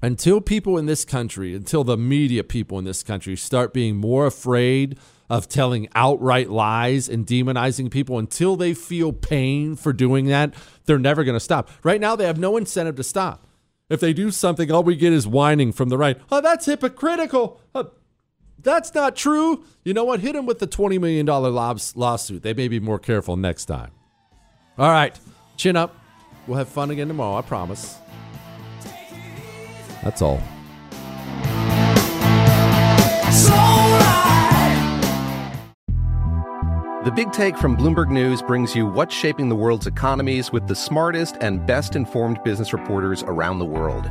Until 0.00 0.40
people 0.40 0.78
in 0.78 0.86
this 0.86 1.04
country, 1.04 1.54
until 1.54 1.84
the 1.84 1.98
media 1.98 2.42
people 2.42 2.78
in 2.78 2.84
this 2.84 3.02
country 3.02 3.36
start 3.36 3.74
being 3.74 3.96
more 3.96 4.26
afraid 4.26 4.98
of 5.28 5.48
telling 5.48 5.88
outright 5.94 6.48
lies 6.48 7.08
and 7.08 7.26
demonizing 7.26 7.90
people, 7.90 8.18
until 8.18 8.56
they 8.56 8.72
feel 8.72 9.12
pain 9.12 9.76
for 9.76 9.92
doing 9.92 10.26
that, 10.26 10.54
they're 10.86 10.98
never 10.98 11.22
going 11.24 11.36
to 11.36 11.40
stop. 11.40 11.68
Right 11.82 12.00
now, 12.00 12.16
they 12.16 12.26
have 12.26 12.38
no 12.38 12.56
incentive 12.56 12.96
to 12.96 13.02
stop. 13.02 13.46
If 13.90 14.00
they 14.00 14.14
do 14.14 14.30
something, 14.30 14.70
all 14.70 14.82
we 14.82 14.96
get 14.96 15.12
is 15.12 15.26
whining 15.26 15.72
from 15.72 15.90
the 15.90 15.98
right. 15.98 16.18
Oh, 16.32 16.40
that's 16.40 16.66
hypocritical. 16.66 17.60
Uh, 17.74 17.84
that's 18.64 18.94
not 18.94 19.14
true. 19.14 19.64
You 19.84 19.94
know 19.94 20.04
what? 20.04 20.20
Hit 20.20 20.32
them 20.32 20.46
with 20.46 20.58
the 20.58 20.66
$20 20.66 21.00
million 21.00 21.26
lawsuit. 21.26 22.42
They 22.42 22.54
may 22.54 22.66
be 22.68 22.80
more 22.80 22.98
careful 22.98 23.36
next 23.36 23.66
time. 23.66 23.92
All 24.76 24.90
right. 24.90 25.18
Chin 25.56 25.76
up. 25.76 25.96
We'll 26.46 26.58
have 26.58 26.68
fun 26.68 26.90
again 26.90 27.08
tomorrow. 27.08 27.36
I 27.36 27.42
promise. 27.42 27.98
That's 30.02 30.20
all. 30.20 30.42
The 37.04 37.10
Big 37.10 37.32
Take 37.32 37.58
from 37.58 37.76
Bloomberg 37.76 38.10
News 38.10 38.40
brings 38.40 38.74
you 38.74 38.86
what's 38.86 39.14
shaping 39.14 39.50
the 39.50 39.54
world's 39.54 39.86
economies 39.86 40.50
with 40.52 40.66
the 40.66 40.74
smartest 40.74 41.36
and 41.42 41.66
best 41.66 41.96
informed 41.96 42.42
business 42.44 42.72
reporters 42.72 43.22
around 43.24 43.58
the 43.58 43.66
world. 43.66 44.10